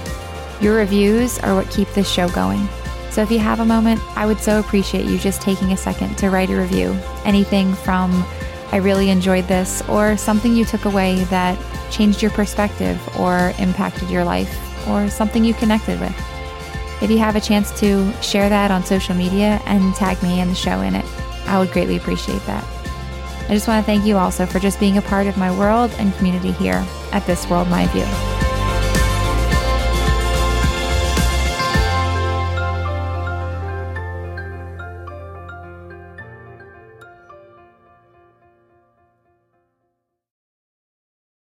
Your 0.60 0.76
reviews 0.76 1.40
are 1.40 1.56
what 1.56 1.68
keep 1.68 1.88
this 1.94 2.08
show 2.08 2.28
going. 2.28 2.68
So 3.10 3.22
if 3.22 3.30
you 3.32 3.40
have 3.40 3.58
a 3.58 3.64
moment, 3.64 4.00
I 4.16 4.24
would 4.24 4.38
so 4.38 4.60
appreciate 4.60 5.06
you 5.06 5.18
just 5.18 5.42
taking 5.42 5.72
a 5.72 5.76
second 5.76 6.16
to 6.18 6.30
write 6.30 6.50
a 6.50 6.56
review. 6.56 6.96
Anything 7.24 7.74
from 7.74 8.24
I 8.70 8.76
really 8.76 9.10
enjoyed 9.10 9.48
this 9.48 9.82
or 9.88 10.16
something 10.16 10.54
you 10.54 10.64
took 10.64 10.84
away 10.84 11.24
that 11.24 11.58
changed 11.90 12.22
your 12.22 12.30
perspective 12.30 13.00
or 13.18 13.52
impacted 13.58 14.08
your 14.10 14.22
life 14.22 14.86
or 14.86 15.10
something 15.10 15.44
you 15.44 15.54
connected 15.54 15.98
with. 15.98 16.14
If 17.02 17.10
you 17.10 17.18
have 17.18 17.34
a 17.34 17.40
chance 17.40 17.76
to 17.80 18.12
share 18.22 18.48
that 18.48 18.70
on 18.70 18.84
social 18.84 19.16
media 19.16 19.60
and 19.66 19.92
tag 19.96 20.22
me 20.22 20.38
and 20.38 20.52
the 20.52 20.54
show 20.54 20.82
in 20.82 20.94
it, 20.94 21.04
I 21.46 21.58
would 21.58 21.72
greatly 21.72 21.96
appreciate 21.96 22.44
that. 22.46 22.64
I 23.48 23.54
just 23.54 23.68
want 23.68 23.84
to 23.84 23.86
thank 23.86 24.06
you 24.06 24.16
also 24.16 24.46
for 24.46 24.58
just 24.58 24.80
being 24.80 24.98
a 24.98 25.02
part 25.02 25.26
of 25.26 25.36
my 25.36 25.56
world 25.56 25.90
and 25.98 26.14
community 26.14 26.52
here 26.52 26.84
at 27.12 27.26
This 27.26 27.48
World 27.48 27.68
My 27.68 27.86
View. 27.88 28.51